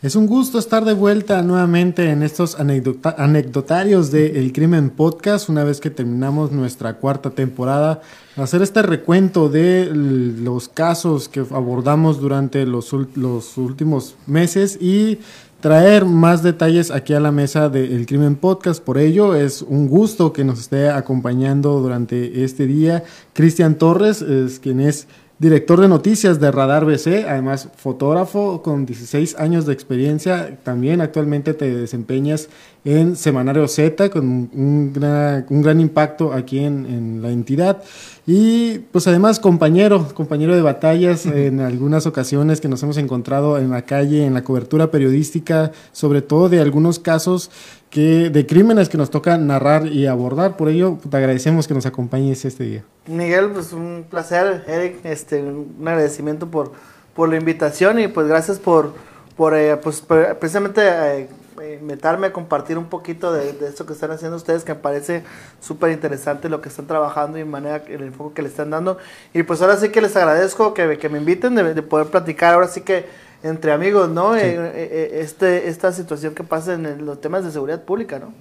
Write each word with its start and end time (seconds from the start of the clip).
Es 0.00 0.14
un 0.14 0.28
gusto 0.28 0.60
estar 0.60 0.84
de 0.84 0.92
vuelta 0.92 1.42
nuevamente 1.42 2.08
en 2.10 2.22
estos 2.22 2.56
anecdotarios 2.60 4.12
de 4.12 4.38
El 4.38 4.52
Crimen 4.52 4.90
Podcast, 4.90 5.48
una 5.48 5.64
vez 5.64 5.80
que 5.80 5.90
terminamos 5.90 6.52
nuestra 6.52 6.98
cuarta 6.98 7.30
temporada, 7.30 8.00
hacer 8.36 8.62
este 8.62 8.82
recuento 8.82 9.48
de 9.48 9.90
los 9.92 10.68
casos 10.68 11.28
que 11.28 11.40
abordamos 11.40 12.20
durante 12.20 12.64
los, 12.64 12.92
últimos 12.92 14.14
meses 14.28 14.78
y 14.80 15.18
traer 15.60 16.04
más 16.04 16.44
detalles 16.44 16.92
aquí 16.92 17.14
a 17.14 17.18
la 17.18 17.32
mesa 17.32 17.68
de 17.68 17.96
El 17.96 18.06
Crimen 18.06 18.36
Podcast. 18.36 18.80
Por 18.80 18.98
ello, 18.98 19.34
es 19.34 19.62
un 19.62 19.88
gusto 19.88 20.32
que 20.32 20.44
nos 20.44 20.60
esté 20.60 20.90
acompañando 20.90 21.80
durante 21.80 22.44
este 22.44 22.68
día 22.68 23.02
Cristian 23.32 23.74
Torres, 23.74 24.22
es 24.22 24.60
quien 24.60 24.78
es 24.78 25.08
director 25.38 25.80
de 25.80 25.86
noticias 25.86 26.40
de 26.40 26.50
Radar 26.50 26.84
BC, 26.84 27.26
además 27.28 27.68
fotógrafo 27.76 28.60
con 28.62 28.86
16 28.86 29.36
años 29.38 29.66
de 29.66 29.72
experiencia. 29.72 30.58
También 30.64 31.00
actualmente 31.00 31.54
te 31.54 31.72
desempeñas 31.74 32.48
en 32.84 33.14
Semanario 33.16 33.68
Z 33.68 34.10
con 34.10 34.24
un 34.52 34.92
gran, 34.92 35.46
un 35.48 35.62
gran 35.62 35.80
impacto 35.80 36.32
aquí 36.32 36.58
en, 36.58 36.86
en, 36.86 37.22
la 37.22 37.30
entidad. 37.30 37.82
Y 38.26 38.80
pues 38.90 39.06
además 39.06 39.38
compañero, 39.38 40.08
compañero 40.14 40.56
de 40.56 40.62
batallas 40.62 41.24
en 41.26 41.60
algunas 41.60 42.06
ocasiones 42.06 42.60
que 42.60 42.68
nos 42.68 42.82
hemos 42.82 42.96
encontrado 42.96 43.58
en 43.58 43.70
la 43.70 43.82
calle, 43.82 44.26
en 44.26 44.34
la 44.34 44.42
cobertura 44.42 44.90
periodística, 44.90 45.70
sobre 45.92 46.20
todo 46.20 46.48
de 46.48 46.60
algunos 46.60 46.98
casos 46.98 47.50
que, 47.90 48.30
de 48.30 48.46
crímenes 48.46 48.88
que 48.88 48.98
nos 48.98 49.10
toca 49.10 49.36
narrar 49.38 49.86
y 49.86 50.06
abordar. 50.06 50.56
Por 50.56 50.68
ello, 50.68 50.98
te 51.08 51.16
agradecemos 51.16 51.66
que 51.66 51.74
nos 51.74 51.86
acompañes 51.86 52.44
este 52.44 52.64
día. 52.64 52.84
Miguel, 53.06 53.50
pues 53.50 53.72
un 53.72 54.04
placer, 54.08 54.64
Eric, 54.66 55.04
este, 55.04 55.42
un 55.42 55.76
agradecimiento 55.86 56.48
por, 56.48 56.72
por 57.14 57.28
la 57.28 57.36
invitación 57.36 57.98
y 57.98 58.08
pues 58.08 58.28
gracias 58.28 58.58
por, 58.58 58.92
por 59.36 59.54
eh, 59.54 59.76
pues, 59.76 60.02
precisamente 60.02 60.82
eh, 60.84 61.28
eh, 61.60 61.98
a 62.02 62.32
compartir 62.32 62.78
un 62.78 62.86
poquito 62.86 63.32
de, 63.32 63.52
de, 63.54 63.68
esto 63.68 63.86
que 63.86 63.94
están 63.94 64.10
haciendo 64.10 64.36
ustedes, 64.36 64.64
que 64.64 64.74
me 64.74 64.80
parece 64.80 65.24
súper 65.60 65.90
interesante 65.90 66.48
lo 66.48 66.60
que 66.60 66.68
están 66.68 66.86
trabajando 66.86 67.38
y 67.38 67.44
manera, 67.44 67.82
el 67.88 68.02
enfoque 68.02 68.36
que 68.36 68.42
le 68.42 68.48
están 68.48 68.70
dando. 68.70 68.98
Y 69.32 69.42
pues 69.42 69.62
ahora 69.62 69.76
sí 69.76 69.88
que 69.88 70.00
les 70.00 70.14
agradezco 70.14 70.74
que, 70.74 70.98
que 70.98 71.08
me 71.08 71.18
inviten 71.18 71.54
de 71.54 71.82
poder 71.82 72.08
platicar. 72.08 72.54
Ahora 72.54 72.68
sí 72.68 72.82
que 72.82 73.06
entre 73.42 73.72
amigos, 73.72 74.08
¿no? 74.08 74.36
Eh, 74.36 74.54
eh, 74.54 74.72
eh, 74.74 75.20
este, 75.22 75.68
esta 75.68 75.92
situación 75.92 76.34
que 76.34 76.44
pasa 76.44 76.74
en 76.74 77.04
los 77.04 77.20
temas 77.20 77.44
de 77.44 77.50
seguridad 77.50 77.84
pública, 77.84 78.18
¿no? 78.18 78.34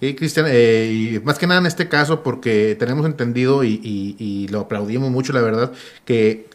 Sí, 0.00 0.14
Cristian, 0.14 0.46
y 0.52 1.20
más 1.24 1.38
que 1.38 1.46
nada 1.46 1.60
en 1.60 1.66
este 1.66 1.88
caso, 1.88 2.22
porque 2.22 2.76
tenemos 2.78 3.06
entendido 3.06 3.64
y, 3.64 3.80
y, 3.82 4.48
lo 4.48 4.60
aplaudimos 4.60 5.10
mucho, 5.10 5.32
la 5.32 5.40
verdad, 5.40 5.72
que 6.04 6.48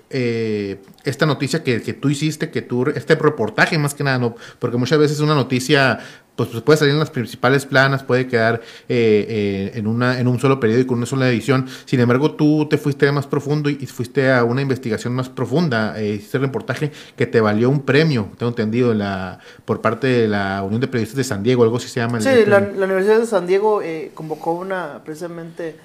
esta 1.03 1.25
noticia 1.25 1.63
que, 1.63 1.81
que, 1.81 1.93
tú 1.93 2.09
hiciste, 2.09 2.51
que 2.51 2.61
tú, 2.61 2.85
este 2.95 3.15
reportaje 3.15 3.77
más 3.77 3.93
que 3.93 4.03
nada, 4.03 4.19
¿no? 4.19 4.35
porque 4.59 4.77
muchas 4.77 4.99
veces 4.99 5.19
una 5.19 5.35
noticia 5.35 5.99
pues, 6.39 6.51
pues, 6.51 6.63
puede 6.63 6.77
salir 6.77 6.93
en 6.93 6.99
las 6.99 7.09
principales 7.09 7.65
planas, 7.65 8.01
puede 8.01 8.25
quedar 8.25 8.61
eh, 8.87 9.25
eh, 9.27 9.71
en, 9.75 9.87
una, 9.87 10.21
en 10.21 10.27
un 10.29 10.39
solo 10.39 10.57
periódico, 10.57 10.93
en 10.93 10.99
una 10.99 11.05
sola 11.05 11.27
edición. 11.27 11.67
Sin 11.83 11.99
embargo, 11.99 12.31
tú 12.31 12.65
te 12.69 12.77
fuiste 12.77 13.11
más 13.11 13.27
profundo 13.27 13.69
y, 13.69 13.75
fuiste 13.87 14.31
a 14.31 14.45
una 14.45 14.61
investigación 14.61 15.13
más 15.13 15.27
profunda, 15.27 15.99
eh, 15.99 16.13
hiciste 16.13 16.37
reportaje 16.37 16.93
que 17.17 17.25
te 17.25 17.41
valió 17.41 17.69
un 17.69 17.81
premio, 17.81 18.29
tengo 18.37 18.51
entendido, 18.51 18.93
la, 18.93 19.39
por 19.65 19.81
parte 19.81 20.07
de 20.07 20.27
la 20.29 20.63
Unión 20.63 20.79
de 20.79 20.87
Periodistas 20.87 21.17
de 21.17 21.25
San 21.25 21.43
Diego, 21.43 21.63
algo 21.63 21.75
así 21.75 21.89
se 21.89 21.99
llama. 21.99 22.21
Sí, 22.21 22.29
la, 22.47 22.59
Universidad 22.59 23.19
de 23.19 23.25
San 23.25 23.45
Diego 23.45 23.81
eh, 23.81 24.11
convocó 24.13 24.53
una, 24.53 25.01
precisamente 25.03 25.75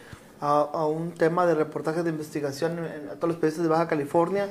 a, 0.41 0.87
un 0.87 1.11
tema 1.11 1.47
de 1.47 1.57
reportaje 1.57 2.05
de 2.05 2.11
investigación 2.11 2.79
a 3.11 3.15
todos 3.17 3.29
los 3.29 3.37
periodistas 3.39 3.65
de 3.65 3.69
Baja 3.71 3.89
California. 3.89 4.51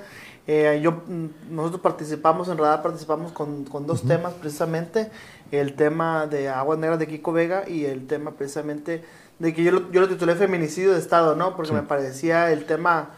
yo, 0.81 0.91
mm, 1.07 1.55
nosotros 1.55 1.79
participamos, 1.79 2.49
en 2.49 2.57
Radar 2.57 2.81
participamos 2.81 3.31
con, 3.31 3.63
con 3.63 3.87
dos 3.87 4.01
temas 4.01 4.33
precisamente 4.33 5.09
el 5.59 5.75
tema 5.75 6.27
de 6.27 6.49
Aguas 6.49 6.79
Negras 6.79 6.99
de 6.99 7.07
Kiko 7.07 7.31
Vega 7.31 7.67
y 7.67 7.85
el 7.85 8.07
tema 8.07 8.31
precisamente 8.31 9.03
de 9.39 9.53
que 9.53 9.63
yo 9.63 9.71
lo, 9.71 9.91
yo 9.91 10.01
lo 10.01 10.09
titulé 10.09 10.35
Feminicidio 10.35 10.93
de 10.93 10.99
Estado, 10.99 11.35
¿no? 11.35 11.55
Porque 11.55 11.73
me 11.73 11.83
parecía 11.83 12.51
el 12.51 12.65
tema 12.65 13.09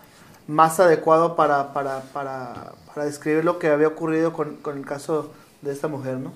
más 0.48 0.80
adecuado 0.80 1.36
para, 1.36 1.74
para, 1.74 2.02
para, 2.14 2.74
para 2.94 3.06
describir 3.06 3.44
lo 3.46 3.60
que 3.60 3.70
había 3.70 3.88
ocurrido 3.88 4.34
con, 4.34 4.58
con 4.58 4.78
el 4.78 4.86
caso 4.86 5.32
de 5.62 5.72
esta 5.72 5.88
mujer, 5.88 6.18
¿no? 6.18 6.34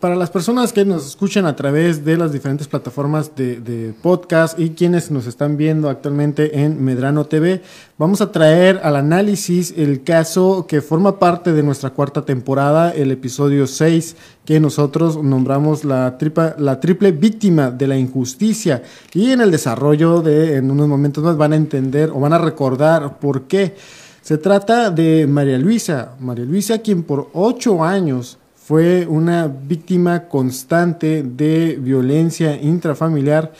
Para 0.00 0.16
las 0.16 0.30
personas 0.30 0.72
que 0.72 0.84
nos 0.84 1.06
escuchan 1.06 1.44
a 1.46 1.54
través 1.54 2.04
de 2.04 2.16
las 2.16 2.32
diferentes 2.32 2.66
plataformas 2.66 3.36
de, 3.36 3.92
podcast 4.00 4.58
y 4.58 4.70
quienes 4.70 5.10
nos 5.10 5.26
están 5.26 5.56
viendo 5.56 5.88
actualmente 5.88 6.60
en 6.62 6.82
Medrano 6.82 7.26
TV, 7.26 7.62
vamos 7.98 8.20
a 8.20 8.32
traer 8.32 8.80
al 8.82 8.96
análisis 8.96 9.74
el 9.76 10.02
caso 10.02 10.66
que 10.66 10.80
forma 10.80 11.18
parte 11.18 11.52
de 11.52 11.62
nuestra 11.62 11.90
cuarta 11.90 12.24
temporada, 12.24 12.90
el 12.90 13.10
episodio 13.10 13.66
6, 13.66 14.16
que 14.44 14.60
nosotros 14.60 15.22
nombramos 15.22 15.84
la, 15.84 16.16
la 16.58 16.80
triple 16.80 17.12
víctima 17.12 17.70
de 17.70 17.86
la 17.86 17.96
injusticia. 17.96 18.82
Y 19.12 19.30
en 19.30 19.40
el 19.40 19.50
desarrollo 19.50 20.22
de, 20.22 20.56
en 20.56 20.70
unos 20.70 20.88
momentos 20.88 21.22
más, 21.22 21.36
van 21.36 21.52
a 21.52 21.56
entender 21.56 22.10
o 22.10 22.18
van 22.18 22.32
a 22.32 22.38
recordar 22.38 23.18
por 23.18 23.42
qué. 23.42 23.76
Se 24.22 24.38
trata 24.38 24.90
de 24.90 25.26
María 25.26 25.58
Luisa, 25.58 26.12
María 26.18 26.44
Luisa 26.44 26.78
quien 26.78 27.02
por 27.02 27.28
ocho 27.34 27.84
años 27.84 28.38
fue 28.72 29.06
una 29.06 29.48
víctima 29.48 30.28
constante 30.28 31.22
de 31.22 31.76
violencia 31.78 32.56
intrafamiliar, 32.56 33.52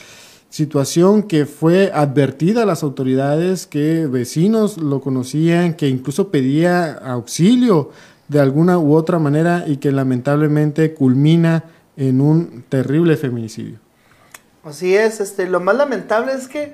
situación 0.48 1.24
que 1.24 1.44
fue 1.44 1.92
advertida 1.92 2.62
a 2.62 2.64
las 2.64 2.82
autoridades, 2.82 3.66
que 3.66 4.06
vecinos 4.06 4.78
lo 4.78 5.02
conocían, 5.02 5.74
que 5.74 5.86
incluso 5.86 6.30
pedía 6.30 6.94
auxilio 6.94 7.90
de 8.28 8.40
alguna 8.40 8.78
u 8.78 8.94
otra 8.94 9.18
manera 9.18 9.64
y 9.66 9.76
que 9.76 9.92
lamentablemente 9.92 10.94
culmina 10.94 11.64
en 11.98 12.22
un 12.22 12.64
terrible 12.70 13.18
feminicidio. 13.18 13.80
Así 14.64 14.96
es, 14.96 15.20
este, 15.20 15.46
lo 15.46 15.60
más 15.60 15.76
lamentable 15.76 16.32
es 16.32 16.48
que 16.48 16.72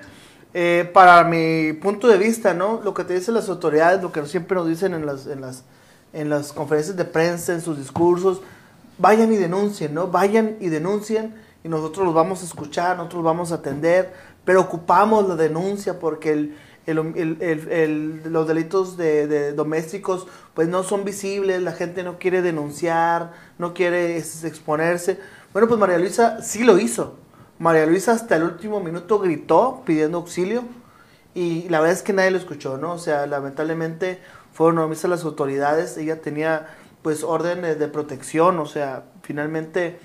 eh, 0.54 0.88
para 0.94 1.24
mi 1.24 1.72
punto 1.72 2.06
de 2.06 2.18
vista, 2.18 2.54
¿no? 2.54 2.82
Lo 2.84 2.94
que 2.94 3.02
te 3.02 3.14
dicen 3.14 3.34
las 3.34 3.48
autoridades, 3.48 4.00
lo 4.00 4.12
que 4.12 4.24
siempre 4.26 4.54
nos 4.54 4.68
dicen 4.68 4.94
en 4.94 5.06
las, 5.06 5.26
en 5.26 5.40
las 5.40 5.64
en 6.12 6.28
las 6.28 6.52
conferencias 6.52 6.96
de 6.96 7.04
prensa, 7.04 7.52
en 7.52 7.60
sus 7.60 7.78
discursos, 7.78 8.40
vayan 8.98 9.32
y 9.32 9.36
denuncien, 9.36 9.94
¿no? 9.94 10.08
Vayan 10.08 10.56
y 10.60 10.68
denuncien 10.68 11.34
y 11.64 11.68
nosotros 11.68 12.06
los 12.06 12.14
vamos 12.14 12.42
a 12.42 12.46
escuchar, 12.46 12.96
nosotros 12.96 13.22
los 13.22 13.24
vamos 13.24 13.52
a 13.52 13.56
atender, 13.56 14.12
pero 14.44 14.60
ocupamos 14.60 15.28
la 15.28 15.36
denuncia 15.36 15.98
porque 15.98 16.32
el, 16.32 16.56
el, 16.86 18.22
los 18.24 18.48
delitos 18.48 18.96
de, 18.96 19.52
domésticos 19.52 20.26
pues 20.54 20.68
no 20.68 20.82
son 20.82 21.04
visibles, 21.04 21.62
la 21.62 21.72
gente 21.72 22.02
no 22.02 22.18
quiere 22.18 22.42
denunciar, 22.42 23.32
no 23.58 23.74
quiere 23.74 24.16
exponerse. 24.16 25.18
Bueno, 25.52 25.68
pues 25.68 25.78
María 25.78 25.98
Luisa 25.98 26.42
sí 26.42 26.64
lo 26.64 26.78
hizo. 26.78 27.16
María 27.58 27.86
Luisa 27.86 28.12
hasta 28.12 28.36
el 28.36 28.44
último 28.44 28.80
minuto 28.80 29.18
gritó 29.18 29.82
pidiendo 29.84 30.18
auxilio 30.18 30.64
y 31.34 31.68
la 31.68 31.80
verdad 31.80 31.96
es 31.96 32.02
que 32.02 32.12
nadie 32.12 32.30
lo 32.30 32.38
escuchó, 32.38 32.78
¿no? 32.78 32.92
O 32.92 32.98
sea, 32.98 33.26
lamentablemente 33.26 34.20
fueron 34.58 34.78
omisas 34.78 35.08
las 35.08 35.22
autoridades, 35.22 35.96
ella 35.98 36.20
tenía 36.20 36.66
pues 37.02 37.22
órdenes 37.22 37.78
de 37.78 37.86
protección, 37.86 38.58
o 38.58 38.66
sea, 38.66 39.04
finalmente 39.22 40.00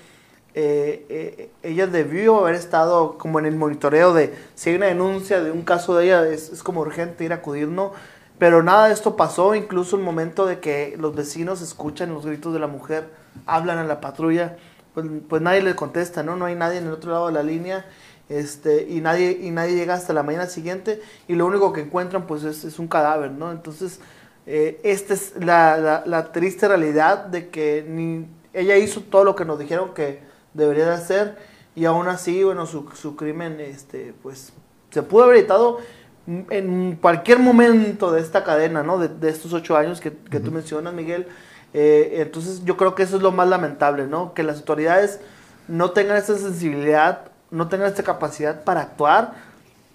eh, 0.54 1.04
eh, 1.08 1.50
ella 1.64 1.88
debió 1.88 2.38
haber 2.38 2.54
estado 2.54 3.18
como 3.18 3.40
en 3.40 3.46
el 3.46 3.56
monitoreo 3.56 4.14
de 4.14 4.32
si 4.54 4.70
hay 4.70 4.76
una 4.76 4.86
denuncia 4.86 5.42
de 5.42 5.50
un 5.50 5.62
caso 5.62 5.96
de 5.96 6.04
ella, 6.04 6.28
es, 6.28 6.62
como 6.62 6.82
urgente 6.82 7.24
ir 7.24 7.32
a 7.32 7.36
acudir, 7.36 7.66
¿no? 7.66 7.94
Pero 8.38 8.62
nada 8.62 8.86
de 8.86 8.92
esto 8.94 9.16
pasó, 9.16 9.56
incluso 9.56 9.96
el 9.96 10.02
momento 10.02 10.46
de 10.46 10.60
que 10.60 10.96
los 11.00 11.16
vecinos 11.16 11.60
escuchan 11.60 12.14
los 12.14 12.24
gritos 12.24 12.52
de 12.52 12.60
la 12.60 12.68
mujer, 12.68 13.10
hablan 13.46 13.78
a 13.78 13.84
la 13.84 14.00
patrulla, 14.00 14.56
pues, 14.94 15.04
pues 15.28 15.42
nadie 15.42 15.62
le 15.62 15.74
contesta, 15.74 16.22
¿no? 16.22 16.36
No 16.36 16.44
hay 16.44 16.54
nadie 16.54 16.78
en 16.78 16.86
el 16.86 16.92
otro 16.92 17.10
lado 17.10 17.26
de 17.26 17.32
la 17.32 17.42
línea 17.42 17.86
este, 18.28 18.86
y, 18.88 19.00
nadie, 19.00 19.36
y 19.42 19.50
nadie 19.50 19.74
llega 19.74 19.94
hasta 19.94 20.12
la 20.12 20.22
mañana 20.22 20.46
siguiente 20.46 21.02
y 21.26 21.34
lo 21.34 21.44
único 21.44 21.72
que 21.72 21.80
encuentran 21.80 22.28
pues 22.28 22.44
es, 22.44 22.62
es 22.62 22.78
un 22.78 22.86
cadáver, 22.86 23.32
¿no? 23.32 23.50
Entonces 23.50 23.98
eh, 24.46 24.80
esta 24.84 25.14
es 25.14 25.34
la, 25.40 26.02
la, 26.04 26.32
triste 26.32 26.68
realidad 26.68 27.26
de 27.26 27.48
que 27.48 27.84
ni, 27.88 28.26
ella 28.52 28.76
hizo 28.76 29.00
todo 29.00 29.24
lo 29.24 29.34
que 29.34 29.44
nos 29.44 29.58
dijeron 29.58 29.94
que 29.94 30.20
debería 30.52 30.86
de 30.86 30.94
hacer 30.94 31.36
y 31.74 31.86
aún 31.86 32.08
así, 32.08 32.44
bueno, 32.44 32.66
su, 32.66 32.88
su 32.94 33.16
crimen, 33.16 33.58
este, 33.60 34.14
pues, 34.22 34.52
se 34.90 35.02
pudo 35.02 35.24
haber 35.24 35.38
evitado 35.38 35.78
en 36.26 36.96
cualquier 37.00 37.38
momento 37.38 38.12
de 38.12 38.20
esta 38.20 38.44
cadena, 38.44 38.82
¿no? 38.82 38.98
De, 38.98 39.08
de 39.08 39.28
estos 39.28 39.52
ocho 39.52 39.76
años 39.76 40.00
que, 40.00 40.12
que 40.12 40.40
tú 40.40 40.52
mencionas, 40.52 40.94
Miguel. 40.94 41.26
Eh, 41.72 42.22
entonces, 42.22 42.64
yo 42.64 42.76
creo 42.76 42.94
que 42.94 43.02
eso 43.02 43.16
es 43.16 43.22
lo 43.22 43.32
más 43.32 43.48
lamentable, 43.48 44.06
¿no? 44.06 44.32
Que 44.34 44.42
las 44.44 44.58
autoridades 44.58 45.20
no 45.66 45.90
tengan 45.90 46.16
esa 46.16 46.38
sensibilidad, 46.38 47.32
no 47.50 47.68
tengan 47.68 47.88
esta 47.88 48.04
capacidad 48.04 48.62
para 48.62 48.82
actuar, 48.82 49.32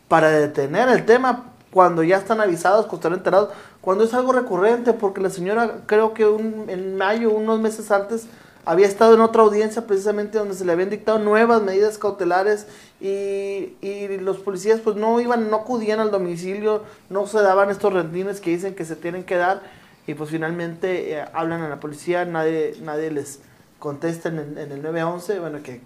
para 0.07 0.29
detener 0.29 0.89
el 0.89 1.05
tema 1.05 1.45
cuando 1.71 2.03
ya 2.03 2.17
están 2.17 2.41
avisados, 2.41 2.87
cuando 2.87 2.97
están 2.97 3.13
enterados, 3.13 3.49
cuando 3.81 4.03
es 4.03 4.13
algo 4.13 4.33
recurrente, 4.33 4.93
porque 4.93 5.21
la 5.21 5.29
señora 5.29 5.81
creo 5.85 6.13
que 6.13 6.23
en 6.23 6.97
mayo, 6.97 7.31
unos 7.31 7.59
meses 7.59 7.91
antes, 7.91 8.27
había 8.65 8.87
estado 8.87 9.15
en 9.15 9.21
otra 9.21 9.41
audiencia 9.41 9.87
precisamente 9.87 10.37
donde 10.37 10.53
se 10.53 10.65
le 10.65 10.71
habían 10.71 10.89
dictado 10.89 11.17
nuevas 11.17 11.61
medidas 11.61 11.97
cautelares 11.97 12.67
y, 13.01 13.73
y, 13.81 14.17
los 14.19 14.37
policías 14.37 14.79
pues 14.81 14.95
no 14.95 15.19
iban, 15.19 15.49
no 15.49 15.57
acudían 15.57 15.99
al 15.99 16.11
domicilio, 16.11 16.83
no 17.09 17.25
se 17.25 17.41
daban 17.41 17.69
estos 17.69 17.93
rendines 17.93 18.41
que 18.41 18.51
dicen 18.51 18.75
que 18.75 18.85
se 18.85 18.95
tienen 18.95 19.23
que 19.23 19.37
dar 19.37 19.63
y 20.05 20.13
pues 20.13 20.29
finalmente 20.29 21.13
eh, 21.13 21.25
hablan 21.33 21.61
a 21.61 21.69
la 21.69 21.79
policía, 21.79 22.25
nadie, 22.25 22.75
nadie 22.81 23.11
les 23.11 23.39
contesta 23.79 24.29
en, 24.29 24.57
en 24.57 24.71
el 24.71 24.81
911, 24.83 25.39
bueno, 25.39 25.63
que 25.63 25.81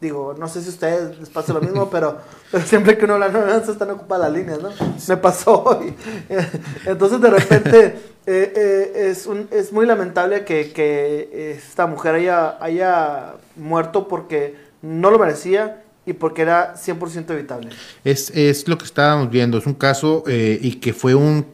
digo, 0.00 0.34
no 0.38 0.48
sé 0.48 0.62
si 0.62 0.68
a 0.68 0.70
ustedes 0.70 1.18
les 1.18 1.28
pasa 1.28 1.52
lo 1.52 1.60
mismo, 1.60 1.90
pero, 1.90 2.18
siempre 2.64 2.96
que 2.96 3.04
uno 3.04 3.14
habla 3.14 3.28
911 3.28 3.72
están 3.72 3.90
ocupadas 3.90 4.30
las 4.30 4.38
líneas, 4.38 4.60
¿no? 4.62 4.70
Me 5.08 5.16
pasó 5.16 5.62
hoy. 5.64 5.94
Entonces 6.86 7.20
de 7.20 7.30
repente 7.30 7.86
eh, 8.26 8.52
eh, 8.56 9.08
es, 9.10 9.26
un, 9.26 9.48
es 9.50 9.72
muy 9.72 9.86
lamentable 9.86 10.44
que, 10.44 10.72
que 10.72 11.56
esta 11.56 11.86
mujer 11.86 12.14
haya, 12.14 12.56
haya 12.62 13.34
muerto 13.56 14.08
porque 14.08 14.56
no 14.82 15.10
lo 15.10 15.18
merecía 15.18 15.82
y 16.06 16.12
porque 16.12 16.42
era 16.42 16.74
100% 16.74 17.30
evitable. 17.30 17.70
Es, 18.04 18.30
es 18.30 18.66
lo 18.68 18.78
que 18.78 18.84
estábamos 18.84 19.30
viendo, 19.30 19.58
es 19.58 19.66
un 19.66 19.74
caso 19.74 20.24
eh, 20.26 20.58
y 20.60 20.76
que 20.76 20.92
fue 20.92 21.14
un, 21.14 21.46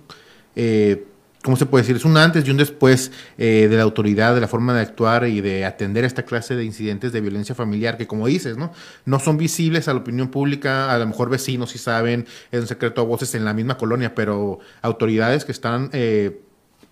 eh, 0.54 1.04
¿cómo 1.46 1.56
se 1.56 1.64
puede 1.64 1.82
decir? 1.82 1.94
Es 1.94 2.04
un 2.04 2.16
antes 2.16 2.44
y 2.44 2.50
un 2.50 2.56
después 2.56 3.12
eh, 3.38 3.68
de 3.70 3.76
la 3.76 3.84
autoridad, 3.84 4.34
de 4.34 4.40
la 4.40 4.48
forma 4.48 4.74
de 4.74 4.80
actuar 4.80 5.28
y 5.28 5.40
de 5.40 5.64
atender 5.64 6.02
esta 6.04 6.24
clase 6.24 6.56
de 6.56 6.64
incidentes 6.64 7.12
de 7.12 7.20
violencia 7.20 7.54
familiar 7.54 7.96
que, 7.96 8.08
como 8.08 8.26
dices, 8.26 8.56
¿no? 8.56 8.72
No 9.04 9.20
son 9.20 9.36
visibles 9.36 9.86
a 9.86 9.94
la 9.94 10.00
opinión 10.00 10.32
pública, 10.32 10.92
a 10.92 10.98
lo 10.98 11.06
mejor 11.06 11.30
vecinos 11.30 11.70
sí 11.70 11.78
saben, 11.78 12.26
es 12.50 12.60
un 12.60 12.66
secreto 12.66 13.00
a 13.00 13.04
voces 13.04 13.32
en 13.36 13.44
la 13.44 13.54
misma 13.54 13.78
colonia, 13.78 14.12
pero 14.12 14.58
autoridades 14.82 15.44
que 15.44 15.52
están... 15.52 15.88
eh, 15.92 16.42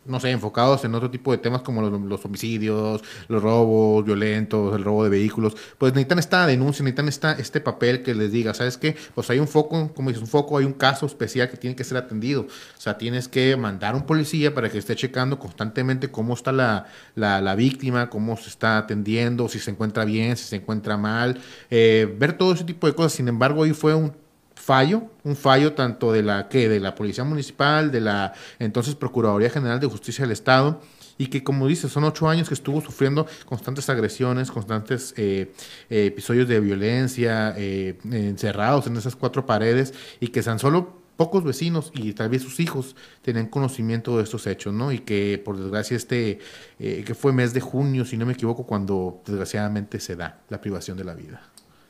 no 0.06 0.20
sé, 0.20 0.30
enfocados 0.30 0.84
en 0.84 0.94
otro 0.94 1.10
tipo 1.10 1.32
de 1.32 1.38
temas 1.38 1.62
como 1.62 1.82
los, 1.82 2.24
homicidios, 2.24 3.02
los 3.28 3.42
robos 3.42 4.04
violentos, 4.04 4.74
el 4.76 4.84
robo 4.84 5.04
de 5.04 5.10
vehículos, 5.10 5.56
pues 5.78 5.92
necesitan 5.92 6.18
esta 6.18 6.46
denuncia, 6.46 6.82
necesitan 6.84 7.08
esta, 7.08 7.32
este 7.32 7.60
papel 7.60 8.02
que 8.02 8.14
les 8.14 8.32
diga, 8.32 8.54
¿sabes 8.54 8.76
qué? 8.76 8.96
Pues 9.14 9.30
hay 9.30 9.38
un 9.38 9.48
foco, 9.48 9.92
como 9.94 10.10
dices, 10.10 10.22
un 10.22 10.28
foco, 10.28 10.58
hay 10.58 10.64
un 10.64 10.72
caso 10.72 11.06
especial 11.06 11.50
que 11.50 11.56
tiene 11.56 11.76
que 11.76 11.84
ser 11.84 11.96
atendido. 11.98 12.42
O 12.42 12.80
sea, 12.80 12.98
tienes 12.98 13.28
que 13.28 13.56
mandar 13.56 13.94
un 13.94 14.02
policía 14.02 14.54
para 14.54 14.70
que 14.70 14.78
esté 14.78 14.96
checando 14.96 15.38
constantemente 15.38 16.10
cómo 16.10 16.34
está 16.34 16.52
la, 16.52 16.86
la, 17.14 17.40
la 17.40 17.54
víctima, 17.54 18.10
cómo 18.10 18.36
se 18.36 18.48
está 18.48 18.78
atendiendo, 18.78 19.48
si 19.48 19.58
se 19.58 19.70
encuentra 19.70 20.04
bien, 20.04 20.36
si 20.36 20.44
se 20.44 20.56
encuentra 20.56 20.96
mal, 20.96 21.38
eh, 21.70 22.14
ver 22.18 22.36
todo 22.36 22.52
ese 22.52 22.64
tipo 22.64 22.86
de 22.86 22.94
cosas. 22.94 23.12
Sin 23.12 23.28
embargo, 23.28 23.62
ahí 23.62 23.72
fue 23.72 23.94
un 23.94 24.23
fallo, 24.54 25.10
un 25.24 25.36
fallo 25.36 25.74
tanto 25.74 26.12
de 26.12 26.22
la 26.22 26.48
que 26.48 26.68
de 26.68 26.80
la 26.80 26.94
policía 26.94 27.24
municipal, 27.24 27.90
de 27.90 28.00
la 28.00 28.32
entonces 28.58 28.94
Procuraduría 28.94 29.50
General 29.50 29.80
de 29.80 29.86
Justicia 29.86 30.24
del 30.24 30.32
Estado 30.32 30.80
y 31.18 31.28
que 31.28 31.44
como 31.44 31.66
dices 31.66 31.92
son 31.92 32.04
ocho 32.04 32.28
años 32.28 32.48
que 32.48 32.54
estuvo 32.54 32.80
sufriendo 32.80 33.26
constantes 33.46 33.88
agresiones, 33.88 34.50
constantes 34.50 35.14
eh, 35.16 35.52
eh, 35.90 36.06
episodios 36.06 36.48
de 36.48 36.60
violencia, 36.60 37.54
eh, 37.56 37.98
encerrados 38.10 38.86
en 38.86 38.96
esas 38.96 39.16
cuatro 39.16 39.46
paredes 39.46 39.94
y 40.20 40.28
que 40.28 40.42
tan 40.42 40.58
solo 40.58 41.04
pocos 41.16 41.44
vecinos 41.44 41.92
y 41.94 42.12
tal 42.12 42.28
vez 42.28 42.42
sus 42.42 42.58
hijos 42.58 42.96
tenían 43.22 43.46
conocimiento 43.46 44.16
de 44.16 44.24
estos 44.24 44.48
hechos, 44.48 44.74
¿no? 44.74 44.90
Y 44.90 44.98
que 44.98 45.40
por 45.44 45.56
desgracia 45.56 45.96
este, 45.96 46.40
que 46.78 47.14
fue 47.14 47.32
mes 47.32 47.54
de 47.54 47.60
junio, 47.60 48.04
si 48.04 48.16
no 48.16 48.26
me 48.26 48.32
equivoco, 48.32 48.66
cuando 48.66 49.22
desgraciadamente 49.24 50.00
se 50.00 50.16
da 50.16 50.40
la 50.48 50.60
privación 50.60 50.96
de 50.96 51.04
la 51.04 51.14
vida. 51.14 51.40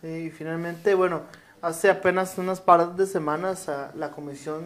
Y 0.03 0.29
finalmente, 0.29 0.95
bueno, 0.95 1.23
hace 1.65 1.91
apenas 1.91 2.37
unas 2.39 2.61
par 2.61 2.95
de 2.95 3.07
semanas 3.07 3.69
a 3.69 3.93
la 3.95 4.11
Comisión 4.11 4.65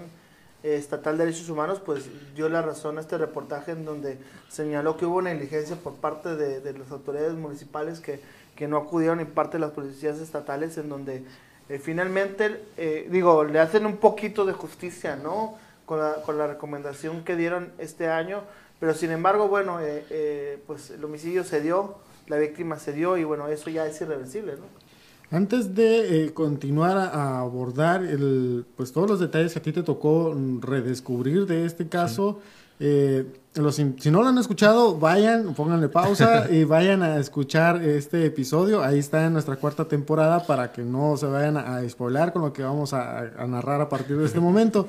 eh, 0.63 0.77
Estatal 0.77 1.17
de 1.17 1.27
Derechos 1.27 1.49
Humanos 1.49 1.81
pues 1.85 2.09
dio 2.35 2.49
la 2.49 2.63
razón 2.63 2.99
a 2.99 3.01
este 3.01 3.17
reportaje 3.17 3.73
en 3.73 3.85
donde 3.85 4.19
señaló 4.49 4.97
que 4.97 5.07
hubo 5.07 5.23
negligencia 5.23 5.77
por 5.77 5.95
parte 5.95 6.35
de, 6.35 6.61
de 6.61 6.77
las 6.77 6.91
autoridades 6.91 7.35
municipales 7.35 8.01
que, 8.01 8.21
que 8.57 8.67
no 8.67 8.77
acudieron 8.77 9.21
y 9.21 9.25
parte 9.25 9.59
de 9.59 9.61
las 9.61 9.71
policías 9.71 10.19
estatales 10.19 10.77
en 10.79 10.89
donde 10.89 11.25
eh, 11.69 11.79
finalmente, 11.79 12.65
eh, 12.77 13.07
digo, 13.11 13.45
le 13.45 13.61
hacen 13.61 13.87
un 13.87 13.99
poquito 13.99 14.45
de 14.45 14.53
justicia, 14.53 15.17
¿no? 15.17 15.57
Con 15.87 16.01
la, 16.01 16.15
con 16.23 16.37
la 16.37 16.47
recomendación 16.47 17.25
que 17.25 17.37
dieron 17.37 17.73
este 17.79 18.09
año, 18.09 18.43
pero 18.81 18.95
sin 18.95 19.11
embargo, 19.11 19.49
bueno, 19.49 19.81
eh, 19.81 20.05
eh, 20.11 20.63
pues 20.67 20.91
el 20.91 21.05
homicidio 21.05 21.45
se 21.45 21.61
dio, 21.61 21.97
la 22.27 22.37
víctima 22.37 22.79
se 22.79 22.93
dio 22.93 23.17
y 23.17 23.25
bueno, 23.25 23.49
eso 23.49 23.71
ya 23.71 23.87
es 23.87 24.01
irreversible, 24.01 24.55
¿no? 24.57 24.88
Antes 25.31 25.75
de 25.75 26.25
eh, 26.25 26.33
continuar 26.33 26.97
a, 26.97 27.41
abordar 27.41 28.03
el, 28.03 28.65
pues 28.77 28.93
todos 28.93 29.11
los 29.11 29.21
detalles 29.21 29.53
que 29.53 29.59
a 29.59 29.63
ti 29.63 29.73
te 29.73 29.83
tocó 29.83 30.35
mm, 30.35 30.63
redescubrir 30.63 31.47
de 31.47 31.67
este 31.67 31.87
caso, 31.87 32.41
eh, 32.81 33.27
los 33.55 33.75
si 33.75 34.11
no 34.11 34.23
lo 34.23 34.29
han 34.29 34.39
escuchado, 34.39 34.99
vayan, 34.99 35.53
pónganle 35.55 35.91
pausa 35.91 36.49
y 36.51 36.65
vayan 36.65 37.03
a 37.03 37.19
escuchar 37.19 37.83
este 37.83 38.25
episodio. 38.25 38.83
Ahí 38.83 38.99
está 38.99 39.27
en 39.27 39.35
nuestra 39.35 39.57
cuarta 39.57 39.87
temporada 39.87 40.47
para 40.47 40.73
que 40.73 40.83
no 40.83 41.17
se 41.19 41.27
vayan 41.27 41.59
a, 41.59 41.77
a 41.77 41.89
spoilar 41.89 42.33
con 42.33 42.41
lo 42.41 42.53
que 42.55 42.63
vamos 42.63 42.95
a, 42.95 43.19
a 43.19 43.47
narrar 43.47 43.83
a 43.83 43.89
partir 43.91 44.17
de 44.17 44.25
este 44.25 44.41
momento. 44.41 44.89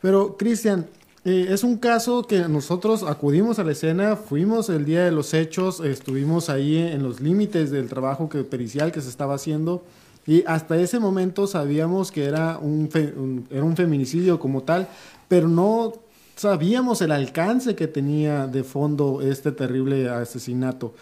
Pero, 0.00 0.36
Cristian, 0.36 0.86
eh, 1.24 1.46
es 1.50 1.62
un 1.64 1.76
caso 1.76 2.22
que 2.24 2.40
nosotros 2.48 3.02
acudimos 3.04 3.58
a 3.58 3.64
la 3.64 3.72
escena, 3.72 4.16
fuimos 4.16 4.68
el 4.68 4.84
día 4.84 5.04
de 5.04 5.12
los 5.12 5.34
hechos, 5.34 5.80
estuvimos 5.80 6.48
ahí 6.50 6.76
en 6.78 7.02
los 7.02 7.20
límites 7.20 7.70
del 7.70 7.88
trabajo 7.88 8.28
pericial 8.28 8.90
que 8.92 9.00
se 9.00 9.08
estaba 9.08 9.34
haciendo 9.34 9.82
y 10.26 10.42
hasta 10.46 10.76
ese 10.76 10.98
momento 10.98 11.46
sabíamos 11.46 12.10
que 12.12 12.24
era 12.24 12.58
un, 12.58 12.88
fe- 12.90 13.14
un- 13.16 13.46
era 13.50 13.62
un 13.64 13.76
feminicidio 13.76 14.38
como 14.40 14.62
tal, 14.62 14.88
pero 15.28 15.48
no 15.48 15.92
sabíamos 16.36 17.00
el 17.02 17.12
alcance 17.12 17.74
que 17.76 17.86
tenía 17.86 18.46
de 18.46 18.64
fondo 18.64 19.20
este 19.22 19.52
terrible 19.52 20.08
asesinato. 20.08 20.94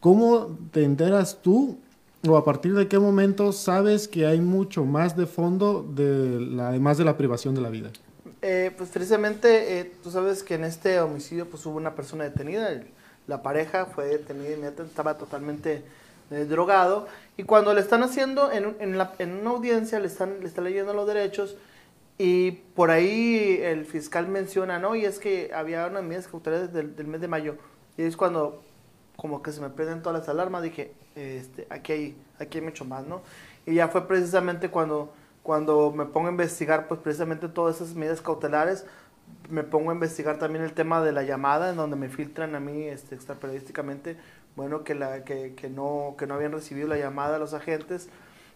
¿Cómo 0.00 0.56
te 0.72 0.82
enteras 0.84 1.38
tú 1.42 1.76
o 2.26 2.36
a 2.36 2.44
partir 2.44 2.74
de 2.74 2.88
qué 2.88 2.98
momento 2.98 3.52
sabes 3.52 4.08
que 4.08 4.26
hay 4.26 4.40
mucho 4.40 4.84
más 4.84 5.16
de 5.16 5.26
fondo 5.26 5.86
de 5.94 6.40
la- 6.40 6.68
además 6.70 6.98
de 6.98 7.04
la 7.04 7.16
privación 7.16 7.54
de 7.54 7.60
la 7.60 7.70
vida? 7.70 7.90
Eh, 8.42 8.72
pues 8.76 8.90
precisamente, 8.90 9.80
eh, 9.80 9.92
tú 10.02 10.10
sabes 10.10 10.42
que 10.42 10.54
en 10.54 10.64
este 10.64 10.98
homicidio 11.00 11.48
pues 11.48 11.64
hubo 11.66 11.76
una 11.76 11.94
persona 11.94 12.24
detenida, 12.24 12.80
la 13.26 13.42
pareja 13.42 13.86
fue 13.86 14.06
detenida 14.06 14.52
inmediatamente, 14.52 14.90
estaba 14.90 15.18
totalmente 15.18 15.82
eh, 16.30 16.46
drogado 16.46 17.06
y 17.36 17.42
cuando 17.42 17.74
le 17.74 17.80
están 17.80 18.02
haciendo 18.02 18.50
en, 18.50 18.76
en 18.80 19.30
una 19.32 19.50
audiencia 19.50 20.00
le 20.00 20.06
están, 20.06 20.40
le 20.40 20.46
están 20.46 20.64
leyendo 20.64 20.94
los 20.94 21.06
derechos 21.06 21.56
y 22.16 22.52
por 22.74 22.90
ahí 22.90 23.60
el 23.62 23.84
fiscal 23.84 24.28
menciona, 24.28 24.78
¿no? 24.78 24.94
Y 24.94 25.04
es 25.04 25.18
que 25.18 25.50
había 25.54 25.86
unas 25.86 26.02
medidas 26.02 26.28
cautelares 26.28 26.72
del, 26.72 26.96
del 26.96 27.06
mes 27.06 27.20
de 27.20 27.28
mayo 27.28 27.56
y 27.98 28.02
es 28.02 28.16
cuando 28.16 28.62
como 29.16 29.42
que 29.42 29.52
se 29.52 29.60
me 29.60 29.68
prenden 29.68 30.02
todas 30.02 30.20
las 30.20 30.28
alarmas, 30.30 30.62
dije, 30.62 30.92
este, 31.14 31.66
aquí 31.68 31.92
hay, 31.92 32.16
aquí 32.38 32.58
hay 32.58 32.64
mucho 32.64 32.86
más, 32.86 33.06
¿no? 33.06 33.20
Y 33.66 33.74
ya 33.74 33.88
fue 33.88 34.08
precisamente 34.08 34.70
cuando, 34.70 35.12
cuando 35.42 35.90
me 35.92 36.04
pongo 36.06 36.28
a 36.28 36.30
investigar, 36.30 36.86
pues 36.88 37.00
precisamente 37.00 37.48
todas 37.48 37.76
esas 37.80 37.94
medidas 37.94 38.20
cautelares, 38.20 38.84
me 39.48 39.62
pongo 39.62 39.90
a 39.90 39.94
investigar 39.94 40.38
también 40.38 40.64
el 40.64 40.72
tema 40.72 41.02
de 41.02 41.12
la 41.12 41.22
llamada, 41.22 41.70
en 41.70 41.76
donde 41.76 41.96
me 41.96 42.08
filtran 42.08 42.54
a 42.54 42.60
mí 42.60 42.84
este, 42.84 43.14
extraperiodísticamente, 43.14 44.16
bueno, 44.56 44.82
que, 44.84 44.94
la, 44.94 45.24
que, 45.24 45.54
que, 45.54 45.70
no, 45.70 46.14
que 46.18 46.26
no 46.26 46.34
habían 46.34 46.52
recibido 46.52 46.88
la 46.88 46.98
llamada 46.98 47.36
a 47.36 47.38
los 47.38 47.54
agentes. 47.54 48.08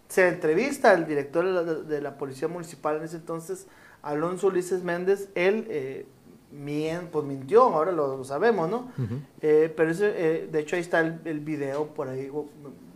Se 0.09 0.29
entrevista 0.29 0.91
al 0.91 1.07
director 1.07 1.45
de 1.45 1.53
la, 1.53 1.63
de 1.63 2.01
la 2.01 2.19
Policía 2.19 2.49
Municipal 2.49 2.97
en 2.99 3.05
ese 3.05 3.17
entonces, 3.17 3.67
Alonso 4.03 4.49
Ulises 4.49 4.83
Méndez, 4.83 5.31
él 5.35 5.67
eh, 5.71 6.07
mien- 6.53 7.09
pues 7.11 7.25
mintió, 7.25 7.63
ahora 7.63 7.91
lo, 7.93 8.17
lo 8.19 8.25
sabemos, 8.25 8.69
¿no? 8.69 8.93
Eh, 9.41 9.73
pero 9.75 9.91
ese, 9.91 10.13
eh, 10.17 10.49
de 10.51 10.59
hecho 10.61 10.77
ahí 10.77 10.83
está 10.83 11.01
el, 11.01 11.21
el 11.25 11.41
video 11.41 11.87
por 11.87 12.09
ahí 12.09 12.29
gu- 12.29 12.49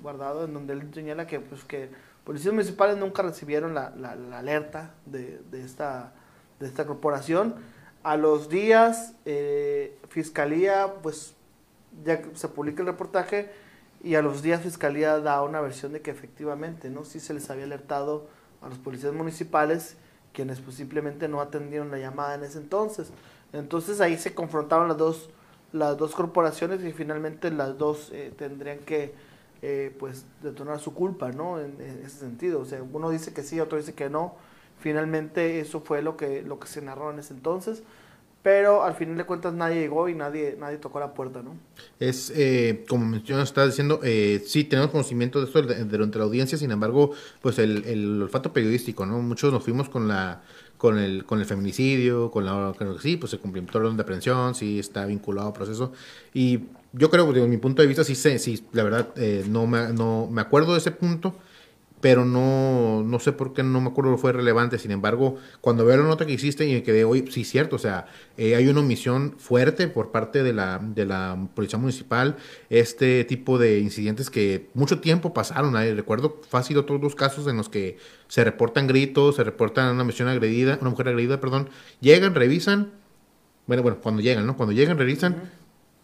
guardado 0.02 0.44
en 0.44 0.52
donde 0.52 0.74
él 0.74 0.82
señala 0.92 1.26
que 1.26 1.40
pues 1.40 1.64
que 1.64 1.88
policías 2.28 2.52
municipales 2.52 2.98
nunca 2.98 3.22
recibieron 3.22 3.72
la, 3.72 3.86
alerta 4.34 4.90
de, 5.06 5.40
esta 5.54 6.12
de 6.60 6.66
esta 6.66 6.84
corporación. 6.84 7.54
A 8.02 8.18
los 8.18 8.50
días 8.50 9.14
eh, 9.24 9.96
fiscalía 10.10 10.92
pues 11.02 11.32
ya 12.04 12.20
se 12.34 12.48
publica 12.48 12.82
el 12.82 12.86
reportaje 12.86 13.50
y 14.04 14.16
a 14.16 14.20
los 14.20 14.42
días 14.42 14.60
fiscalía 14.60 15.20
da 15.20 15.42
una 15.42 15.62
versión 15.62 15.94
de 15.94 16.02
que 16.02 16.10
efectivamente 16.10 16.90
no 16.90 17.06
sí 17.06 17.18
se 17.18 17.32
les 17.32 17.48
había 17.48 17.64
alertado 17.64 18.28
a 18.60 18.68
los 18.68 18.76
policías 18.76 19.14
municipales 19.14 19.96
quienes 20.34 20.60
pues 20.60 20.76
simplemente 20.76 21.28
no 21.28 21.40
atendieron 21.40 21.90
la 21.90 21.96
llamada 21.96 22.34
en 22.34 22.44
ese 22.44 22.58
entonces. 22.58 23.08
Entonces 23.54 24.02
ahí 24.02 24.18
se 24.18 24.34
confrontaron 24.34 24.88
las 24.88 24.98
dos, 24.98 25.30
las 25.72 25.96
dos 25.96 26.14
corporaciones 26.14 26.84
y 26.84 26.92
finalmente 26.92 27.50
las 27.50 27.78
dos 27.78 28.10
eh, 28.12 28.34
tendrían 28.36 28.80
que 28.80 29.14
eh, 29.62 29.94
pues 29.98 30.24
detonar 30.42 30.80
su 30.80 30.94
culpa, 30.94 31.30
¿no? 31.32 31.60
En, 31.60 31.74
ese 32.04 32.18
sentido. 32.18 32.60
O 32.60 32.64
sea, 32.64 32.82
uno 32.82 33.10
dice 33.10 33.32
que 33.32 33.42
sí, 33.42 33.60
otro 33.60 33.78
dice 33.78 33.94
que 33.94 34.08
no. 34.10 34.34
Finalmente 34.80 35.60
eso 35.60 35.80
fue 35.80 36.02
lo 36.02 36.16
que, 36.16 36.42
lo 36.42 36.60
que 36.60 36.68
se 36.68 36.80
narró 36.82 37.10
en 37.12 37.18
ese 37.18 37.34
entonces. 37.34 37.82
Pero 38.42 38.84
al 38.84 38.94
final 38.94 39.16
de 39.16 39.24
cuentas 39.24 39.52
nadie 39.52 39.80
llegó 39.80 40.08
y 40.08 40.14
nadie, 40.14 40.56
nadie 40.58 40.78
tocó 40.78 41.00
la 41.00 41.12
puerta, 41.12 41.42
¿no? 41.42 41.56
Es, 41.98 42.32
eh, 42.36 42.84
como 42.88 43.04
mencionas, 43.04 43.48
estás 43.48 43.66
diciendo, 43.66 44.00
eh, 44.04 44.40
sí, 44.46 44.62
tenemos 44.62 44.92
conocimiento 44.92 45.40
de 45.40 45.46
esto 45.46 45.60
de- 45.62 45.84
durante 45.84 46.18
la 46.18 46.24
audiencia, 46.24 46.56
sin 46.56 46.70
embargo, 46.70 47.10
pues 47.42 47.58
el, 47.58 47.84
el 47.84 48.22
olfato 48.22 48.52
periodístico, 48.52 49.04
¿no? 49.04 49.18
Muchos 49.20 49.52
nos 49.52 49.64
fuimos 49.64 49.88
con 49.88 50.06
la 50.06 50.42
con 50.78 50.98
el, 50.98 51.24
con 51.24 51.40
el 51.40 51.44
feminicidio, 51.44 52.30
con 52.30 52.46
la 52.46 52.72
que 52.78 52.86
sí, 53.00 53.16
pues 53.16 53.30
se 53.30 53.38
cumplimentó 53.38 53.78
la 53.78 53.86
orden 53.86 53.96
de 53.96 54.02
aprehensión, 54.04 54.54
sí 54.54 54.78
está 54.78 55.04
vinculado 55.04 55.48
al 55.48 55.52
proceso. 55.52 55.92
Y 56.32 56.60
yo 56.92 57.10
creo, 57.10 57.30
desde 57.32 57.48
mi 57.48 57.58
punto 57.58 57.82
de 57.82 57.88
vista, 57.88 58.04
sí 58.04 58.14
sé, 58.14 58.38
sí, 58.38 58.64
la 58.72 58.84
verdad, 58.84 59.08
eh, 59.16 59.44
no, 59.48 59.66
me, 59.66 59.92
no 59.92 60.28
me 60.30 60.40
acuerdo 60.40 60.72
de 60.72 60.78
ese 60.78 60.92
punto, 60.92 61.34
pero 62.00 62.24
no, 62.24 63.02
no 63.02 63.18
sé 63.18 63.32
por 63.32 63.52
qué, 63.52 63.62
no 63.62 63.80
me 63.80 63.88
acuerdo, 63.88 64.16
fue 64.18 64.32
relevante. 64.32 64.78
Sin 64.78 64.90
embargo, 64.90 65.36
cuando 65.60 65.84
veo 65.84 65.96
la 65.96 66.04
nota 66.04 66.26
que 66.26 66.32
hiciste 66.32 66.66
y 66.66 66.74
me 66.74 66.82
quedé, 66.82 67.04
hoy 67.04 67.24
sí, 67.30 67.44
cierto, 67.44 67.76
o 67.76 67.78
sea, 67.78 68.06
eh, 68.36 68.54
hay 68.54 68.68
una 68.68 68.80
omisión 68.80 69.34
fuerte 69.38 69.88
por 69.88 70.12
parte 70.12 70.42
de 70.42 70.52
la, 70.52 70.78
de 70.78 71.06
la 71.06 71.48
Policía 71.54 71.78
Municipal, 71.78 72.36
este 72.70 73.24
tipo 73.24 73.58
de 73.58 73.80
incidentes 73.80 74.30
que 74.30 74.68
mucho 74.74 75.00
tiempo 75.00 75.34
pasaron. 75.34 75.76
Ahí. 75.76 75.92
Recuerdo 75.92 76.40
fácil 76.48 76.78
otros 76.78 77.00
dos 77.00 77.14
casos 77.14 77.46
en 77.48 77.56
los 77.56 77.68
que 77.68 77.98
se 78.28 78.44
reportan 78.44 78.86
gritos, 78.86 79.36
se 79.36 79.44
reportan 79.44 79.94
una 79.94 80.04
misión 80.04 80.28
agredida, 80.28 80.78
una 80.80 80.90
mujer 80.90 81.08
agredida, 81.08 81.40
perdón, 81.40 81.68
llegan, 82.00 82.34
revisan, 82.34 82.92
bueno, 83.66 83.82
bueno, 83.82 83.98
cuando 84.00 84.22
llegan, 84.22 84.46
¿no? 84.46 84.56
Cuando 84.56 84.72
llegan, 84.72 84.96
revisan, 84.98 85.50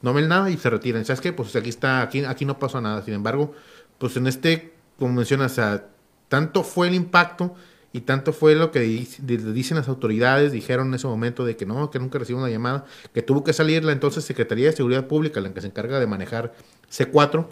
no 0.02 0.12
ven 0.12 0.28
nada 0.28 0.50
y 0.50 0.56
se 0.58 0.68
retiran. 0.68 1.04
¿Sabes 1.04 1.20
qué? 1.20 1.32
Pues 1.32 1.54
aquí 1.56 1.70
está, 1.70 2.02
aquí, 2.02 2.24
aquí 2.24 2.44
no 2.44 2.58
pasó 2.58 2.80
nada. 2.80 3.02
Sin 3.02 3.14
embargo, 3.14 3.52
pues 3.98 4.16
en 4.16 4.26
este 4.26 4.73
como 4.98 5.12
mencionas, 5.12 5.52
o 5.52 5.54
sea, 5.54 5.86
tanto 6.28 6.62
fue 6.62 6.88
el 6.88 6.94
impacto 6.94 7.54
y 7.94 8.00
tanto 8.00 8.32
fue 8.32 8.56
lo 8.56 8.72
que 8.72 8.80
dicen 8.80 9.76
las 9.76 9.88
autoridades, 9.88 10.50
dijeron 10.50 10.88
en 10.88 10.94
ese 10.94 11.06
momento 11.06 11.44
de 11.44 11.56
que 11.56 11.64
no, 11.64 11.92
que 11.92 12.00
nunca 12.00 12.18
recibió 12.18 12.40
una 12.40 12.50
llamada, 12.50 12.86
que 13.12 13.22
tuvo 13.22 13.44
que 13.44 13.52
salir 13.52 13.84
la 13.84 13.92
entonces 13.92 14.24
Secretaría 14.24 14.66
de 14.66 14.72
Seguridad 14.72 15.06
Pública, 15.06 15.40
la 15.40 15.54
que 15.54 15.60
se 15.60 15.68
encarga 15.68 16.00
de 16.00 16.06
manejar 16.08 16.54
C4, 16.90 17.46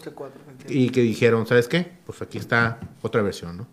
y 0.67 0.89
que 0.89 0.99
dijeron, 0.99 1.47
¿sabes 1.47 1.69
qué? 1.69 1.93
Pues 2.05 2.21
aquí 2.21 2.37
está 2.37 2.79
otra 3.01 3.21
versión, 3.21 3.55
¿no? 3.55 3.67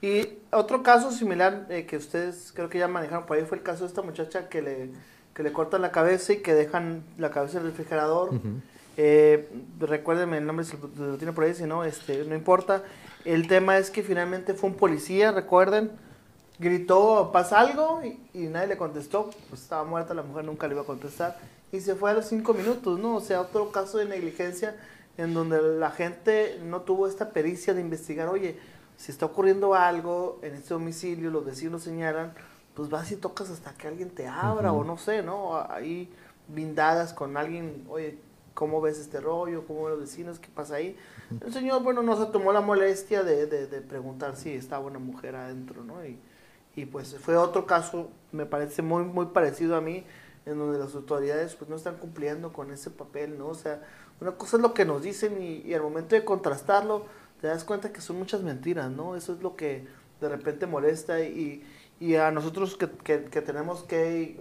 Y 0.00 0.38
otro 0.52 0.82
caso 0.82 1.10
similar 1.10 1.66
eh, 1.68 1.84
que 1.84 1.98
ustedes 1.98 2.52
creo 2.54 2.70
que 2.70 2.78
ya 2.78 2.88
manejaron 2.88 3.26
por 3.26 3.36
ahí 3.36 3.44
fue 3.44 3.58
el 3.58 3.62
caso 3.62 3.84
de 3.84 3.88
esta 3.88 4.00
muchacha 4.00 4.48
que 4.48 4.62
le, 4.62 4.90
que 5.34 5.42
le 5.42 5.52
cortan 5.52 5.82
la 5.82 5.92
cabeza 5.92 6.32
y 6.32 6.38
que 6.38 6.54
dejan 6.54 7.04
la 7.18 7.30
cabeza 7.30 7.58
en 7.58 7.66
el 7.66 7.72
refrigerador. 7.72 8.30
Eh, 9.02 9.48
recuérdenme 9.78 10.36
el 10.36 10.46
nombre 10.46 10.66
si 10.66 10.76
lo 10.76 11.16
tiene 11.16 11.32
por 11.32 11.44
ahí, 11.44 11.54
si 11.54 11.64
no, 11.64 11.84
este, 11.84 12.22
no 12.26 12.34
importa. 12.34 12.82
El 13.24 13.48
tema 13.48 13.78
es 13.78 13.90
que 13.90 14.02
finalmente 14.02 14.52
fue 14.52 14.68
un 14.68 14.76
policía, 14.76 15.32
recuerden, 15.32 15.90
gritó, 16.58 17.30
pasa 17.32 17.60
algo, 17.60 18.02
y, 18.04 18.40
nadie 18.48 18.66
le 18.66 18.76
contestó. 18.76 19.30
Pues 19.48 19.62
estaba 19.62 19.84
muerta, 19.84 20.12
la 20.12 20.22
mujer 20.22 20.44
nunca 20.44 20.68
le 20.68 20.74
iba 20.74 20.82
a 20.82 20.84
contestar. 20.84 21.38
Y 21.72 21.80
se 21.80 21.94
fue 21.94 22.10
a 22.10 22.12
los 22.12 22.26
cinco 22.26 22.52
minutos, 22.52 22.98
¿no? 22.98 23.16
O 23.16 23.20
sea, 23.22 23.40
otro 23.40 23.72
caso 23.72 23.96
de 23.96 24.04
negligencia 24.04 24.76
en 25.16 25.32
donde 25.32 25.62
la 25.62 25.92
gente 25.92 26.60
no 26.62 26.82
tuvo 26.82 27.06
esta 27.06 27.30
pericia 27.30 27.72
de 27.72 27.80
investigar, 27.80 28.28
oye, 28.28 28.58
si 28.98 29.12
está 29.12 29.24
ocurriendo 29.24 29.74
algo 29.74 30.40
en 30.42 30.56
este 30.56 30.74
domicilio, 30.74 31.30
los 31.30 31.46
vecinos 31.46 31.84
señalan, 31.84 32.34
pues 32.74 32.90
vas 32.90 33.10
y 33.12 33.16
tocas 33.16 33.48
hasta 33.48 33.72
que 33.72 33.88
alguien 33.88 34.10
te 34.10 34.26
abra, 34.26 34.72
o 34.72 34.84
no 34.84 34.98
sé, 34.98 35.22
¿no? 35.22 35.56
Ahí 35.70 36.12
blindadas 36.48 37.14
con 37.14 37.38
alguien, 37.38 37.86
oye, 37.88 38.18
¿cómo 38.60 38.82
ves 38.82 38.98
este 38.98 39.22
rollo? 39.22 39.66
¿Cómo 39.66 39.84
ven 39.84 39.92
los 39.92 40.00
vecinos? 40.00 40.38
¿Qué 40.38 40.48
pasa 40.54 40.74
ahí? 40.74 40.94
El 41.42 41.50
señor, 41.50 41.82
bueno, 41.82 42.02
no 42.02 42.14
se 42.22 42.30
tomó 42.30 42.52
la 42.52 42.60
molestia 42.60 43.22
de, 43.22 43.46
de, 43.46 43.80
preguntar 43.80 44.36
si 44.36 44.50
estaba 44.52 44.84
una 44.84 44.98
mujer 44.98 45.34
adentro, 45.34 45.82
¿no? 45.82 46.04
Y, 46.04 46.18
y, 46.76 46.84
pues 46.84 47.16
fue 47.18 47.38
otro 47.38 47.64
caso, 47.64 48.10
me 48.32 48.44
parece 48.44 48.82
muy, 48.82 49.04
muy 49.04 49.26
parecido 49.26 49.76
a 49.76 49.80
mí, 49.80 50.04
en 50.44 50.58
donde 50.58 50.78
las 50.78 50.94
autoridades 50.94 51.54
pues 51.54 51.70
no 51.70 51.76
están 51.76 51.96
cumpliendo 51.96 52.52
con 52.52 52.70
ese 52.70 52.90
papel, 52.90 53.38
¿no? 53.38 53.46
O 53.46 53.54
sea, 53.54 53.82
una 54.20 54.32
cosa 54.32 54.58
es 54.58 54.62
lo 54.62 54.74
que 54.74 54.84
nos 54.84 55.02
dicen 55.02 55.40
y, 55.40 55.62
y 55.66 55.72
al 55.72 55.80
momento 55.80 56.14
de 56.14 56.22
contrastarlo, 56.22 57.06
te 57.40 57.46
das 57.46 57.64
cuenta 57.64 57.94
que 57.94 58.02
son 58.02 58.18
muchas 58.18 58.42
mentiras, 58.42 58.90
¿no? 58.90 59.16
Eso 59.16 59.32
es 59.32 59.40
lo 59.40 59.56
que 59.56 59.86
de 60.20 60.28
repente 60.28 60.66
molesta 60.66 61.22
y, 61.22 61.64
y 61.98 62.16
a 62.16 62.30
nosotros 62.30 62.76
que, 62.76 62.90
que, 62.90 63.24
que 63.24 63.40
tenemos 63.40 63.84
que 63.84 64.38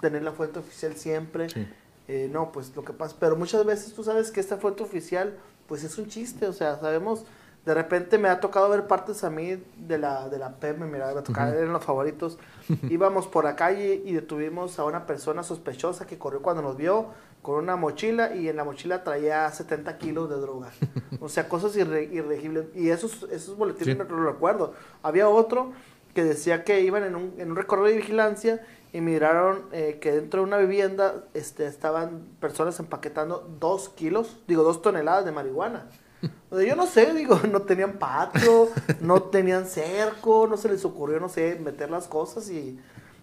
tener 0.00 0.24
la 0.24 0.32
fuente 0.32 0.58
oficial 0.58 0.96
siempre. 0.96 1.48
Sí 1.50 1.68
eh, 2.06 2.28
no, 2.30 2.52
pues 2.52 2.74
lo 2.76 2.84
que 2.84 2.92
pasa, 2.92 3.16
pero 3.18 3.34
muchas 3.36 3.64
veces 3.64 3.94
tú 3.94 4.04
sabes 4.04 4.30
que 4.30 4.40
esta 4.40 4.58
fuente 4.58 4.82
oficial, 4.82 5.38
pues 5.66 5.84
es 5.84 5.96
un 5.96 6.06
chiste, 6.06 6.46
o 6.46 6.52
sea, 6.52 6.78
sabemos, 6.78 7.24
de 7.64 7.72
repente 7.72 8.18
me 8.18 8.28
ha 8.28 8.40
tocado 8.40 8.68
ver 8.68 8.86
partes 8.86 9.24
a 9.24 9.30
mí 9.30 9.56
de 9.76 9.98
la, 9.98 10.28
de 10.28 10.38
la 10.38 10.56
PM, 10.56 10.84
mira, 10.86 11.14
me 11.14 11.22
tocaba, 11.22 11.48
eran 11.48 11.72
los 11.72 11.82
favoritos, 11.82 12.38
íbamos 12.90 13.26
por 13.26 13.44
la 13.44 13.56
calle 13.56 14.02
y 14.04 14.12
detuvimos 14.12 14.78
a 14.78 14.84
una 14.84 15.06
persona 15.06 15.42
sospechosa 15.42 16.06
que 16.06 16.18
corrió 16.18 16.42
cuando 16.42 16.60
nos 16.60 16.76
vio 16.76 17.06
con 17.40 17.56
una 17.56 17.76
mochila 17.76 18.34
y 18.34 18.48
en 18.48 18.56
la 18.56 18.64
mochila 18.64 19.02
traía 19.02 19.50
70 19.50 19.96
kilos 19.96 20.28
de 20.28 20.36
droga, 20.36 20.72
o 21.20 21.30
sea, 21.30 21.48
cosas 21.48 21.74
irregibles, 21.74 22.66
y 22.74 22.90
esos, 22.90 23.22
esos 23.30 23.56
boletines 23.56 23.96
no 23.96 24.04
los 24.04 24.26
recuerdo, 24.26 24.74
había 25.02 25.26
otro 25.26 25.72
que 26.14 26.22
decía 26.22 26.64
que 26.64 26.82
iban 26.82 27.02
en 27.02 27.16
un, 27.16 27.34
en 27.38 27.50
un 27.50 27.56
recorrido 27.56 27.88
de 27.88 27.96
vigilancia 27.96 28.64
y 28.94 29.00
miraron 29.00 29.64
eh, 29.72 29.98
que 30.00 30.12
dentro 30.12 30.40
de 30.40 30.46
una 30.46 30.56
vivienda 30.58 31.24
este, 31.34 31.66
estaban 31.66 32.28
personas 32.38 32.78
empaquetando 32.78 33.52
dos 33.58 33.88
kilos, 33.88 34.36
digo, 34.46 34.62
dos 34.62 34.82
toneladas 34.82 35.24
de 35.24 35.32
marihuana. 35.32 35.90
yo 36.52 36.76
no 36.76 36.86
sé, 36.86 37.12
digo, 37.12 37.40
no 37.50 37.62
tenían 37.62 37.98
patio, 37.98 38.68
no 39.00 39.20
tenían 39.24 39.66
cerco, 39.66 40.46
no 40.48 40.56
se 40.56 40.68
les 40.68 40.84
ocurrió, 40.84 41.18
no 41.18 41.28
sé, 41.28 41.58
meter 41.60 41.90
las 41.90 42.06
cosas 42.06 42.48
y... 42.48 42.78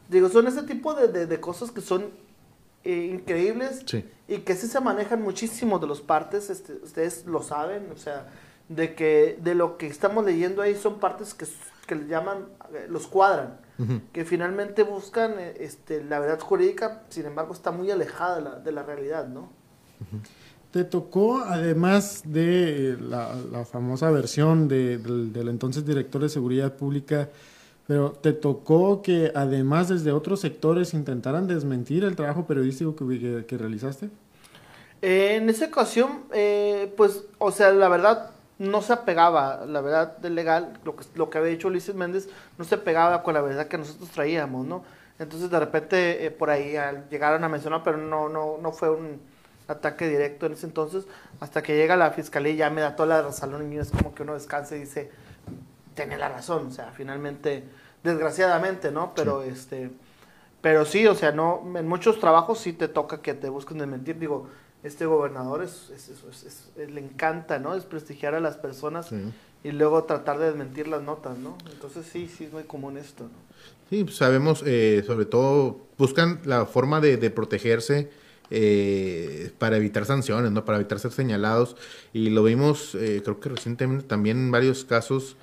Digo, 0.10 0.28
son 0.28 0.46
ese 0.46 0.64
tipo 0.64 0.94
de, 0.94 1.26
de, 1.26 1.40
cosas 1.40 1.72
que 1.72 1.80
son 1.80 2.10
eh, 2.84 3.10
increíbles 3.14 3.86
y 4.28 4.40
que 4.40 4.56
sí 4.56 4.68
se 4.68 4.82
manejan 4.82 5.22
muchísimo 5.22 5.80
de 5.80 5.88
los 5.88 6.02
partes, 6.02 6.50
este, 6.50 6.74
ustedes 6.84 7.26
lo 7.26 7.42
saben, 7.42 7.90
o 7.94 7.98
sea, 7.98 8.28
de 8.76 8.96
que 8.96 9.38
de 9.42 9.56
lo 9.56 9.78
que 9.78 9.88
estamos 9.88 10.26
leyendo 10.26 10.62
ahí 10.62 10.76
son 10.76 11.00
partes 11.00 11.34
que, 11.34 11.46
que 11.88 11.96
le 11.96 12.08
llaman, 12.08 12.46
eh, 12.74 12.88
los 12.90 13.08
cuadran 13.08 13.60
que 14.12 14.26
finalmente 14.26 14.84
buscan 14.84 15.34
eh, 15.40 15.56
este, 15.60 16.04
la 16.04 16.20
verdad 16.20 16.40
jurídica, 16.40 17.04
sin 17.10 17.26
embargo 17.26 17.54
está 17.54 17.72
muy 17.72 17.90
alejada 17.90 18.36
de 18.36 18.42
la, 18.42 18.56
de 18.60 18.72
la 18.72 18.84
realidad, 18.84 19.28
¿no? 19.28 19.50
Te 20.72 20.84
tocó, 20.84 21.40
además 21.40 22.24
de 22.26 22.98
la, 23.00 23.36
la 23.52 23.66
famosa 23.66 24.10
versión 24.10 24.68
de, 24.68 24.98
del, 24.98 25.48
entonces 25.48 25.86
director 25.86 26.22
de 26.22 26.30
Seguridad 26.30 26.76
Pública, 26.76 27.30
pero 27.88 28.12
te 28.12 28.34
tocó 28.34 29.02
que 29.02 29.32
además 29.36 29.90
desde 29.90 30.12
otros 30.12 30.40
sectores 30.40 30.94
intentaran 30.94 31.48
desmentir 31.48 32.04
el 32.04 32.16
trabajo 32.16 32.46
periodístico 32.46 32.96
que, 32.96 33.46
que, 33.46 33.58
realizaste? 33.58 34.10
en 35.02 35.50
esa 35.50 35.66
ocasión, 35.66 36.22
eh, 36.32 36.94
pues, 36.96 37.24
o 37.40 37.52
sea, 37.52 37.72
la 37.72 37.90
verdad, 37.90 38.32
no 38.62 38.82
se 38.84 38.94
apegaba, 38.94 39.66
la 39.66 39.82
verdad 39.82 40.18
del 40.18 40.36
legal, 40.36 40.80
lo 40.84 40.96
que, 40.96 41.04
lo 41.16 41.30
que 41.30 41.40
había 41.40 41.50
dicho 41.50 41.68
Ulises 41.68 41.96
Méndez, 41.96 42.30
no 42.60 42.64
se 42.64 42.78
pegaba 42.78 43.24
con 43.24 43.34
la 43.34 43.42
verdad 43.42 43.68
que 43.68 43.78
nosotros 43.78 44.10
traíamos, 44.12 44.68
¿no? 44.68 44.84
Entonces 45.18 45.50
de 45.50 45.60
repente 45.60 46.26
eh, 46.26 46.32
por 46.32 46.52
ahí 46.52 46.76
llegaron 47.10 47.44
a 47.44 47.50
mencionar, 47.50 47.82
pero 47.84 47.98
no, 47.98 48.30
no, 48.30 48.58
no 48.62 48.72
fue 48.72 48.92
un 48.92 49.20
ataque 49.68 50.08
directo 50.08 50.46
en 50.46 50.54
ese 50.54 50.68
entonces, 50.68 51.06
hasta 51.40 51.64
que 51.64 51.76
llega 51.76 51.96
la 51.96 52.12
fiscalía 52.12 52.52
y 52.52 52.58
ya 52.58 52.70
me 52.70 52.82
da 52.82 52.96
toda 52.96 53.10
la 53.10 53.22
razón 53.24 53.74
y 53.74 53.78
es 53.78 53.90
como 53.90 54.14
que 54.14 54.24
uno 54.24 54.36
descansa 54.36 54.76
y 54.76 54.82
dice, 54.82 55.10
tiene 55.96 56.18
la 56.18 56.30
razón, 56.30 56.68
o 56.68 56.72
sea, 56.72 56.92
finalmente, 56.92 57.64
desgraciadamente, 58.04 58.92
¿no? 58.92 59.14
Pero 59.16 59.42
este, 59.42 59.92
pero 60.62 60.86
sí, 60.86 61.08
o 61.08 61.16
sea, 61.16 61.32
no, 61.32 61.64
en 61.76 61.88
muchos 61.88 62.20
trabajos 62.20 62.60
sí 62.60 62.74
te 62.74 62.88
toca 62.88 63.22
que 63.22 63.34
te 63.34 63.50
busquen 63.50 63.80
de 63.80 63.88
mentir, 63.88 64.20
digo, 64.20 64.50
este 64.84 65.06
gobernador 65.06 65.64
es, 65.64 65.92
le 66.76 67.02
encanta, 67.02 67.60
¿no? 67.60 67.76
Desprestigiar 67.76 68.34
a 68.36 68.40
las 68.40 68.58
personas 68.58 69.12
y 69.64 69.72
luego 69.72 70.04
tratar 70.06 70.40
de 70.40 70.46
desmentir 70.46 70.88
las 70.88 71.04
notas, 71.04 71.38
¿no? 71.38 71.58
Entonces 71.72 72.06
sí, 72.12 72.28
sí 72.28 72.46
es 72.46 72.54
muy 72.54 72.64
común 72.64 72.98
esto, 72.98 73.26
¿no? 73.26 73.52
Sí, 73.92 74.06
pues 74.06 74.16
sabemos, 74.16 74.64
eh, 74.66 75.04
sobre 75.06 75.26
todo, 75.26 75.86
buscan 75.98 76.40
la 76.46 76.66
forma 76.66 77.02
de, 77.02 77.18
protegerse 77.30 78.10
eh, 78.50 79.52
para 79.58 79.76
evitar 79.76 80.06
sanciones, 80.06 80.52
¿no? 80.52 80.64
Para 80.64 80.78
evitar 80.78 80.98
ser 80.98 81.12
señalados. 81.12 81.76
Y 82.14 82.30
lo 82.30 82.44
vimos, 82.44 82.96
eh, 82.96 83.22
creo 83.22 83.42
que 83.42 83.50
recientemente 83.50 84.06
también 84.08 84.38
en 84.38 84.52
varios 84.52 84.86
casos 84.86 85.36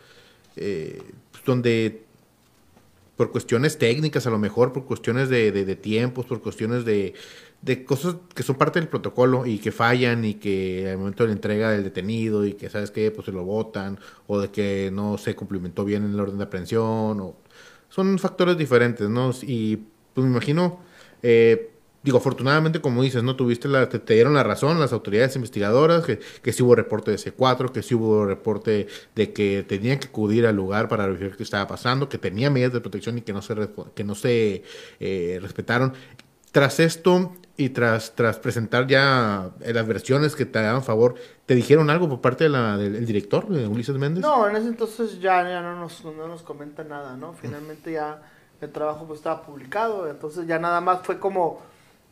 pues, 0.54 1.44
donde 1.44 2.07
por 3.18 3.32
cuestiones 3.32 3.78
técnicas, 3.78 4.28
a 4.28 4.30
lo 4.30 4.38
mejor 4.38 4.72
por 4.72 4.84
cuestiones 4.84 5.28
de, 5.28 5.50
de 5.50 5.76
tiempos, 5.76 6.24
por 6.24 6.40
cuestiones 6.40 6.84
de, 6.84 7.14
de 7.62 7.84
cosas 7.84 8.14
que 8.32 8.44
son 8.44 8.54
parte 8.54 8.78
del 8.78 8.88
protocolo 8.88 9.44
y 9.44 9.58
que 9.58 9.72
fallan 9.72 10.24
y 10.24 10.34
que 10.34 10.88
al 10.88 10.98
momento 10.98 11.24
de 11.24 11.28
la 11.30 11.34
entrega 11.34 11.72
del 11.72 11.82
detenido 11.82 12.46
y 12.46 12.52
que 12.52 12.70
sabes 12.70 12.92
que 12.92 13.10
pues 13.10 13.26
se 13.26 13.32
lo 13.32 13.44
votan 13.44 13.98
o 14.28 14.40
de 14.40 14.50
que 14.50 14.90
no 14.92 15.18
se 15.18 15.34
cumplimentó 15.34 15.84
bien 15.84 16.04
en 16.04 16.12
el 16.12 16.20
orden 16.20 16.38
de 16.38 16.44
aprehensión 16.44 17.20
o 17.20 17.36
son 17.88 18.20
factores 18.20 18.56
diferentes, 18.56 19.08
¿no? 19.08 19.32
Y 19.42 19.78
pues 20.14 20.24
me 20.24 20.30
imagino, 20.30 20.80
eh, 21.20 21.72
digo, 22.02 22.18
afortunadamente 22.18 22.80
como 22.80 23.02
dices, 23.02 23.22
¿no? 23.22 23.36
Tuviste 23.36 23.68
la, 23.68 23.88
te, 23.88 24.14
dieron 24.14 24.34
la 24.34 24.42
razón 24.42 24.78
las 24.80 24.92
autoridades 24.92 25.36
investigadoras, 25.36 26.04
que, 26.04 26.18
que 26.18 26.52
sí 26.52 26.62
hubo 26.62 26.74
reporte 26.74 27.10
de 27.10 27.16
C4, 27.16 27.72
que 27.72 27.82
sí 27.82 27.94
hubo 27.94 28.24
reporte 28.24 28.86
de 29.14 29.32
que 29.32 29.64
tenían 29.66 29.98
que 29.98 30.08
acudir 30.08 30.46
al 30.46 30.56
lugar 30.56 30.88
para 30.88 31.06
verificar 31.06 31.36
qué 31.36 31.42
estaba 31.42 31.66
pasando, 31.66 32.08
que 32.08 32.18
tenía 32.18 32.50
medidas 32.50 32.72
de 32.72 32.80
protección 32.80 33.18
y 33.18 33.22
que 33.22 33.32
no 33.32 33.42
se, 33.42 33.54
que 33.94 34.04
no 34.04 34.14
se 34.14 34.62
eh, 35.00 35.38
respetaron. 35.42 35.94
Tras 36.52 36.80
esto, 36.80 37.32
y 37.58 37.70
tras, 37.70 38.14
tras 38.14 38.38
presentar 38.38 38.86
ya 38.86 39.50
eh, 39.60 39.74
las 39.74 39.86
versiones 39.86 40.36
que 40.36 40.46
te 40.46 40.62
daban 40.62 40.84
favor, 40.84 41.16
¿te 41.44 41.56
dijeron 41.56 41.90
algo 41.90 42.08
por 42.08 42.20
parte 42.20 42.44
de 42.44 42.50
la, 42.50 42.76
del 42.76 43.04
director, 43.04 43.48
de 43.48 43.66
Ulises 43.66 43.96
Méndez? 43.96 44.22
No, 44.22 44.48
en 44.48 44.54
ese 44.54 44.68
entonces 44.68 45.20
ya, 45.20 45.42
ya 45.42 45.60
no, 45.60 45.74
nos, 45.74 46.04
no 46.04 46.28
nos 46.28 46.42
comenta 46.42 46.84
nada, 46.84 47.16
¿no? 47.16 47.32
Finalmente 47.32 47.92
ya 47.92 48.22
el 48.60 48.70
trabajo 48.70 49.06
pues 49.08 49.18
estaba 49.18 49.42
publicado, 49.42 50.08
entonces 50.08 50.46
ya 50.46 50.60
nada 50.60 50.80
más 50.80 51.00
fue 51.02 51.18
como 51.18 51.60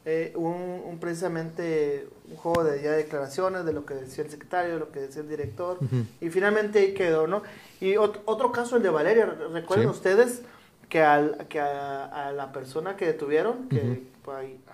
eh, 0.09 0.33
un, 0.37 0.99
precisamente 1.01 2.09
un 2.31 2.37
juego 2.37 2.63
de 2.63 2.81
ya 2.81 2.93
declaraciones 2.93 3.65
de 3.65 3.73
lo 3.73 3.85
que 3.85 3.95
decía 3.95 4.23
el 4.23 4.31
secretario, 4.31 4.75
de 4.75 4.79
lo 4.79 4.93
que 4.93 5.01
decía 5.01 5.21
el 5.21 5.29
director, 5.29 5.79
y 6.21 6.31
finalmente 6.31 6.79
ahí 6.79 6.95
quedó, 6.95 7.27
¿no? 7.27 7.43
Y 7.81 7.97
otro 7.97 8.53
caso, 8.53 8.77
el 8.77 8.85
de 8.85 8.91
Valeria, 8.91 9.27
recuerden 9.53 9.89
ustedes 9.89 10.43
que, 10.89 11.03
al, 11.03 11.49
que 11.49 11.59
a, 11.59 12.31
la 12.37 12.53
persona 12.53 12.97
que 12.97 13.07
detuvieron, 13.07 13.69
que 13.69 14.05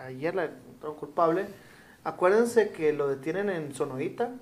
ayer 0.00 0.34
la 0.34 0.44
encontraron 0.44 0.98
culpable, 0.98 1.46
acuérdense 2.04 2.68
que 2.68 2.92
lo 2.92 3.08
detienen 3.08 3.48
en 3.48 3.74
Sonoita, 3.74 4.32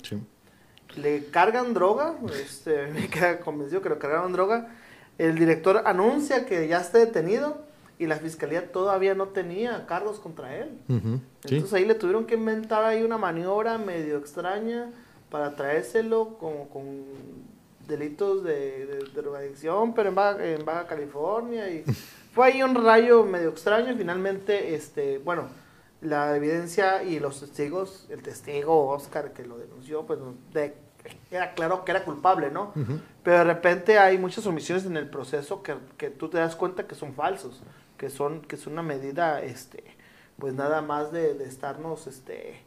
le 0.97 1.27
cargan 1.27 1.73
droga, 1.73 2.17
este, 2.35 2.87
me 2.93 3.09
queda 3.09 3.39
convencido 3.39 3.81
que 3.81 3.91
lo 3.91 4.01
cargaron 4.01 4.33
droga, 4.33 4.71
el 5.19 5.39
director 5.39 5.83
anuncia 5.85 6.47
que 6.47 6.67
ya 6.67 6.81
está 6.81 6.99
detenido, 6.99 7.70
y 8.00 8.07
la 8.07 8.16
fiscalía 8.16 8.73
todavía 8.73 9.14
no 9.14 9.28
tenía 9.28 9.85
cargos 9.87 10.19
contra 10.21 10.57
él. 10.57 10.71
Entonces 10.88 11.75
ahí 11.75 11.85
le 11.85 11.95
tuvieron 11.95 12.25
que 12.25 12.35
inventar 12.35 12.83
ahí 12.83 13.02
una 13.02 13.19
maniobra 13.19 13.76
medio 13.76 14.16
extraña 14.16 14.90
para 15.28 15.54
traérselo 15.54 16.38
como 16.38 16.71
con 16.71 17.04
delitos 17.87 18.42
de, 18.42 19.04
drogadicción, 19.14 19.92
pero 19.92 20.09
en 20.09 20.14
Baja, 20.14 20.42
en 20.42 20.64
Baja 20.64 20.87
California 20.87 21.69
y 21.69 21.85
fue 22.35 22.47
ahí 22.47 22.62
un 22.62 22.75
rayo 22.75 23.23
medio 23.23 23.50
extraño 23.50 23.92
y 23.92 23.97
finalmente, 23.97 24.75
este, 24.75 25.19
bueno, 25.19 25.49
la 26.00 26.35
evidencia 26.35 27.02
y 27.02 27.21
los 27.21 27.40
testigos, 27.40 28.07
el 28.09 28.23
testigo 28.23 28.88
Oscar 28.88 29.35
que 29.35 29.45
lo 29.45 29.59
denunció, 29.59 30.07
pues 30.07 30.21
de, 30.54 30.75
era 31.30 31.52
claro 31.52 31.85
que 31.85 31.90
era 31.90 32.02
culpable, 32.02 32.50
¿no? 32.50 32.73
Pero 33.23 33.37
de 33.37 33.45
repente 33.45 33.99
hay 33.99 34.16
muchas 34.16 34.47
omisiones 34.47 34.87
en 34.87 34.97
el 34.97 35.11
proceso 35.11 35.62
que, 35.62 35.75
que 35.99 36.09
tú 36.09 36.30
te 36.30 36.38
das 36.38 36.57
cuenta 36.57 36.87
que 36.87 36.95
son 36.95 37.12
falsos 37.12 37.62
que 38.00 38.09
son 38.09 38.40
que 38.40 38.57
es 38.57 38.66
una 38.66 38.83
medida 38.83 39.42
este 39.42 39.85
pues 40.38 40.54
nada 40.54 40.80
más 40.80 41.12
de, 41.12 41.35
de, 41.35 41.45
estarnos 41.45 42.07
este 42.07 42.64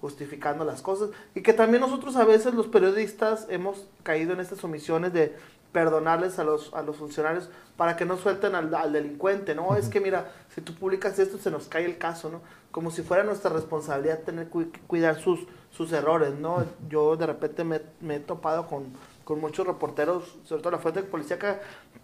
justificando 0.00 0.64
las 0.64 0.80
cosas 0.80 1.10
y 1.34 1.42
que 1.42 1.52
también 1.52 1.82
nosotros 1.82 2.16
a 2.16 2.24
veces 2.24 2.54
los 2.54 2.66
periodistas 2.66 3.46
hemos 3.50 3.86
caído 4.02 4.32
en 4.32 4.40
estas 4.40 4.64
omisiones 4.64 5.12
de 5.12 5.36
perdonarles 5.70 6.38
a 6.38 6.44
los, 6.44 6.72
a 6.72 6.80
los 6.80 6.96
funcionarios 6.96 7.50
para 7.76 7.94
que 7.94 8.06
no 8.06 8.16
suelten 8.16 8.54
al, 8.54 8.74
al 8.74 8.92
delincuente, 8.92 9.54
¿no? 9.54 9.76
Es 9.76 9.90
que 9.90 10.00
mira, 10.00 10.32
si 10.54 10.62
tú 10.62 10.74
publicas 10.74 11.18
esto 11.18 11.36
se 11.36 11.50
nos 11.50 11.68
cae 11.68 11.84
el 11.84 11.98
caso, 11.98 12.30
¿no? 12.30 12.40
Como 12.70 12.90
si 12.90 13.02
fuera 13.02 13.22
nuestra 13.22 13.50
responsabilidad 13.50 14.20
tener 14.20 14.48
que 14.48 14.70
cuidar 14.86 15.20
sus, 15.20 15.40
sus 15.70 15.92
errores, 15.92 16.32
¿no? 16.34 16.64
Yo 16.88 17.16
de 17.16 17.26
repente 17.26 17.64
me, 17.64 17.82
me 18.00 18.16
he 18.16 18.20
topado 18.20 18.66
con, 18.66 18.86
con 19.24 19.40
muchos 19.40 19.66
reporteros, 19.66 20.38
sobre 20.44 20.62
todo 20.62 20.72
la 20.72 20.78
fuente 20.78 21.02
policíaca, 21.02 21.60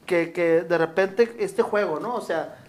que, 0.06 0.32
que 0.32 0.62
de 0.62 0.78
repente 0.78 1.34
este 1.40 1.62
juego, 1.62 1.98
¿no? 1.98 2.14
O 2.14 2.20
sea, 2.20 2.64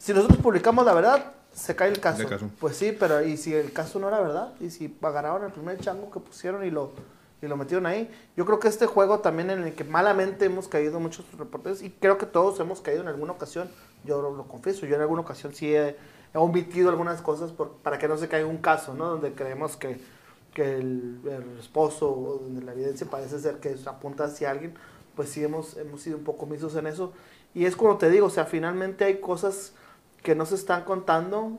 si 0.00 0.14
nosotros 0.14 0.38
publicamos 0.38 0.86
la 0.86 0.94
verdad, 0.94 1.32
se 1.52 1.76
cae 1.76 1.90
el 1.90 2.00
caso. 2.00 2.26
Pues 2.58 2.76
sí, 2.76 2.96
pero 2.98 3.22
¿y 3.22 3.36
si 3.36 3.54
el 3.54 3.72
caso 3.72 3.98
no 3.98 4.08
era 4.08 4.18
verdad? 4.20 4.54
¿Y 4.58 4.70
si 4.70 4.96
agarraron 5.02 5.44
el 5.44 5.52
primer 5.52 5.78
chango 5.78 6.10
que 6.10 6.20
pusieron 6.20 6.64
y 6.64 6.70
lo, 6.70 6.92
y 7.42 7.46
lo 7.46 7.56
metieron 7.58 7.84
ahí? 7.84 8.10
Yo 8.34 8.46
creo 8.46 8.58
que 8.58 8.68
este 8.68 8.86
juego 8.86 9.20
también 9.20 9.50
en 9.50 9.62
el 9.62 9.74
que 9.74 9.84
malamente 9.84 10.46
hemos 10.46 10.68
caído 10.68 10.98
muchos 11.00 11.26
reporteros, 11.38 11.82
y 11.82 11.90
creo 11.90 12.16
que 12.16 12.24
todos 12.24 12.58
hemos 12.60 12.80
caído 12.80 13.02
en 13.02 13.08
alguna 13.08 13.32
ocasión, 13.32 13.68
yo 14.04 14.22
lo, 14.22 14.48
confieso, 14.48 14.86
yo 14.86 14.96
en 14.96 15.02
alguna 15.02 15.20
ocasión 15.20 15.52
sí 15.54 15.74
he, 15.74 15.96
omitido 16.32 16.88
algunas 16.88 17.20
cosas 17.20 17.50
por, 17.50 17.72
para 17.82 17.98
que 17.98 18.08
no 18.08 18.16
se 18.16 18.28
caiga 18.28 18.46
un 18.46 18.58
caso, 18.58 18.94
¿no? 18.94 19.06
Donde 19.06 19.34
creemos 19.34 19.76
que 19.76 20.00
que 20.54 20.76
el, 20.76 21.20
esposo 21.58 22.10
o 22.10 22.38
donde 22.38 22.62
la 22.62 22.72
evidencia 22.72 23.06
parece 23.08 23.38
ser 23.38 23.56
que 23.56 23.76
apunta 23.86 24.24
hacia 24.24 24.50
alguien, 24.50 24.74
pues 25.14 25.30
sí 25.30 25.44
hemos, 25.44 25.76
hemos 25.76 26.02
sido 26.02 26.18
un 26.18 26.24
poco 26.24 26.46
misos 26.46 26.74
en 26.76 26.86
eso. 26.86 27.12
Y 27.54 27.66
es 27.66 27.76
como 27.76 27.98
te 27.98 28.10
digo, 28.10 28.26
o 28.26 28.30
sea, 28.30 28.44
finalmente 28.44 29.04
hay 29.04 29.20
cosas 29.20 29.74
que 30.22 30.34
no 30.34 30.46
se 30.46 30.54
están 30.54 30.84
contando 30.84 31.58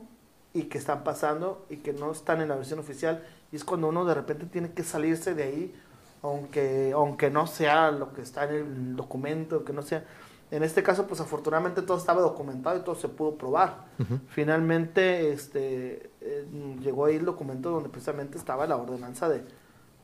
y 0.54 0.64
que 0.64 0.78
están 0.78 1.04
pasando 1.04 1.64
y 1.70 1.76
que 1.78 1.92
no 1.92 2.12
están 2.12 2.40
en 2.40 2.48
la 2.48 2.56
versión 2.56 2.78
oficial. 2.78 3.24
Y 3.50 3.56
es 3.56 3.64
cuando 3.64 3.88
uno 3.88 4.04
de 4.04 4.14
repente 4.14 4.46
tiene 4.46 4.72
que 4.72 4.82
salirse 4.82 5.34
de 5.34 5.42
ahí, 5.42 5.74
aunque, 6.22 6.92
aunque 6.94 7.30
no 7.30 7.46
sea 7.46 7.90
lo 7.90 8.12
que 8.12 8.22
está 8.22 8.44
en 8.44 8.54
el 8.54 8.96
documento, 8.96 9.64
que 9.64 9.72
no 9.72 9.82
sea 9.82 10.04
en 10.52 10.62
este 10.62 10.82
caso, 10.82 11.06
pues 11.06 11.18
afortunadamente 11.18 11.80
todo 11.80 11.96
estaba 11.96 12.20
documentado 12.20 12.76
y 12.76 12.82
todo 12.82 12.94
se 12.94 13.08
pudo 13.08 13.36
probar. 13.36 13.86
Finalmente, 14.28 15.32
este, 15.32 16.10
eh, 16.20 16.46
llegó 16.82 17.06
ahí 17.06 17.16
el 17.16 17.24
documento 17.24 17.70
donde 17.70 17.88
precisamente 17.88 18.36
estaba 18.36 18.66
la 18.66 18.76
ordenanza 18.76 19.30
de, 19.30 19.44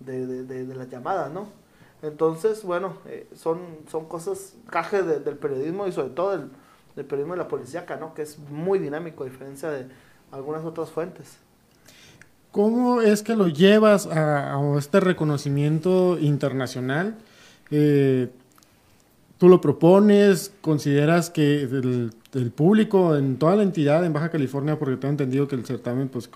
de, 0.01 0.45
de, 0.45 0.75
las 0.75 0.89
llamadas, 0.89 1.31
¿no? 1.31 1.49
Entonces, 2.01 2.65
bueno, 2.65 2.95
eh, 3.05 3.29
son, 3.35 3.59
son 3.91 4.07
cosas, 4.07 4.55
cajes 4.71 5.07
del 5.07 5.37
periodismo 5.37 5.87
y 5.87 5.93
sobre 5.93 6.15
todo 6.15 6.31
del, 6.31 6.51
del 6.99 7.07
periodismo 7.07 7.35
de 7.35 7.39
la 7.39 7.49
policía 7.49 7.81
acá, 7.81 7.97
¿no? 7.97 8.13
Que 8.13 8.23
es 8.23 8.39
muy 8.51 8.79
dinámico 8.79 9.23
a 9.23 9.27
diferencia 9.27 9.71
de 9.71 9.87
algunas 10.33 10.65
otras 10.65 10.91
fuentes. 10.91 11.39
¿Cómo 12.51 13.01
es 13.01 13.23
que 13.23 13.37
lo 13.37 13.47
llevas 13.49 14.07
a, 14.07 14.57
a 14.57 14.79
este 14.79 15.01
reconocimiento 15.01 16.19
internacional? 16.19 17.17
Eh, 17.71 18.29
tú 19.39 19.49
lo 19.49 19.61
propones, 19.61 20.53
consideras 20.61 21.31
que 21.31 21.63
el, 21.63 22.11
público 22.55 23.17
en 23.17 23.37
toda 23.39 23.57
la 23.57 23.63
entidad 23.63 24.05
en 24.05 24.13
Baja 24.13 24.31
California, 24.31 24.79
porque 24.79 24.97
tengo 24.97 25.13
entendido 25.13 25.49
que 25.49 25.57
el 25.57 25.65
certamen 25.65 26.09
pues 26.09 26.29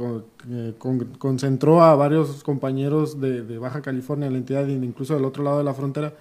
eh, 0.51 0.75
concentró 1.19 1.83
a 1.83 1.95
varios 1.97 2.43
compañeros 2.45 3.21
de, 3.21 3.59
Baja 3.59 3.83
California 3.83 4.31
la 4.31 4.39
entidad, 4.39 4.67
incluso 4.69 5.15
del 5.15 5.25
otro 5.25 5.43
lado 5.43 5.59
de 5.59 5.65
la 5.65 5.75
frontera, 5.75 6.15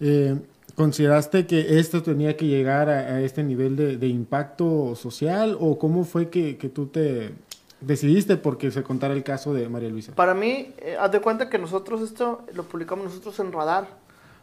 eh, 0.00 0.36
¿consideraste 0.74 1.46
que 1.46 1.78
esto 1.78 2.02
tenía 2.02 2.36
que 2.36 2.46
llegar 2.46 2.88
a, 2.88 3.20
este 3.20 3.42
nivel 3.42 3.76
de, 3.76 4.06
impacto 4.08 4.94
social 4.96 5.56
o 5.60 5.78
cómo 5.78 6.04
fue 6.04 6.30
que, 6.30 6.54
tú 6.74 6.86
te 6.86 7.34
decidiste 7.80 8.36
porque 8.36 8.70
se 8.70 8.82
contara 8.82 9.14
el 9.14 9.22
caso 9.22 9.54
de 9.54 9.68
María 9.68 9.88
Luisa? 9.88 10.14
Para 10.14 10.34
mí, 10.34 10.74
eh, 10.78 10.96
haz 10.98 11.12
de 11.12 11.20
cuenta 11.20 11.48
que 11.48 11.58
nosotros 11.58 12.02
esto 12.02 12.42
lo 12.54 12.64
publicamos 12.64 13.04
nosotros 13.04 13.38
en 13.40 13.52
Radar 13.52 13.86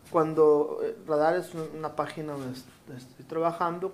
cuando 0.10 0.79
eh, 0.84 0.95
Radar 1.07 1.36
es 1.36 1.51
una 1.77 1.95
página 1.95 2.34
donde 2.34 2.57
estoy 2.97 3.25
trabajando 3.25 3.93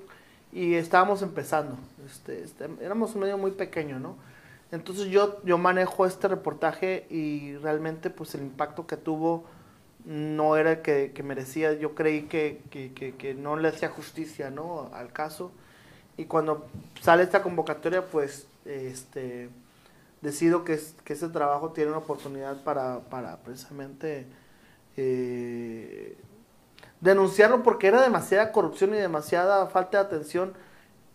y 0.51 0.75
estábamos 0.75 1.21
empezando. 1.21 1.77
Este, 2.05 2.43
este, 2.43 2.67
éramos 2.81 3.13
un 3.15 3.21
medio 3.21 3.37
muy 3.37 3.51
pequeño, 3.51 3.99
¿no? 3.99 4.15
Entonces 4.71 5.07
yo, 5.07 5.39
yo 5.43 5.57
manejo 5.57 6.05
este 6.05 6.27
reportaje 6.27 7.05
y 7.09 7.55
realmente 7.57 8.09
pues 8.09 8.35
el 8.35 8.41
impacto 8.41 8.85
que 8.85 8.97
tuvo 8.97 9.45
no 10.07 10.55
era 10.55 10.81
que, 10.81 11.11
que 11.13 11.21
merecía. 11.21 11.73
Yo 11.73 11.93
creí 11.93 12.23
que, 12.23 12.61
que, 12.71 12.93
que, 12.93 13.33
no 13.33 13.57
le 13.57 13.67
hacía 13.67 13.89
justicia 13.89 14.49
¿no? 14.49 14.89
al 14.93 15.11
caso. 15.11 15.51
Y 16.15 16.25
cuando 16.25 16.65
sale 17.01 17.23
esta 17.23 17.43
convocatoria, 17.43 18.05
pues 18.05 18.47
este, 18.65 19.49
decido 20.21 20.63
que, 20.63 20.79
que 21.03 21.13
ese 21.13 21.27
trabajo 21.27 21.73
tiene 21.73 21.89
una 21.89 21.99
oportunidad 21.99 22.63
para, 22.63 23.01
para 23.01 23.37
precisamente 23.37 24.25
eh, 24.95 26.17
denunciarlo 27.01 27.61
porque 27.61 27.87
era 27.87 28.01
demasiada 28.01 28.53
corrupción 28.53 28.95
y 28.95 28.97
demasiada 28.97 29.67
falta 29.67 29.99
de 29.99 30.05
atención 30.05 30.53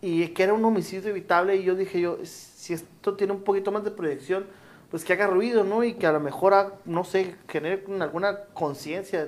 y 0.02 0.28
que 0.28 0.42
era 0.42 0.52
un 0.52 0.64
homicidio 0.64 1.08
evitable 1.10 1.56
y 1.56 1.64
yo 1.64 1.74
dije 1.74 1.98
yo, 1.98 2.18
si 2.24 2.74
esto 2.74 3.14
tiene 3.14 3.32
un 3.32 3.42
poquito 3.42 3.72
más 3.72 3.84
de 3.84 3.90
proyección, 3.90 4.46
pues 4.92 5.04
que 5.04 5.14
haga 5.14 5.26
ruido, 5.26 5.64
¿no? 5.64 5.82
Y 5.82 5.94
que 5.94 6.06
a 6.06 6.12
lo 6.12 6.20
mejor, 6.20 6.74
no 6.84 7.02
sé, 7.02 7.34
genere 7.48 7.82
alguna 7.98 8.44
conciencia. 8.52 9.26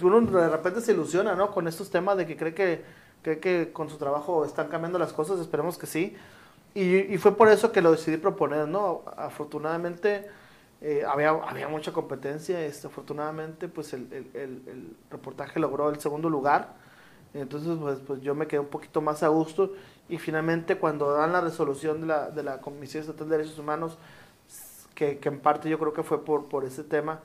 Uno 0.00 0.20
de 0.20 0.48
repente 0.48 0.80
se 0.80 0.92
ilusiona, 0.92 1.34
¿no? 1.34 1.50
Con 1.50 1.66
estos 1.66 1.90
temas 1.90 2.16
de 2.16 2.24
que 2.24 2.36
cree 2.36 2.54
que, 2.54 2.84
cree 3.22 3.40
que 3.40 3.72
con 3.72 3.90
su 3.90 3.98
trabajo 3.98 4.44
están 4.44 4.68
cambiando 4.68 4.96
las 4.96 5.12
cosas, 5.12 5.40
esperemos 5.40 5.76
que 5.76 5.86
sí. 5.86 6.16
Y, 6.72 7.12
y 7.12 7.18
fue 7.18 7.36
por 7.36 7.48
eso 7.48 7.72
que 7.72 7.82
lo 7.82 7.90
decidí 7.90 8.16
proponer, 8.16 8.68
¿no? 8.68 9.02
Afortunadamente 9.16 10.28
eh, 10.80 11.02
había, 11.04 11.30
había 11.30 11.66
mucha 11.66 11.92
competencia, 11.92 12.64
este, 12.64 12.86
afortunadamente 12.86 13.66
pues 13.66 13.92
el, 13.92 14.06
el, 14.12 14.30
el, 14.34 14.96
reportaje 15.10 15.58
logró 15.58 15.88
el 15.88 15.98
segundo 15.98 16.28
lugar, 16.28 16.74
entonces 17.32 17.76
pues, 17.80 17.98
pues 18.06 18.20
yo 18.20 18.34
me 18.34 18.46
quedé 18.46 18.60
un 18.60 18.66
poquito 18.66 19.00
más 19.00 19.22
a 19.22 19.28
gusto 19.28 19.72
y 20.08 20.18
finalmente 20.18 20.76
cuando 20.76 21.10
dan 21.12 21.32
la 21.32 21.40
resolución 21.40 22.02
de 22.02 22.06
la, 22.08 22.30
de 22.30 22.42
la 22.42 22.60
Comisión 22.60 23.00
Estatal 23.00 23.28
de 23.28 23.38
Derechos 23.38 23.58
Humanos, 23.58 23.98
que, 24.94 25.18
que 25.18 25.28
en 25.28 25.40
parte 25.40 25.68
yo 25.68 25.78
creo 25.78 25.92
que 25.92 26.02
fue 26.02 26.24
por, 26.24 26.48
por 26.48 26.64
ese 26.64 26.84
tema, 26.84 27.20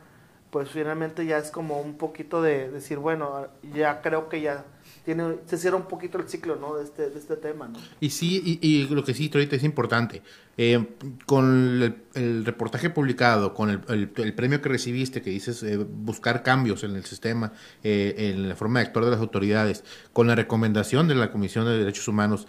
pues 0.51 0.69
finalmente 0.69 1.25
ya 1.25 1.37
es 1.37 1.51
como 1.51 1.79
un 1.79 1.95
poquito 1.97 2.41
de 2.41 2.69
decir, 2.69 2.97
bueno, 2.97 3.47
ya 3.73 4.01
creo 4.01 4.29
que 4.29 4.41
ya 4.41 4.65
tiene, 5.05 5.35
se 5.45 5.57
cierra 5.57 5.77
un 5.77 5.87
poquito 5.87 6.17
el 6.17 6.27
ciclo, 6.27 6.55
¿no? 6.55 6.75
De 6.75 6.83
este, 6.83 7.09
de 7.09 7.19
este 7.19 7.35
tema, 7.35 7.67
¿no? 7.67 7.77
Y 7.99 8.09
sí, 8.09 8.41
y, 8.43 8.67
y 8.67 8.87
lo 8.87 9.03
que 9.03 9.13
sí, 9.13 9.29
ahorita 9.31 9.55
es 9.55 9.63
importante, 9.63 10.23
eh, 10.57 10.83
con 11.25 11.95
el, 12.15 12.45
reportaje 12.45 12.89
publicado, 12.89 13.53
con 13.53 13.69
el, 13.69 14.11
el, 14.15 14.33
premio 14.33 14.61
que 14.61 14.69
recibiste, 14.69 15.21
que 15.21 15.29
dices 15.29 15.61
eh, 15.61 15.77
buscar 15.77 16.41
cambios 16.41 16.83
en 16.83 16.95
el 16.95 17.05
sistema, 17.05 17.53
eh, 17.83 18.33
en 18.33 18.49
la 18.49 18.55
forma 18.55 18.79
de 18.79 18.87
actuar 18.87 19.05
de 19.05 19.11
las 19.11 19.19
autoridades, 19.19 19.83
con 20.13 20.27
la 20.27 20.35
recomendación 20.35 21.07
de 21.07 21.15
la 21.15 21.31
Comisión 21.31 21.65
de 21.65 21.77
Derechos 21.77 22.07
Humanos, 22.07 22.47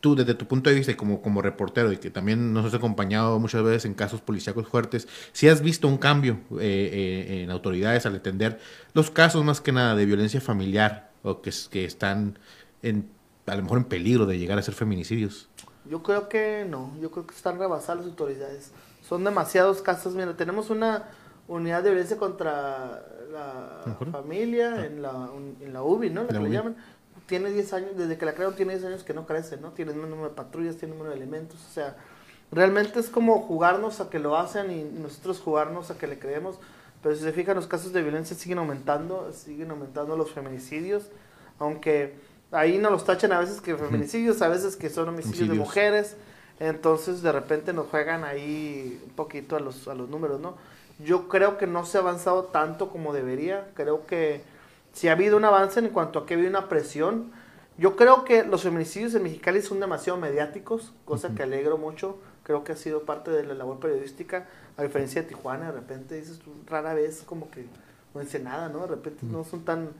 tú 0.00 0.14
desde 0.14 0.34
tu 0.34 0.46
punto 0.46 0.70
de 0.70 0.76
vista 0.76 0.96
como, 0.96 1.22
como 1.22 1.42
reportero 1.42 1.92
y 1.92 1.98
que 1.98 2.10
también 2.10 2.52
nos 2.52 2.66
has 2.66 2.74
acompañado 2.74 3.38
muchas 3.38 3.62
veces 3.62 3.84
en 3.84 3.94
casos 3.94 4.20
policíacos 4.20 4.66
fuertes, 4.66 5.06
si 5.32 5.48
has 5.48 5.60
visto 5.60 5.86
un 5.88 5.98
cambio 5.98 6.40
en 6.58 7.50
autoridades 7.50 8.06
al 8.06 8.16
atender 8.16 8.58
los 8.94 9.10
casos 9.10 9.44
más 9.44 9.60
que 9.60 9.72
nada 9.72 9.94
de 9.94 10.06
violencia 10.06 10.40
familiar 10.40 11.10
o 11.22 11.42
que, 11.42 11.52
que 11.70 11.84
están 11.84 12.38
en, 12.82 13.10
a 13.46 13.54
lo 13.56 13.62
mejor 13.62 13.78
en 13.78 13.84
peligro 13.84 14.26
de 14.26 14.38
llegar 14.38 14.58
a 14.58 14.62
ser 14.62 14.74
feminicidios? 14.74 15.48
Yo 15.88 16.02
creo 16.02 16.28
que 16.28 16.66
no, 16.68 16.92
yo 17.00 17.10
creo 17.10 17.26
que 17.26 17.34
están 17.34 17.58
rebasadas 17.58 18.00
las 18.00 18.10
autoridades. 18.10 18.72
Son 19.06 19.24
demasiados 19.24 19.82
casos. 19.82 20.14
Mira, 20.14 20.36
tenemos 20.36 20.70
una 20.70 21.04
unidad 21.48 21.82
de 21.82 21.90
violencia 21.90 22.16
contra 22.16 23.02
la 23.32 23.96
familia 24.12 24.84
en, 24.86 25.02
la, 25.02 25.28
en 25.60 25.72
la 25.72 25.82
UBI, 25.82 26.10
¿no? 26.10 26.22
La, 26.22 26.28
que 26.28 26.38
le 26.38 26.50
llaman. 26.50 26.76
Tiene 27.30 27.48
10 27.52 27.72
años, 27.74 27.90
desde 27.96 28.18
que 28.18 28.26
la 28.26 28.34
crearon 28.34 28.56
tiene 28.56 28.72
10 28.72 28.86
años 28.86 29.04
que 29.04 29.14
no 29.14 29.24
crece, 29.24 29.56
¿no? 29.56 29.70
Tiene 29.70 29.92
un 29.92 30.00
número 30.00 30.30
de 30.30 30.34
patrullas, 30.34 30.78
tiene 30.78 30.94
un 30.94 30.98
número 30.98 31.14
de 31.14 31.22
elementos, 31.22 31.64
o 31.64 31.72
sea, 31.72 31.96
realmente 32.50 32.98
es 32.98 33.08
como 33.08 33.40
jugarnos 33.42 34.00
a 34.00 34.10
que 34.10 34.18
lo 34.18 34.36
hacen 34.36 34.72
y 34.72 34.82
nosotros 34.82 35.38
jugarnos 35.38 35.92
a 35.92 35.96
que 35.96 36.08
le 36.08 36.18
creemos. 36.18 36.56
Pero 37.00 37.14
si 37.14 37.22
se 37.22 37.30
fijan, 37.30 37.54
los 37.54 37.68
casos 37.68 37.92
de 37.92 38.02
violencia 38.02 38.34
siguen 38.34 38.58
aumentando, 38.58 39.32
siguen 39.32 39.70
aumentando 39.70 40.16
los 40.16 40.32
feminicidios, 40.32 41.04
aunque 41.60 42.16
ahí 42.50 42.78
no 42.78 42.90
los 42.90 43.04
tachan 43.04 43.30
a 43.30 43.38
veces 43.38 43.60
que 43.60 43.76
feminicidios, 43.76 44.42
a 44.42 44.48
veces 44.48 44.74
que 44.74 44.90
son 44.90 45.08
homicidios, 45.08 45.50
de 45.50 45.54
mujeres, 45.54 46.16
entonces 46.58 47.22
de 47.22 47.30
repente 47.30 47.72
nos 47.72 47.86
juegan 47.86 48.24
ahí 48.24 49.00
un 49.06 49.12
poquito 49.12 49.54
a 49.54 49.60
los, 49.60 49.86
a 49.86 49.94
los 49.94 50.08
números, 50.08 50.40
¿no? 50.40 50.56
Yo 50.98 51.28
creo 51.28 51.58
que 51.58 51.68
no 51.68 51.86
se 51.86 51.96
ha 51.96 52.00
avanzado 52.00 52.46
tanto 52.46 52.90
como 52.90 53.12
debería, 53.12 53.70
creo 53.74 54.04
que 54.04 54.42
si 54.92 55.08
ha 55.08 55.12
habido 55.12 55.36
un 55.36 55.44
avance 55.44 55.80
en 55.80 55.88
cuanto 55.88 56.18
a 56.18 56.26
que 56.26 56.34
ha 56.34 56.36
habido 56.36 56.50
una 56.50 56.68
presión, 56.68 57.32
yo 57.78 57.96
creo 57.96 58.24
que 58.24 58.44
los 58.44 58.62
feminicidios 58.62 59.14
en 59.14 59.22
Mexicali 59.22 59.62
son 59.62 59.80
demasiado 59.80 60.18
mediáticos, 60.18 60.92
cosa 61.04 61.34
que 61.34 61.42
alegro 61.42 61.78
mucho, 61.78 62.18
creo 62.42 62.64
que 62.64 62.72
ha 62.72 62.76
sido 62.76 63.04
parte 63.04 63.30
de 63.30 63.44
la 63.44 63.54
labor 63.54 63.80
periodística, 63.80 64.46
a 64.76 64.82
diferencia 64.82 65.22
de 65.22 65.28
Tijuana, 65.28 65.66
de 65.66 65.72
repente 65.72 66.16
dices 66.16 66.40
rara 66.66 66.94
vez 66.94 67.22
como 67.24 67.50
que 67.50 67.66
no 68.14 68.20
dice 68.20 68.38
nada, 68.38 68.68
¿no? 68.68 68.80
De 68.80 68.88
repente 68.88 69.24
no 69.24 69.44
son 69.44 69.64
tan 69.64 69.90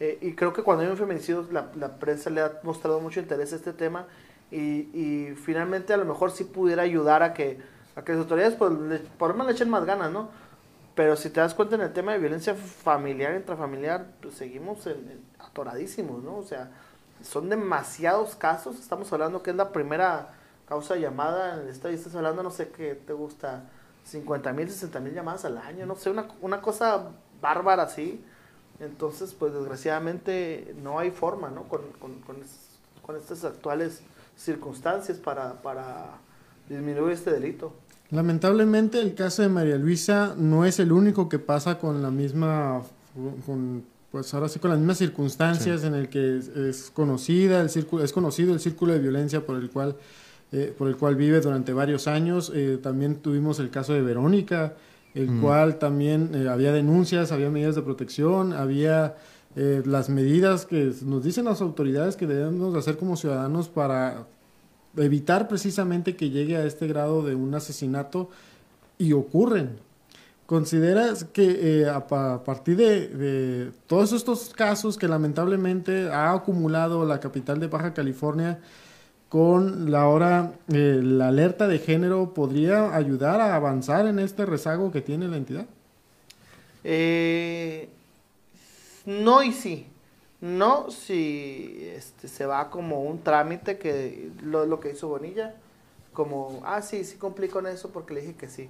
eh, 0.00 0.18
y 0.22 0.32
creo 0.32 0.54
que 0.54 0.62
cuando 0.62 0.82
hay 0.82 0.90
un 0.90 0.96
feminicidio, 0.96 1.46
la, 1.52 1.70
la, 1.76 1.98
prensa 1.98 2.30
le 2.30 2.40
ha 2.40 2.58
mostrado 2.62 3.00
mucho 3.00 3.20
interés 3.20 3.52
a 3.52 3.56
este 3.56 3.74
tema 3.74 4.06
y, 4.50 4.88
y, 4.94 5.34
finalmente 5.36 5.92
a 5.92 5.98
lo 5.98 6.06
mejor 6.06 6.30
sí 6.30 6.44
pudiera 6.44 6.82
ayudar 6.82 7.22
a 7.22 7.34
que, 7.34 7.58
a 7.94 8.02
que 8.02 8.12
las 8.12 8.22
autoridades 8.22 8.54
pues, 8.54 8.72
por 9.18 9.28
lo 9.28 9.34
menos 9.34 9.48
le 9.48 9.52
echen 9.52 9.68
más 9.68 9.84
ganas, 9.84 10.10
¿no? 10.10 10.30
Pero 10.94 11.16
si 11.16 11.30
te 11.30 11.40
das 11.40 11.54
cuenta 11.54 11.76
en 11.76 11.82
el 11.82 11.92
tema 11.92 12.12
de 12.12 12.18
violencia 12.18 12.54
familiar, 12.54 13.34
intrafamiliar, 13.34 14.06
pues 14.20 14.34
seguimos 14.34 14.86
en, 14.86 15.22
atoradísimos, 15.38 16.22
¿no? 16.22 16.36
O 16.36 16.42
sea, 16.42 16.70
son 17.22 17.48
demasiados 17.48 18.34
casos. 18.34 18.78
Estamos 18.78 19.12
hablando 19.12 19.42
que 19.42 19.50
es 19.50 19.56
la 19.56 19.72
primera 19.72 20.30
causa 20.68 20.96
llamada 20.96 21.54
en 21.54 21.60
el 21.60 21.68
estás 21.68 22.14
hablando, 22.14 22.42
no 22.42 22.50
sé 22.50 22.68
qué 22.68 22.94
te 22.94 23.12
gusta, 23.12 23.64
50 24.04 24.52
mil, 24.52 24.70
60 24.70 25.00
mil 25.00 25.14
llamadas 25.14 25.44
al 25.44 25.58
año, 25.58 25.86
no 25.86 25.96
sé, 25.96 26.10
una, 26.10 26.28
una 26.40 26.60
cosa 26.60 27.10
bárbara 27.40 27.84
así. 27.84 28.24
Entonces, 28.78 29.34
pues 29.34 29.52
desgraciadamente 29.52 30.74
no 30.82 30.98
hay 30.98 31.10
forma, 31.10 31.50
¿no? 31.50 31.64
Con, 31.64 31.82
con, 32.00 32.20
con, 32.20 32.36
estas 33.16 33.44
actuales 33.44 34.02
circunstancias 34.36 35.18
para, 35.18 35.54
para 35.54 36.06
disminuir 36.70 37.12
este 37.12 37.32
delito. 37.32 37.74
Lamentablemente 38.10 39.00
el 39.00 39.14
caso 39.14 39.42
de 39.42 39.48
María 39.48 39.76
Luisa 39.76 40.34
no 40.36 40.64
es 40.64 40.80
el 40.80 40.90
único 40.92 41.28
que 41.28 41.38
pasa 41.38 41.78
con 41.78 42.02
la 42.02 42.10
misma, 42.10 42.82
con, 43.46 43.84
pues 44.10 44.32
ahora 44.34 44.48
sí 44.48 44.58
con 44.58 44.70
las 44.70 44.78
mismas 44.78 44.98
circunstancias 44.98 45.84
en 45.84 45.94
el 45.94 46.08
que 46.08 46.38
es, 46.38 46.90
conocida, 46.94 47.60
el 47.60 47.70
círculo, 47.70 48.02
es 48.02 48.12
conocido 48.12 48.54
el 48.54 48.60
círculo 48.60 48.94
de 48.94 48.98
violencia 48.98 49.44
por 49.44 49.56
el 49.56 49.70
cual, 49.70 49.96
eh, 50.50 50.74
por 50.76 50.88
el 50.88 50.96
cual 50.96 51.14
vive 51.14 51.40
durante 51.40 51.72
varios 51.72 52.08
años. 52.08 52.50
Eh, 52.54 52.78
también 52.82 53.16
tuvimos 53.16 53.60
el 53.60 53.70
caso 53.70 53.92
de 53.92 54.02
Verónica, 54.02 54.74
el 55.14 55.40
cual 55.40 55.78
también 55.78 56.30
eh, 56.34 56.48
había 56.48 56.72
denuncias, 56.72 57.32
había 57.32 57.50
medidas 57.50 57.74
de 57.74 57.82
protección, 57.82 58.52
había 58.52 59.16
eh, 59.56 59.82
las 59.84 60.08
medidas 60.08 60.66
que 60.66 60.92
nos 61.04 61.24
dicen 61.24 61.46
las 61.46 61.60
autoridades 61.60 62.14
que 62.14 62.28
debemos 62.28 62.74
hacer 62.76 62.96
como 62.96 63.16
ciudadanos 63.16 63.68
para 63.68 64.28
evitar 64.96 65.48
precisamente 65.48 66.16
que 66.16 66.30
llegue 66.30 66.56
a 66.56 66.64
este 66.64 66.86
grado 66.86 67.22
de 67.22 67.34
un 67.34 67.54
asesinato 67.54 68.30
y 68.98 69.12
ocurren. 69.12 69.78
¿Consideras 70.46 71.24
que 71.24 71.82
eh, 71.82 71.88
a, 71.88 72.08
partir 72.08 72.76
de, 72.76 73.70
todos 73.86 74.12
estos 74.12 74.50
casos 74.50 74.98
que 74.98 75.06
lamentablemente 75.06 76.10
ha 76.10 76.32
acumulado 76.32 77.04
la 77.04 77.20
capital 77.20 77.60
de 77.60 77.68
Baja 77.68 77.94
California, 77.94 78.58
con 79.28 79.92
la 79.92 80.08
hora, 80.08 80.54
eh, 80.72 81.00
la 81.04 81.28
alerta 81.28 81.68
de 81.68 81.78
género 81.78 82.34
podría 82.34 82.96
ayudar 82.96 83.40
a 83.40 83.54
avanzar 83.54 84.08
en 84.08 84.18
este 84.18 84.44
rezago 84.44 84.90
que 84.90 85.00
tiene 85.00 85.28
la 85.28 85.36
entidad? 85.36 85.66
Eh, 86.82 87.88
no 89.06 89.44
y 89.44 89.52
sí. 89.52 89.86
No 90.40 90.90
si 90.90 91.90
este, 91.94 92.28
se 92.28 92.46
va 92.46 92.70
como 92.70 93.02
un 93.02 93.22
trámite 93.22 93.78
que 93.78 94.30
lo, 94.42 94.64
lo 94.66 94.80
que 94.80 94.90
hizo 94.90 95.08
Bonilla, 95.08 95.54
como, 96.12 96.62
ah, 96.64 96.82
sí, 96.82 97.04
sí 97.04 97.18
cumplí 97.18 97.48
con 97.48 97.66
eso 97.66 97.90
porque 97.90 98.14
le 98.14 98.20
dije 98.22 98.34
que 98.34 98.48
sí. 98.48 98.68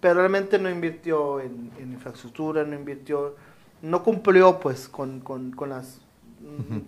Pero 0.00 0.14
realmente 0.14 0.58
no 0.58 0.68
invirtió 0.68 1.40
en, 1.40 1.70
infraestructura, 1.78 2.64
no 2.64 2.74
invirtió, 2.74 3.36
no 3.82 4.02
cumplió 4.02 4.58
pues 4.60 4.88
con, 4.88 5.20
con, 5.20 5.52
con 5.52 5.70
las 5.70 6.00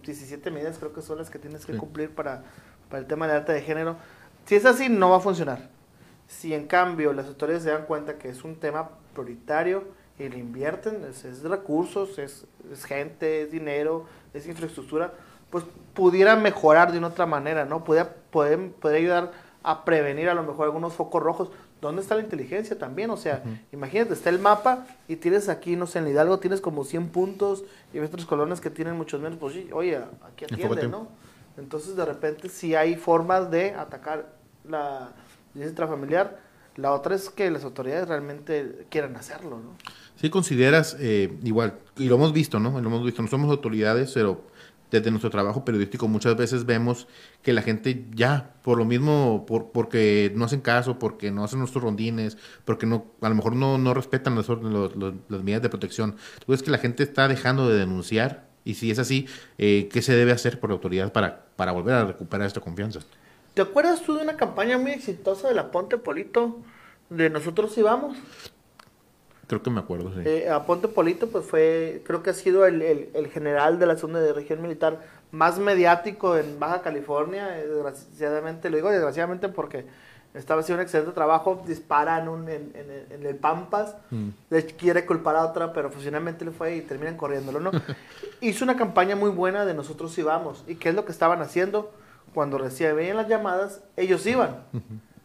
17 0.04 0.50
medidas 0.50 0.76
creo 0.78 0.92
que 0.92 1.00
son 1.00 1.16
las 1.16 1.30
que 1.30 1.38
tienes 1.38 1.64
que 1.64 1.78
cumplir 1.78 2.10
para 2.10 2.44
para 2.88 3.00
el 3.00 3.06
tema 3.06 3.26
de 3.26 3.34
arte 3.34 3.52
de 3.52 3.62
género. 3.62 3.96
Si 4.44 4.54
es 4.54 4.64
así, 4.64 4.88
no 4.88 5.10
va 5.10 5.16
a 5.16 5.20
funcionar. 5.20 5.68
Si 6.28 6.54
en 6.54 6.66
cambio 6.66 7.12
las 7.12 7.26
autoridades 7.26 7.64
se 7.64 7.70
dan 7.70 7.84
cuenta 7.86 8.18
que 8.18 8.28
es 8.28 8.44
un 8.44 8.56
tema 8.56 8.90
prioritario 9.14 9.84
y 10.18 10.28
le 10.28 10.38
invierten, 10.38 11.04
es, 11.04 11.42
recursos, 11.42 12.18
es, 12.18 12.46
gente, 12.84 13.42
es 13.42 13.52
dinero, 13.52 14.06
es 14.32 14.46
infraestructura, 14.46 15.12
pues 15.50 15.64
pudiera 15.94 16.36
mejorar 16.36 16.92
de 16.92 16.98
una 16.98 17.08
otra 17.08 17.26
manera, 17.26 17.64
¿no? 17.64 17.84
Pudiera, 17.84 18.14
poder, 18.30 18.72
ayudar 18.84 19.32
a 19.62 19.84
prevenir 19.84 20.28
a 20.28 20.34
lo 20.34 20.42
mejor 20.42 20.66
algunos 20.66 20.94
focos 20.94 21.22
rojos. 21.22 21.50
¿Dónde 21.80 22.00
está 22.00 22.14
la 22.14 22.22
inteligencia 22.22 22.78
también? 22.78 23.10
O 23.10 23.16
sea, 23.16 23.42
imagínate, 23.70 24.14
está 24.14 24.30
el 24.30 24.38
mapa 24.38 24.86
y 25.08 25.16
tienes 25.16 25.48
aquí, 25.48 25.76
no 25.76 25.86
sé, 25.86 25.98
en 25.98 26.08
Hidalgo 26.08 26.38
tienes 26.38 26.60
como 26.60 26.84
100 26.84 27.10
puntos 27.10 27.64
y 27.92 27.98
ves 27.98 28.08
otras 28.08 28.24
colonias 28.24 28.60
que 28.60 28.70
tienen 28.70 28.96
muchos 28.96 29.20
menos, 29.20 29.38
pues 29.38 29.54
oye, 29.72 30.00
aquí 30.26 30.46
atiende, 30.46 30.88
¿no? 30.88 31.08
Entonces, 31.58 31.96
de 31.96 32.04
repente, 32.04 32.48
si 32.48 32.74
hay 32.74 32.96
formas 32.96 33.50
de 33.50 33.72
atacar 33.74 34.26
la 34.68 35.10
violencia 35.56 35.70
intrafamiliar. 35.70 36.38
La 36.76 36.92
otra 36.92 37.14
es 37.14 37.30
que 37.30 37.50
las 37.50 37.64
autoridades 37.64 38.08
realmente 38.08 38.86
quieran 38.90 39.16
hacerlo, 39.16 39.58
¿no? 39.58 39.76
Sí 40.16 40.30
consideras, 40.30 40.96
eh, 40.98 41.36
igual, 41.44 41.78
y 41.96 42.08
lo 42.08 42.16
hemos 42.16 42.32
visto, 42.32 42.58
¿no? 42.58 42.80
Lo 42.80 42.88
hemos 42.88 43.04
visto, 43.04 43.22
no 43.22 43.28
somos 43.28 43.50
autoridades, 43.50 44.12
pero 44.12 44.44
desde 44.90 45.10
nuestro 45.10 45.30
trabajo 45.30 45.64
periodístico 45.64 46.08
muchas 46.08 46.36
veces 46.36 46.64
vemos 46.64 47.06
que 47.42 47.52
la 47.52 47.62
gente 47.62 48.06
ya, 48.14 48.54
por 48.62 48.78
lo 48.78 48.84
mismo, 48.84 49.44
por, 49.46 49.72
porque 49.72 50.32
no 50.34 50.44
hacen 50.44 50.60
caso, 50.60 50.98
porque 50.98 51.30
no 51.30 51.44
hacen 51.44 51.58
nuestros 51.58 51.82
rondines, 51.82 52.38
porque 52.64 52.86
no, 52.86 53.06
a 53.20 53.28
lo 53.28 53.34
mejor 53.34 53.56
no, 53.56 53.78
no 53.78 53.94
respetan 53.94 54.36
las, 54.36 54.48
las 54.48 55.42
medidas 55.42 55.62
de 55.62 55.68
protección. 55.68 56.16
¿Tú 56.44 56.52
ves 56.52 56.62
que 56.62 56.70
la 56.70 56.78
gente 56.78 57.02
está 57.02 57.28
dejando 57.28 57.68
de 57.68 57.78
denunciar? 57.78 58.46
Y 58.64 58.74
si 58.74 58.90
es 58.90 58.98
así, 58.98 59.26
eh, 59.58 59.88
¿qué 59.92 60.02
se 60.02 60.14
debe 60.14 60.32
hacer 60.32 60.58
por 60.58 60.70
la 60.70 60.74
autoridad 60.74 61.12
para, 61.12 61.46
para 61.56 61.72
volver 61.72 61.94
a 61.94 62.04
recuperar 62.04 62.46
esta 62.46 62.60
confianza? 62.60 63.00
¿Te 63.54 63.62
acuerdas 63.62 64.02
tú 64.02 64.16
de 64.16 64.22
una 64.22 64.36
campaña 64.36 64.76
muy 64.76 64.90
exitosa 64.90 65.48
de 65.48 65.54
la 65.54 65.70
Ponte 65.70 65.98
Polito? 65.98 66.58
De 67.08 67.30
nosotros 67.30 67.76
íbamos. 67.78 68.16
Creo 69.46 69.62
que 69.62 69.70
me 69.70 69.80
acuerdo, 69.80 70.12
sí. 70.12 70.22
Eh, 70.24 70.50
a 70.50 70.66
Ponte 70.66 70.88
Polito, 70.88 71.28
pues 71.28 71.44
fue, 71.44 72.02
creo 72.04 72.22
que 72.22 72.30
ha 72.30 72.34
sido 72.34 72.66
el, 72.66 72.82
el, 72.82 73.10
el, 73.14 73.28
general 73.28 73.78
de 73.78 73.86
la 73.86 73.96
zona 73.96 74.18
de 74.18 74.32
región 74.32 74.60
militar 74.60 75.00
más 75.30 75.58
mediático 75.58 76.36
en 76.36 76.58
Baja 76.58 76.82
California. 76.82 77.56
Eh, 77.58 77.66
desgraciadamente, 77.66 78.70
lo 78.70 78.76
digo 78.76 78.90
desgraciadamente 78.90 79.48
porque 79.48 79.86
estaba 80.34 80.60
haciendo 80.60 80.80
un 80.80 80.84
excelente 80.84 81.12
trabajo, 81.12 81.62
dispara 81.66 82.20
en, 82.20 82.28
un, 82.28 82.48
en, 82.48 82.72
en, 82.74 83.24
el 83.26 83.36
Pampas, 83.36 83.94
mm. 84.10 84.28
quiere 84.76 85.06
culpar 85.06 85.36
a 85.36 85.46
otra, 85.46 85.72
pero 85.72 85.90
funcionalmente 85.90 86.44
le 86.44 86.50
fue 86.50 86.76
y 86.76 86.80
terminan 86.82 87.16
corriéndolo, 87.16 87.60
¿no? 87.60 87.70
Hizo 88.40 88.64
una 88.64 88.76
campaña 88.76 89.16
muy 89.16 89.30
buena 89.30 89.64
de 89.64 89.74
nosotros 89.74 90.16
íbamos. 90.18 90.64
¿Y 90.66 90.74
qué 90.74 90.90
es 90.90 90.94
lo 90.94 91.04
que 91.04 91.12
estaban 91.12 91.40
haciendo? 91.40 91.92
Cuando 92.34 92.58
recibían 92.58 93.16
las 93.16 93.28
llamadas, 93.28 93.80
ellos 93.96 94.26
iban. 94.26 94.64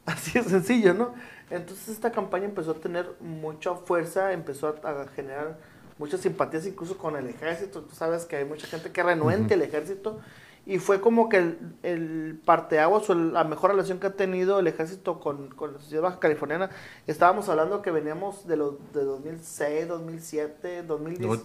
Así 0.05 0.39
de 0.39 0.43
sencillo, 0.43 0.93
¿no? 0.93 1.13
Entonces 1.51 1.89
esta 1.89 2.11
campaña 2.11 2.45
empezó 2.45 2.71
a 2.71 2.75
tener 2.75 3.11
mucha 3.19 3.75
fuerza, 3.75 4.31
empezó 4.31 4.75
a, 4.83 5.05
generar 5.13 5.57
muchas 5.97 6.21
simpatías 6.21 6.65
incluso 6.65 6.97
con 6.97 7.15
el 7.17 7.27
ejército. 7.27 7.81
Tú 7.81 7.93
sabes 7.93 8.25
que 8.25 8.37
hay 8.37 8.45
mucha 8.45 8.65
gente 8.67 8.91
que 8.91 9.03
renuente 9.03 9.53
el 9.53 9.61
ejército 9.61 10.19
y 10.65 10.79
fue 10.79 11.01
como 11.01 11.27
que 11.27 11.37
el, 11.37 11.57
el 11.83 12.41
parteaguas 12.45 13.09
o 13.09 13.15
la 13.15 13.43
mejor 13.43 13.71
relación 13.71 13.99
que 13.99 14.07
ha 14.07 14.15
tenido 14.15 14.59
el 14.59 14.67
ejército 14.67 15.19
con, 15.19 15.49
con 15.49 15.73
la 15.73 15.79
sociedad 15.79 16.03
baja 16.03 16.19
californiana. 16.19 16.69
Estábamos 17.05 17.49
hablando 17.49 17.81
que 17.81 17.91
veníamos 17.91 18.47
de 18.47 18.55
los 18.55 18.75
de 18.93 19.03
2006, 19.03 19.87
2007, 19.87 20.83
2010. 20.83 21.41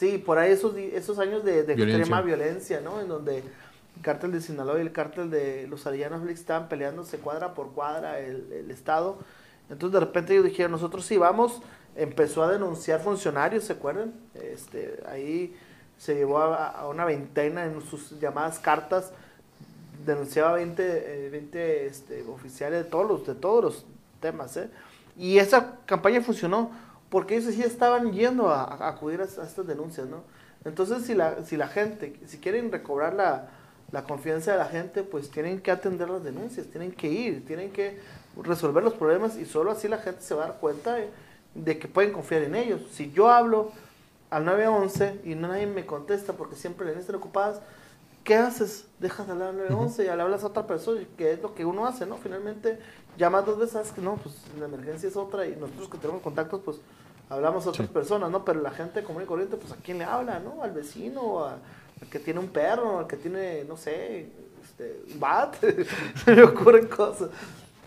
Sí, 0.00 0.18
por 0.18 0.38
ahí 0.38 0.52
esos, 0.52 0.76
esos 0.76 1.18
años 1.18 1.44
de, 1.44 1.60
extrema 1.60 2.22
violencia, 2.22 2.80
¿no? 2.80 3.00
En 3.00 3.08
donde 3.08 3.42
el 3.96 4.02
cártel 4.02 4.32
de 4.32 4.40
Sinaloa 4.40 4.78
y 4.78 4.82
el 4.82 4.92
cártel 4.92 5.30
de 5.30 5.66
los 5.68 5.86
Arianos 5.86 6.28
estaban 6.28 6.68
peleándose 6.68 7.18
cuadra 7.18 7.54
por 7.54 7.72
cuadra 7.72 8.18
el, 8.18 8.70
Estado. 8.70 9.18
Entonces 9.68 9.92
de 9.92 10.00
repente 10.00 10.34
yo 10.34 10.42
dije, 10.42 10.68
nosotros 10.68 11.04
sí 11.04 11.16
vamos, 11.16 11.60
empezó 11.96 12.42
a 12.42 12.50
denunciar 12.50 13.00
funcionarios, 13.00 13.64
¿se 13.64 13.74
acuerdan? 13.74 14.12
Este, 14.34 15.02
ahí 15.08 15.56
se 15.98 16.14
llevó 16.14 16.38
a, 16.38 16.88
una 16.88 17.04
veintena 17.04 17.66
en 17.66 17.80
sus 17.82 18.18
llamadas 18.18 18.58
cartas 18.58 19.12
denunciaba 20.04 20.54
20, 20.54 21.26
eh, 21.26 21.30
20 21.30 21.86
este, 21.86 22.22
oficiales 22.22 22.84
de 22.84 22.90
todos 22.90 23.08
los, 23.08 23.26
de 23.26 23.34
todos 23.34 23.64
los 23.64 23.86
temas, 24.20 24.56
¿eh? 24.56 24.70
Y 25.16 25.38
esa 25.38 25.76
campaña 25.86 26.22
funcionó 26.22 26.70
porque 27.10 27.36
ellos 27.36 27.54
sí 27.54 27.62
estaban 27.62 28.12
yendo 28.12 28.48
a, 28.48 28.64
a 28.64 28.88
acudir 28.88 29.20
a, 29.20 29.24
a 29.24 29.26
estas 29.26 29.66
denuncias, 29.66 30.06
¿no? 30.06 30.22
Entonces, 30.64 31.04
si 31.04 31.14
la, 31.14 31.44
si 31.44 31.56
la 31.56 31.68
gente, 31.68 32.18
si 32.26 32.38
quieren 32.38 32.70
recobrar 32.70 33.14
la, 33.14 33.48
la 33.92 34.04
confianza 34.04 34.52
de 34.52 34.58
la 34.58 34.66
gente, 34.66 35.02
pues 35.02 35.30
tienen 35.30 35.60
que 35.60 35.70
atender 35.70 36.08
las 36.10 36.22
denuncias, 36.22 36.66
tienen 36.68 36.92
que 36.92 37.08
ir, 37.08 37.44
tienen 37.46 37.70
que 37.72 37.98
resolver 38.42 38.82
los 38.84 38.94
problemas 38.94 39.36
y 39.36 39.44
solo 39.44 39.72
así 39.72 39.88
la 39.88 39.98
gente 39.98 40.22
se 40.22 40.34
va 40.34 40.44
a 40.44 40.48
dar 40.48 40.56
cuenta 40.58 40.94
de, 40.94 41.08
de 41.54 41.78
que 41.78 41.88
pueden 41.88 42.12
confiar 42.12 42.42
en 42.42 42.54
ellos. 42.54 42.80
Si 42.92 43.10
yo 43.12 43.28
hablo 43.30 43.72
al 44.30 44.44
911 44.44 45.20
y 45.24 45.34
nadie 45.34 45.66
me 45.66 45.84
contesta 45.86 46.32
porque 46.34 46.54
siempre 46.54 46.86
las 46.86 46.96
están 46.98 47.16
ocupadas, 47.16 47.60
¿qué 48.22 48.36
haces? 48.36 48.86
Dejas 49.00 49.26
de 49.26 49.32
hablar 49.32 49.48
al 49.48 49.56
911 49.56 50.02
y 50.02 50.06
le 50.06 50.12
hablas 50.12 50.44
a 50.44 50.46
otra 50.46 50.66
persona, 50.66 51.00
que 51.18 51.32
es 51.32 51.42
lo 51.42 51.54
que 51.54 51.64
uno 51.64 51.86
hace, 51.86 52.06
¿no? 52.06 52.16
Finalmente 52.16 52.78
llamas 53.18 53.44
dos 53.44 53.58
veces, 53.58 53.72
sabes 53.72 53.90
que 53.90 54.00
no, 54.00 54.14
pues 54.16 54.36
la 54.58 54.66
emergencia 54.66 55.08
es 55.08 55.16
otra 55.16 55.46
y 55.46 55.56
nosotros 55.56 55.88
que 55.88 55.98
tenemos 55.98 56.22
contactos, 56.22 56.60
pues 56.64 56.76
hablamos 57.28 57.66
a 57.66 57.70
otras 57.70 57.88
Sí. 57.88 57.92
personas, 57.92 58.30
¿no? 58.30 58.44
Pero 58.44 58.60
la 58.60 58.70
gente 58.70 59.02
común 59.02 59.24
y 59.24 59.26
corriente, 59.26 59.56
pues 59.56 59.72
a 59.72 59.76
quién 59.76 59.98
le 59.98 60.04
habla, 60.04 60.38
¿no? 60.38 60.62
Al 60.62 60.70
vecino, 60.70 61.44
a- 61.44 61.58
al 62.02 62.08
que 62.08 62.18
tiene 62.18 62.40
un 62.40 62.48
perro, 62.48 63.00
al 63.00 63.06
que 63.06 63.16
tiene, 63.16 63.64
no 63.64 63.76
sé, 63.76 64.26
este, 64.64 65.02
un 65.12 65.20
bat, 65.20 65.56
se 66.24 66.34
me 66.34 66.42
ocurren 66.42 66.86
cosas. 66.86 67.28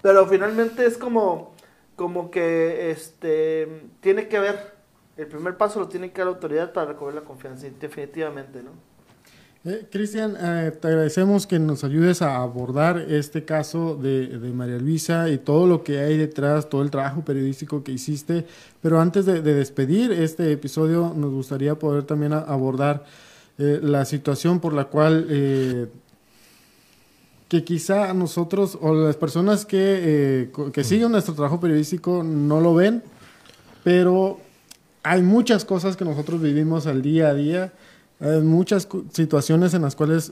Pero 0.02 0.26
finalmente 0.28 0.86
es 0.86 0.98
como, 0.98 1.54
como 1.96 2.30
que 2.30 2.92
este, 2.92 3.84
tiene 4.02 4.28
que 4.28 4.40
ver, 4.40 4.74
el 5.18 5.28
primer 5.28 5.58
paso 5.58 5.80
lo 5.80 5.88
tiene 5.88 6.12
que 6.12 6.20
dar 6.20 6.28
la 6.28 6.34
autoridad 6.34 6.74
para 6.74 6.88
recobrar 6.92 7.16
la 7.16 7.22
confianza, 7.22 7.68
definitivamente, 7.80 8.62
¿no? 8.64 8.72
Eh, 9.66 9.88
Cristian, 9.90 10.36
eh, 10.38 10.72
te 10.78 10.90
agradecemos 10.90 11.48
que 11.48 11.58
nos 11.58 11.86
ayudes 11.86 12.22
a 12.22 12.36
abordar 12.42 12.98
este 12.98 13.46
caso 13.46 13.96
de, 13.96 14.28
de 14.38 14.52
María 14.52 14.78
Luisa 14.78 15.30
y 15.30 15.38
todo 15.38 15.68
lo 15.68 15.86
que 15.86 16.00
hay 16.00 16.18
detrás, 16.18 16.68
todo 16.68 16.82
el 16.82 16.92
trabajo 16.92 17.24
periodístico 17.24 17.82
que 17.82 17.94
hiciste. 17.94 18.46
Pero 18.82 19.00
antes 19.00 19.26
de, 19.26 19.42
de 19.42 19.54
despedir 19.54 20.12
este 20.12 20.52
episodio, 20.52 21.14
nos 21.16 21.32
gustaría 21.32 21.76
poder 21.80 22.04
también 22.04 22.34
a- 22.34 22.40
abordar 22.40 23.06
eh, 23.58 23.80
la 23.84 24.04
situación 24.06 24.60
por 24.60 24.74
la 24.74 24.86
cual 24.86 25.28
eh, 25.30 25.88
que 27.48 27.64
quizá 27.64 28.14
nosotros 28.14 28.78
o 28.82 28.96
las 28.96 29.16
personas 29.16 29.66
que, 29.66 29.78
eh, 29.80 30.52
que 30.72 30.84
siguen 30.84 31.12
nuestro 31.12 31.36
trabajo 31.36 31.60
periodístico 31.60 32.24
no 32.24 32.60
lo 32.62 32.74
ven, 32.74 33.04
pero 33.84 34.40
hay 35.04 35.22
muchas 35.22 35.66
cosas 35.66 35.96
que 35.96 36.04
nosotros 36.04 36.42
vivimos 36.42 36.88
al 36.88 37.04
día 37.04 37.28
a 37.28 37.34
día, 37.36 37.74
hay 38.20 38.42
muchas 38.42 38.88
situaciones 39.12 39.76
en 39.76 39.84
las 39.84 39.96
cuales 39.96 40.32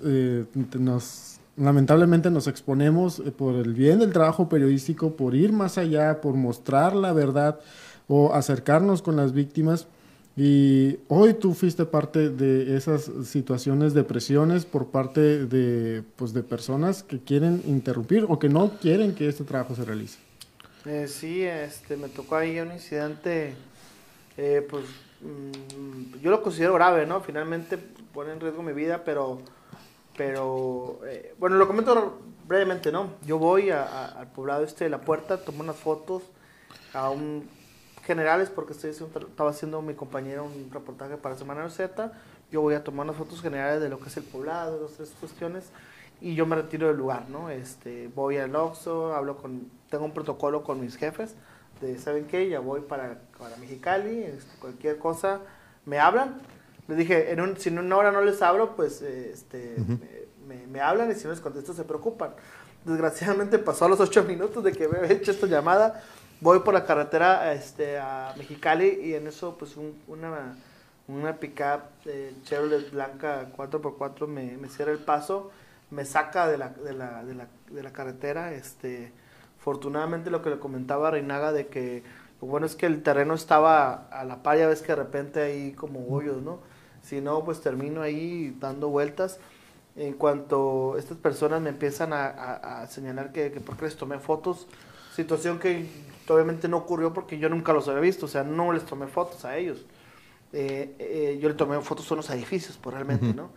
nos 0.79 1.39
lamentablemente 1.57 2.31
nos 2.31 2.47
exponemos 2.47 3.21
por 3.38 3.55
el 3.55 3.73
bien 3.73 3.99
del 3.99 4.13
trabajo 4.13 4.49
periodístico, 4.49 5.15
por 5.15 5.36
ir 5.36 5.51
más 5.51 5.77
allá, 5.77 6.21
por 6.21 6.34
mostrar 6.34 6.95
la 6.95 7.13
verdad 7.13 7.60
o 8.07 8.34
acercarnos 8.34 9.01
con 9.01 9.15
las 9.15 9.34
víctimas. 9.34 9.88
Y 10.36 11.00
hoy 11.10 11.34
tú 11.34 11.54
fuiste 11.54 11.86
parte 11.86 12.30
de 12.30 12.78
esas 12.78 13.10
situaciones 13.26 13.94
de 13.94 14.04
presiones 14.04 14.65
por 14.65 14.88
parte 14.88 15.46
de, 15.46 16.04
pues, 16.15 16.34
de 16.34 16.41
personas 16.41 17.04
que 17.04 17.20
quieren 17.20 17.62
interrumpir 17.65 18.26
o 18.30 18.39
que 18.39 18.48
no 18.48 18.72
quieren 18.82 19.13
que 19.13 19.28
este 19.28 19.44
trabajo 19.44 19.76
se 19.76 19.84
realice. 19.84 20.20
Eh, 20.86 21.08
sí, 21.08 21.44
este, 21.44 21.98
me 21.98 22.08
tocó 22.08 22.38
ahí 22.38 22.60
un 22.60 22.72
incidente, 22.72 23.54
eh, 24.38 24.65
pues 24.67 24.86
mm, 25.22 26.20
yo 26.22 26.32
lo 26.32 26.41
considero 26.41 26.74
grave, 26.74 27.06
¿no? 27.06 27.20
Finalmente 27.22 27.78
pone 27.78 28.32
en 28.32 28.39
riesgo 28.39 28.63
mi 28.63 28.74
vida, 28.74 29.04
pero, 29.04 29.41
pero 30.17 31.02
eh, 31.06 31.36
bueno, 31.39 31.58
lo 31.58 31.67
comento 31.67 32.22
brevemente, 32.48 32.91
¿no? 32.91 33.12
Yo 33.26 33.38
voy 33.38 33.70
al 33.70 34.32
poblado 34.34 34.63
este 34.63 34.86
de 34.86 34.89
La 34.89 35.02
Puerta, 35.02 35.38
tomo 35.38 35.60
unas 35.60 35.76
fotos 35.76 36.24
a 36.94 37.10
un 37.10 37.48
generales 38.04 38.50
porque 38.50 38.74
estoy 38.74 38.92
haciendo- 38.92 39.20
estaba 39.28 39.50
haciendo 39.52 39.82
mi 39.82 39.94
compañero 39.94 40.44
un 40.46 40.70
reportaje 40.72 41.18
para 41.18 41.36
Semana 41.36 41.70
Z. 41.70 42.12
Yo 42.52 42.62
voy 42.62 42.74
a 42.76 42.84
tomar 42.84 43.06
unas 43.06 43.16
fotos 43.18 43.42
generales 43.42 43.82
de 43.82 43.90
lo 43.90 44.00
que 44.00 44.10
es 44.10 44.18
el 44.18 44.24
poblado, 44.24 44.78
dos, 44.80 44.94
tres 44.98 45.14
cuestiones 45.20 45.66
y 46.20 46.36
yo 46.36 46.46
me 46.46 46.56
retiro 46.56 46.88
del 46.88 46.98
lugar, 46.98 47.30
¿no? 47.30 47.50
Este, 47.50 48.10
voy 48.14 48.38
al 48.38 48.56
Oxxo, 48.56 49.14
hablo 49.16 49.38
con, 49.38 49.70
tengo 49.90 50.06
un 50.06 50.14
protocolo 50.14 50.64
con 50.64 50.80
mis 50.82 50.96
jefes 50.98 51.36
de, 51.80 51.98
¿saben 51.98 52.26
qué? 52.26 52.48
Ya 52.50 52.60
voy 52.60 52.82
para, 52.82 53.20
para 53.40 53.56
Mexicali, 53.58 54.24
este, 54.24 54.56
cualquier 54.60 54.98
cosa, 55.00 55.40
me 55.86 55.98
hablan. 56.00 56.42
Les 56.88 56.98
dije, 56.98 57.32
en 57.32 57.42
un, 57.42 57.58
si 57.58 57.70
en 57.70 57.80
una 57.80 57.98
hora 57.98 58.12
no 58.12 58.22
les 58.22 58.42
hablo, 58.42 58.76
pues 58.76 59.02
este, 59.02 59.76
me, 60.48 60.56
me- 60.58 60.68
me 60.68 60.82
hablan 60.82 61.10
y 61.12 61.16
si 61.16 61.24
no 61.24 61.32
les 61.32 61.40
contesto 61.40 61.74
se 61.74 61.84
preocupan. 61.86 62.32
Desgraciadamente 62.86 63.58
pasó 63.60 63.86
a 63.86 63.90
los 63.90 64.00
ocho 64.00 64.24
minutos 64.24 64.64
de 64.64 64.72
que 64.74 64.88
me 64.88 64.98
había 64.98 65.12
hecho 65.12 65.32
esta 65.32 65.48
llamada. 65.48 66.04
Voy 66.41 66.60
por 66.60 66.73
la 66.73 66.86
carretera 66.86 67.54
este, 67.54 67.97
a 67.99 68.34
Mexicali 68.38 68.99
y 69.04 69.13
en 69.13 69.27
eso 69.27 69.56
pues 69.58 69.77
un- 69.77 69.95
una, 70.08 70.56
una 71.08 71.38
pickup 71.38 71.82
eh, 72.06 72.34
Chevrolet 72.43 72.89
blanca 72.91 73.47
4x4 73.56 74.27
me, 74.27 74.58
me 74.58 74.67
cierra 74.67 74.91
el 74.91 74.97
paso, 74.99 75.51
me 75.91 76.04
saca 76.04 76.47
de 76.47 76.58
la, 76.58 76.69
de 76.69 76.93
la, 76.93 77.23
de 77.23 77.36
la, 77.36 77.47
de 77.69 77.84
la 77.84 77.91
carretera. 77.93 78.54
Este, 78.54 79.12
afortunadamente 79.60 80.32
lo 80.32 80.41
que 80.41 80.49
le 80.49 80.58
comentaba 80.60 81.10
a 81.10 81.12
Reinaga 81.12 81.51
de 81.51 81.67
que 81.67 82.04
lo 82.41 82.47
bueno 82.47 82.65
es 82.65 82.75
que 82.75 82.88
el 82.88 83.04
terreno 83.04 83.36
estaba 83.36 84.08
a 84.10 84.25
la 84.25 84.41
par, 84.41 84.58
ya 84.58 84.67
ves 84.67 84.82
que 84.82 84.88
de 84.88 84.95
repente 84.95 85.41
hay 85.41 85.73
como 85.73 86.08
hoyos, 86.10 86.41
¿no? 86.41 86.60
Si 87.04 87.21
no, 87.21 87.43
pues 87.45 87.62
termino 87.62 88.01
ahí 88.01 88.56
dando 88.60 88.89
vueltas. 88.89 89.39
En 89.95 90.13
cuanto 90.13 90.97
estas 90.97 91.17
personas 91.17 91.62
me 91.62 91.69
empiezan 91.69 92.13
a, 92.13 92.25
a- 92.27 92.82
a 92.82 92.88
señalar 92.88 93.32
que, 93.32 93.51
que 93.51 93.60
por 93.60 93.77
qué 93.77 93.86
les 93.86 93.95
tomé 93.97 94.17
fotos, 94.19 94.65
situación 95.15 95.60
que 95.60 95.86
obviamente 96.34 96.67
no 96.67 96.78
ocurrió 96.78 97.13
porque 97.13 97.38
yo 97.38 97.50
nunca 97.50 97.74
los 97.74 97.88
había 97.88 98.02
visto, 98.02 98.26
o 98.26 98.30
sea, 98.30 98.44
no 98.44 98.72
les 98.74 98.86
tomé 98.86 99.08
fotos 99.08 99.46
a 99.46 99.58
ellos. 99.58 99.86
Eh, 100.54 100.96
eh, 101.00 101.39
yo 101.41 101.48
le 101.48 101.56
tomé 101.56 101.80
fotos 101.82 102.10
a 102.12 102.13
unos 102.13 102.30
edificios, 102.30 102.78
pues 102.82 102.94
realmente, 102.94 103.28
Ujú. 103.28 103.36
¿no? 103.36 103.50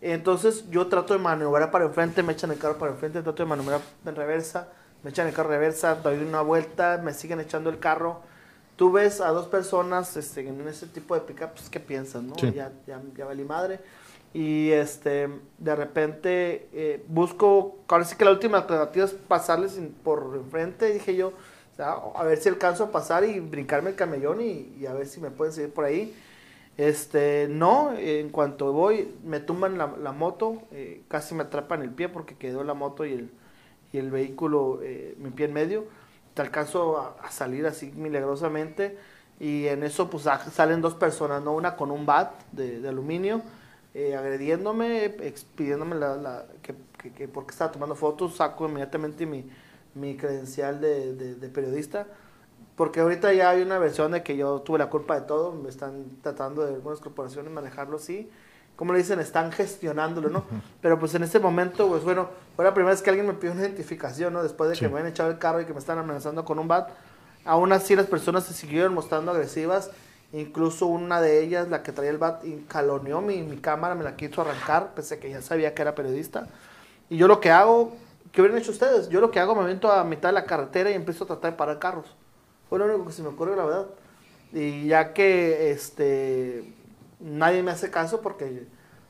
Entonces 0.00 0.68
yo 0.70 0.86
trato 0.86 1.12
de 1.12 1.20
maniobrar 1.20 1.70
para 1.70 1.84
enfrente, 1.84 2.22
me 2.22 2.32
echan 2.32 2.50
el 2.50 2.58
carro 2.58 2.78
para 2.78 2.92
enfrente, 2.92 3.22
trato 3.22 3.42
de 3.42 3.48
maniobrar 3.48 3.80
en 4.04 4.16
reversa, 4.16 4.68
me 5.02 5.10
echan 5.10 5.26
el 5.28 5.34
carro 5.34 5.50
en 5.50 5.60
reversa, 5.60 5.94
doy 5.96 6.18
una 6.18 6.40
vuelta, 6.40 7.00
me 7.02 7.12
siguen 7.12 7.40
echando 7.40 7.70
el 7.70 7.78
carro. 7.78 8.20
Tú 8.76 8.90
ves 8.90 9.20
a 9.20 9.28
dos 9.28 9.46
personas 9.46 10.16
este, 10.16 10.40
en 10.48 10.66
ese 10.66 10.86
tipo 10.86 11.14
de 11.14 11.20
pickup, 11.20 11.50
pues, 11.52 11.68
¿qué 11.68 11.80
piensas, 11.80 12.22
no? 12.22 12.34
Sí. 12.38 12.50
Ya, 12.52 12.72
ya, 12.86 13.00
ya 13.14 13.24
valí 13.26 13.44
madre. 13.44 13.80
Y 14.32 14.70
este, 14.70 15.28
de 15.58 15.76
repente 15.76 16.68
eh, 16.72 17.04
busco, 17.08 17.80
ahora 17.88 18.04
sí 18.04 18.16
que 18.16 18.24
la 18.24 18.30
última 18.30 18.58
alternativa 18.58 19.04
es 19.04 19.12
pasarles 19.12 19.78
por 20.04 20.34
enfrente, 20.36 20.92
dije 20.92 21.14
yo, 21.16 21.32
a 21.82 22.24
ver 22.24 22.38
si 22.38 22.48
alcanzo 22.48 22.84
a 22.84 22.90
pasar 22.92 23.24
y 23.24 23.40
brincarme 23.40 23.90
el 23.90 23.96
camellón 23.96 24.40
y, 24.40 24.74
y 24.78 24.86
a 24.86 24.92
ver 24.94 25.06
si 25.06 25.20
me 25.20 25.30
pueden 25.30 25.52
seguir 25.54 25.72
por 25.72 25.84
ahí. 25.84 26.14
Este, 26.76 27.46
no, 27.50 27.92
en 27.96 28.30
cuanto 28.30 28.72
voy, 28.72 29.14
me 29.24 29.40
tumban 29.40 29.76
la, 29.78 29.88
la 30.02 30.12
moto, 30.12 30.62
eh, 30.72 31.02
casi 31.08 31.34
me 31.34 31.42
atrapan 31.44 31.82
el 31.82 31.90
pie 31.90 32.08
porque 32.08 32.36
quedó 32.36 32.64
la 32.64 32.74
moto 32.74 33.04
y 33.04 33.12
el, 33.12 33.30
y 33.92 33.98
el 33.98 34.10
vehículo, 34.10 34.80
eh, 34.82 35.14
mi 35.18 35.30
pie 35.30 35.46
en 35.46 35.52
medio. 35.52 35.84
Te 36.34 36.42
alcanzo 36.42 36.98
a, 36.98 37.16
a 37.22 37.30
salir 37.30 37.66
así 37.66 37.92
milagrosamente 37.96 38.96
y 39.40 39.66
en 39.66 39.82
eso 39.82 40.08
pues 40.10 40.24
salen 40.52 40.80
dos 40.80 40.94
personas, 40.94 41.42
¿no? 41.42 41.52
Una 41.52 41.76
con 41.76 41.90
un 41.90 42.06
bat 42.06 42.32
de, 42.52 42.80
de 42.80 42.88
aluminio, 42.88 43.42
eh, 43.94 44.14
agrediéndome, 44.16 45.10
pidiéndome 45.56 45.96
la, 45.96 46.16
la- 46.16 46.46
que, 46.62 46.74
que, 46.98 47.12
que 47.12 47.28
porque 47.28 47.50
estaba 47.50 47.72
tomando 47.72 47.94
fotos, 47.96 48.36
saco 48.36 48.68
inmediatamente 48.68 49.26
mi, 49.26 49.44
mi 49.94 50.16
credencial 50.16 50.80
de, 50.80 51.14
de- 51.14 51.34
de 51.34 51.48
periodista. 51.48 52.06
Porque 52.76 53.00
ahorita 53.00 53.32
ya 53.34 53.50
hay 53.50 53.62
una 53.62 53.78
versión 53.78 54.12
de 54.12 54.22
que 54.22 54.36
yo 54.36 54.60
tuve 54.60 54.78
la 54.78 54.88
culpa 54.88 55.14
de 55.20 55.26
todo, 55.26 55.52
me 55.52 55.68
están 55.68 56.04
tratando 56.22 56.64
de 56.64 56.74
algunas 56.74 57.00
corporaciones 57.00 57.52
manejarlo 57.52 57.96
así. 57.96 58.30
Como 58.76 58.94
le 58.94 58.98
dicen, 59.00 59.20
están 59.20 59.52
gestionándolo, 59.52 60.30
¿no? 60.30 60.44
Pero 60.80 60.98
pues 60.98 61.14
en 61.14 61.22
este 61.22 61.38
momento, 61.38 61.86
pues 61.88 62.02
bueno, 62.02 62.28
fue 62.56 62.64
la 62.64 62.72
primera 62.72 62.92
vez 62.94 63.02
que 63.02 63.10
alguien 63.10 63.26
me 63.26 63.34
pidió 63.34 63.52
una 63.52 63.60
identificación, 63.62 64.32
¿no? 64.32 64.42
Después 64.42 64.70
de 64.70 64.76
Sí. 64.76 64.80
que 64.80 64.88
me 64.88 64.94
habían 64.94 65.12
echado 65.12 65.30
el 65.30 65.38
carro 65.38 65.60
y 65.60 65.66
que 65.66 65.74
me 65.74 65.78
están 65.78 65.98
amenazando 65.98 66.46
con 66.46 66.58
un 66.58 66.66
bat. 66.68 66.88
Aún 67.44 67.72
así 67.72 67.94
las 67.94 68.06
personas 68.06 68.44
se 68.44 68.54
siguieron 68.54 68.94
mostrando 68.94 69.32
agresivas. 69.32 69.90
Incluso 70.32 70.86
una 70.86 71.20
de 71.20 71.42
ellas, 71.42 71.68
la 71.68 71.82
que 71.82 71.92
traía 71.92 72.10
el 72.10 72.16
bat, 72.18 72.42
caloneó 72.68 73.20
mi, 73.20 73.42
mi 73.42 73.58
cámara, 73.58 73.94
me 73.94 74.04
la 74.04 74.16
quiso 74.16 74.40
arrancar, 74.40 74.94
pese 74.94 75.16
a 75.16 75.20
que 75.20 75.28
ya 75.28 75.42
sabía 75.42 75.74
que 75.74 75.82
era 75.82 75.94
periodista. 75.94 76.46
Y 77.10 77.18
yo 77.18 77.28
lo 77.28 77.40
que 77.40 77.50
hago, 77.50 77.94
¿qué 78.32 78.40
hubieran 78.40 78.58
hecho 78.60 78.70
ustedes? 78.72 79.08
Yo 79.08 79.20
lo 79.20 79.30
que 79.30 79.40
hago, 79.40 79.54
me 79.54 79.62
avento 79.62 79.90
a 79.90 80.04
mitad 80.04 80.28
de 80.30 80.34
la 80.34 80.44
carretera 80.44 80.90
y 80.90 80.94
empiezo 80.94 81.24
a 81.24 81.26
tratar 81.28 81.52
de 81.52 81.56
parar 81.56 81.78
carros. 81.78 82.06
Fue 82.68 82.78
lo 82.78 82.84
único 82.86 83.06
que 83.06 83.12
se 83.12 83.22
me 83.22 83.28
ocurrió, 83.28 83.56
la 83.56 83.64
verdad. 83.64 83.86
Y 84.52 84.86
ya 84.86 85.12
que 85.12 85.70
este 85.70 86.64
nadie 87.20 87.62
me 87.62 87.70
hace 87.70 87.90
caso, 87.90 88.20
porque 88.20 88.66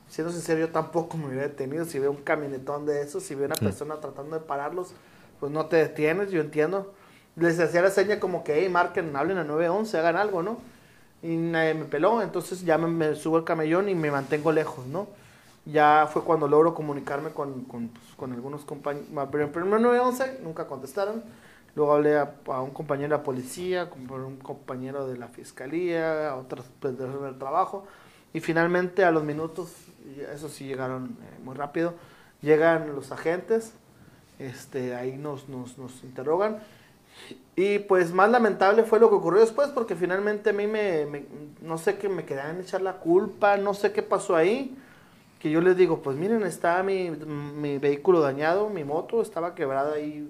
siendo 0.07 0.31
sincero, 0.33 0.59
yo 0.59 0.69
tampoco 0.69 1.17
me 1.17 1.27
hubiera 1.27 1.43
detenido. 1.43 1.85
Si 1.85 1.99
veo 1.99 2.11
un 2.11 2.17
camionetón 2.23 2.85
de 2.85 3.01
esos, 3.01 3.23
si 3.23 3.35
veo 3.35 3.45
una 3.47 3.55
Sí. 3.55 3.65
persona 3.65 3.95
tratando 3.99 4.37
de 4.37 4.45
pararlos, 4.45 4.93
pues 5.39 5.51
no 5.51 5.65
te 5.67 5.77
detienes, 5.77 6.31
yo 6.31 6.41
entiendo. 6.41 6.93
Les 7.35 7.59
hacía 7.59 7.81
la 7.81 7.89
seña 7.89 8.19
como 8.19 8.43
que, 8.43 8.59
hey, 8.59 8.69
marquen, 8.69 9.15
hablen 9.15 9.37
a 9.37 9.43
911, 9.43 9.97
hagan 9.97 10.17
algo, 10.17 10.43
¿no? 10.43 10.57
Y 11.23 11.35
nadie 11.37 11.73
me 11.75 11.85
peló, 11.85 12.21
entonces 12.21 12.61
ya 12.65 12.77
me, 12.77 12.87
me 12.87 13.15
subo 13.15 13.37
al 13.37 13.43
camellón 13.45 13.87
y 13.89 13.95
me 13.95 14.11
mantengo 14.11 14.51
lejos, 14.51 14.85
¿no? 14.87 15.07
Ya 15.65 16.09
fue 16.11 16.23
cuando 16.23 16.47
logro 16.47 16.73
comunicarme 16.73 17.31
con, 17.31 17.65
con, 17.65 17.89
pues, 17.89 18.05
con 18.15 18.33
algunos 18.33 18.65
compañeros. 18.65 19.07
Primero 19.29 19.79
911, 19.79 20.39
nunca 20.43 20.67
contestaron. 20.67 21.23
Luego 21.75 21.93
hablé 21.93 22.17
a, 22.17 22.33
un 22.61 22.71
compañero 22.71 23.09
de 23.09 23.17
la 23.17 23.23
policía, 23.23 23.89
con 23.89 24.09
un 24.11 24.37
compañero 24.37 25.07
de 25.07 25.17
la 25.17 25.27
fiscalía, 25.27 26.29
a 26.29 26.35
otras 26.35 26.65
personas 26.79 27.21
del 27.21 27.37
trabajo. 27.37 27.85
Y 28.33 28.39
finalmente 28.39 29.05
a 29.05 29.11
los 29.11 29.23
minutos, 29.23 29.71
eso 30.33 30.49
sí 30.49 30.65
llegaron 30.65 31.17
eh, 31.21 31.39
muy 31.43 31.55
rápido, 31.55 31.93
llegan 32.41 32.93
los 32.95 33.11
agentes, 33.11 33.73
este, 34.39 34.95
ahí 34.95 35.17
nos, 35.17 35.47
nos, 35.47 35.77
nos, 35.77 36.03
interrogan. 36.03 36.59
Y 37.55 37.79
pues 37.79 38.13
más 38.13 38.31
lamentable 38.31 38.83
fue 38.83 38.99
lo 38.99 39.09
que 39.09 39.15
ocurrió 39.15 39.41
después, 39.41 39.69
porque 39.69 39.95
finalmente 39.95 40.49
a 40.49 40.53
mí 40.53 40.65
me, 40.65 41.05
me 41.05 41.25
no 41.61 41.77
sé 41.77 41.97
qué 41.97 42.09
me 42.09 42.25
querían 42.25 42.59
echar 42.59 42.81
la 42.81 42.97
culpa, 42.97 43.57
no 43.57 43.73
sé 43.73 43.91
qué 43.91 44.01
pasó 44.01 44.35
ahí 44.35 44.75
que 45.41 45.49
yo 45.49 45.59
les 45.59 45.75
digo, 45.75 46.03
pues 46.03 46.15
miren, 46.17 46.43
está 46.43 46.83
mi, 46.83 47.09
mi 47.09 47.79
vehículo 47.79 48.21
dañado, 48.21 48.69
mi 48.69 48.83
moto 48.83 49.23
estaba 49.23 49.55
quebrada 49.55 49.95
ahí, 49.95 50.29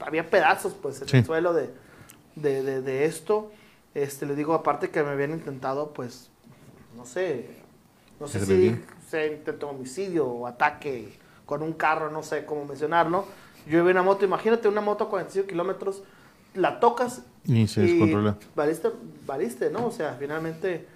había 0.00 0.28
pedazos 0.28 0.74
pues 0.74 1.00
en 1.00 1.16
el 1.16 1.24
suelo 1.24 1.52
de, 1.52 1.70
de, 2.34 2.82
de, 2.82 3.04
esto. 3.04 3.52
Este, 3.94 4.26
les 4.26 4.36
digo, 4.36 4.52
aparte 4.54 4.90
que 4.90 5.00
me 5.04 5.10
habían 5.10 5.30
intentado, 5.30 5.92
pues, 5.92 6.28
no 6.96 7.06
sé, 7.06 7.46
no 8.18 8.26
sé 8.26 8.44
si 8.44 8.76
se 9.08 9.28
intentó 9.28 9.68
homicidio 9.68 10.26
o 10.26 10.48
ataque 10.48 11.16
con 11.46 11.62
un 11.62 11.72
carro, 11.72 12.10
no 12.10 12.24
sé 12.24 12.44
cómo 12.44 12.64
mencionarlo. 12.64 13.26
Yo 13.68 13.78
iba 13.78 13.90
en 13.90 13.96
una 13.96 14.02
moto, 14.02 14.24
imagínate 14.24 14.66
una 14.66 14.80
moto 14.80 15.04
a 15.04 15.08
45 15.08 15.46
kilómetros, 15.46 16.02
la 16.54 16.80
tocas 16.80 17.22
y 17.44 17.68
se 17.68 17.82
descontrola. 17.82 18.38
Valiste, 18.56 18.90
valiste, 19.24 19.70
¿no? 19.70 19.86
O 19.86 19.92
sea, 19.92 20.16
finalmente 20.18 20.88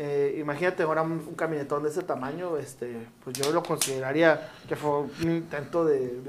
eh, 0.00 0.36
imagínate 0.38 0.84
ahora 0.84 1.02
un, 1.02 1.34
camionetón 1.34 1.82
de 1.82 1.88
ese 1.88 2.04
tamaño, 2.04 2.56
este, 2.56 3.04
pues 3.24 3.36
yo 3.36 3.50
lo 3.50 3.64
consideraría 3.64 4.48
que 4.68 4.76
fue 4.76 5.00
un 5.00 5.10
intento 5.22 5.84
de, 5.84 6.20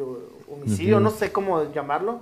homicidio, 0.51 0.99
no 0.99 1.11
sé 1.11 1.31
cómo 1.31 1.71
llamarlo. 1.71 2.21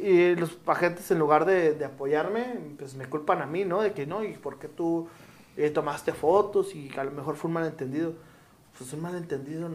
Y, 0.00 0.36
los 0.36 0.56
agentes 0.64 1.10
en 1.10 1.18
lugar 1.18 1.44
de, 1.44 1.84
apoyarme, 1.84 2.56
pues 2.78 2.94
me 2.94 3.06
culpan 3.06 3.42
a 3.42 3.46
mí, 3.46 3.64
¿no? 3.64 3.82
De 3.82 3.94
que 3.94 4.06
no, 4.06 4.22
¿y 4.22 4.34
por 4.34 4.60
qué 4.60 4.68
tú 4.68 5.08
eh, 5.56 5.70
tomaste 5.70 6.12
fotos 6.12 6.72
y 6.76 6.88
a 6.96 7.02
lo 7.02 7.10
mejor 7.10 7.34
fue 7.34 7.48
un 7.48 7.54
malentendido? 7.54 8.12
Pues 8.78 8.92
un 8.92 9.02
malentendido, 9.02 9.68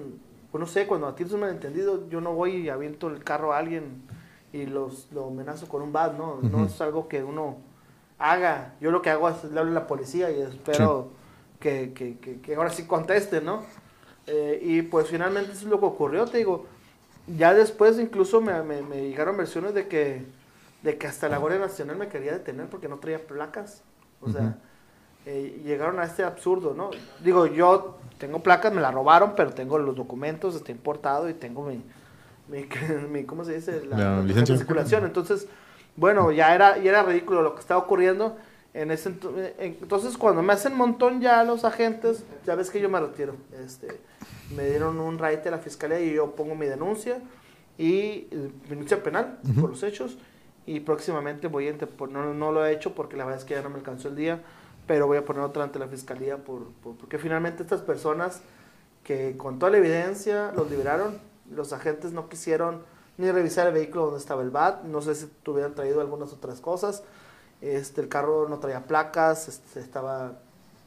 pues 0.50 0.62
no 0.62 0.66
sé, 0.66 0.88
cuando 0.88 1.08
a 1.08 1.16
ti 1.18 1.24
es 1.24 1.32
un 1.34 1.42
malentendido, 1.42 2.08
yo 2.08 2.22
no 2.22 2.34
voy 2.34 2.56
y 2.56 2.70
aviento 2.70 3.10
el 3.10 3.22
carro 3.22 3.52
a 3.52 3.58
alguien 3.58 4.02
y 4.54 4.66
los, 4.66 5.12
lo 5.12 5.28
amenazo 5.28 5.68
con 5.68 5.82
un 5.82 5.92
bad, 5.92 6.18
¿no? 6.18 6.40
No 6.42 6.66
es 6.66 6.80
algo 6.80 7.10
que 7.10 7.22
uno 7.22 7.67
haga. 8.20 8.74
Yo 8.82 8.92
lo 8.92 9.02
que 9.02 9.10
hago 9.10 9.30
es 9.30 9.44
le 9.46 9.60
hablo 9.60 9.72
a 9.72 9.76
la 9.76 9.88
policía 9.88 10.32
y 10.32 10.42
espero 10.42 11.12
que, 11.60 11.94
que, 11.94 12.40
que, 12.40 12.56
ahora 12.56 12.70
sí 12.70 12.84
conteste, 12.86 13.42
¿no? 13.42 13.64
Eh, 14.28 14.60
y 14.62 14.82
pues 14.84 15.08
finalmente 15.08 15.52
eso 15.52 15.62
es 15.62 15.72
lo 15.72 15.80
que 15.80 15.86
ocurrió, 15.86 16.26
te 16.26 16.40
digo. 16.40 16.66
Ya 17.28 17.54
después 17.54 18.00
incluso 18.00 18.42
me, 18.42 18.62
me, 18.64 18.82
me, 18.82 19.02
llegaron 19.02 19.36
versiones 19.36 19.74
de 19.74 19.88
que, 19.88 20.26
de 20.82 20.98
que 20.98 21.08
hasta 21.08 21.28
la 21.28 21.38
Guardia 21.38 21.60
Nacional 21.60 21.98
me 21.98 22.08
quería 22.08 22.32
detener 22.32 22.68
porque 22.68 22.88
no 22.88 22.98
traía 22.98 23.26
placas. 23.26 23.84
O 24.22 24.32
sea, 24.32 24.58
eh, 25.26 25.62
llegaron 25.66 26.00
a 26.00 26.06
este 26.06 26.24
absurdo, 26.24 26.74
¿no? 26.74 26.90
Digo, 27.22 27.48
yo 27.48 27.98
tengo 28.18 28.42
placas, 28.42 28.74
me 28.74 28.82
la 28.82 28.92
robaron, 28.92 29.34
pero 29.36 29.52
tengo 29.52 29.78
los 29.78 29.96
documentos, 29.96 30.56
está 30.56 30.72
importado 30.72 31.30
y 31.30 31.34
tengo 31.34 31.64
mi, 31.64 31.84
mi, 32.48 33.24
¿cómo 33.26 33.44
se 33.44 33.56
dice? 33.56 33.86
La, 33.86 34.22
licencia 34.22 34.56
de 34.56 34.60
circulación. 34.60 35.06
Entonces, 35.06 35.48
bueno, 35.98 36.32
ya 36.32 36.56
era, 36.56 36.78
ya 36.78 36.92
era 36.92 37.04
ridículo 37.04 37.42
lo 37.42 37.56
que 37.56 37.62
estaba 37.62 37.82
ocurriendo. 37.82 38.38
En 38.74 38.92
ese 38.92 39.12
entonces, 39.58 40.18
cuando 40.18 40.44
me 40.44 40.54
hacen 40.54 40.76
montón 40.76 41.20
ya 41.20 41.44
los 41.44 41.66
agentes, 41.66 42.24
ya 42.46 42.54
ves 42.54 42.70
que 42.70 42.80
yo 42.80 42.88
me 42.88 43.00
retiro. 43.00 43.36
Este, 43.66 43.88
me 44.56 44.70
dieron 44.70 45.00
un 45.00 45.18
raite 45.18 45.50
a 45.50 45.52
la 45.52 45.58
fiscalía 45.58 46.00
y 46.00 46.14
yo 46.14 46.36
pongo 46.36 46.54
mi 46.54 46.68
denuncia 46.68 47.20
y 47.78 48.28
eh, 48.30 48.52
denuncia 48.70 49.02
penal 49.02 49.40
por 49.60 49.72
los 49.72 49.82
hechos. 49.82 50.18
Y 50.68 50.82
próximamente 50.82 51.48
voy 51.48 51.68
a 51.68 51.76
no, 52.12 52.34
no 52.34 52.52
lo 52.52 52.66
he 52.66 52.74
hecho 52.74 52.94
porque 52.94 53.18
la 53.18 53.26
verdad 53.26 53.40
es 53.40 53.46
que 53.46 53.56
ya 53.56 53.64
no 53.64 53.70
me 53.70 53.78
alcanzó 53.78 54.10
el 54.10 54.16
día, 54.16 54.44
pero 54.86 55.08
voy 55.08 55.18
a 55.18 55.26
poner 55.26 55.42
otra 55.42 55.64
ante 55.64 55.80
la 55.80 55.88
fiscalía 55.88 56.38
por, 56.38 56.68
porque 56.84 57.18
finalmente 57.18 57.64
estas 57.64 57.82
personas 57.82 58.42
que 59.04 59.38
con 59.38 59.58
toda 59.58 59.72
la 59.72 59.78
evidencia 59.78 60.52
los 60.56 60.70
liberaron, 60.70 61.18
los 61.50 61.74
agentes 61.74 62.12
no 62.12 62.30
quisieron 62.30 62.84
ni 63.18 63.32
revisar 63.32 63.68
el 63.68 63.74
vehículo 63.74 64.06
donde 64.06 64.20
estaba 64.20 64.42
el 64.42 64.52
BAT, 64.52 64.84
no 64.84 65.02
sé 65.02 65.16
si 65.16 65.28
tuvieran 65.44 65.74
traído 65.74 66.02
algunas 66.02 66.34
otras 66.34 66.60
cosas. 66.62 67.04
Este, 67.62 68.02
el 68.02 68.10
carro 68.10 68.48
no 68.48 68.60
traía 68.60 68.86
placas, 68.86 69.48
este, 69.48 69.80
estaba, 69.80 70.34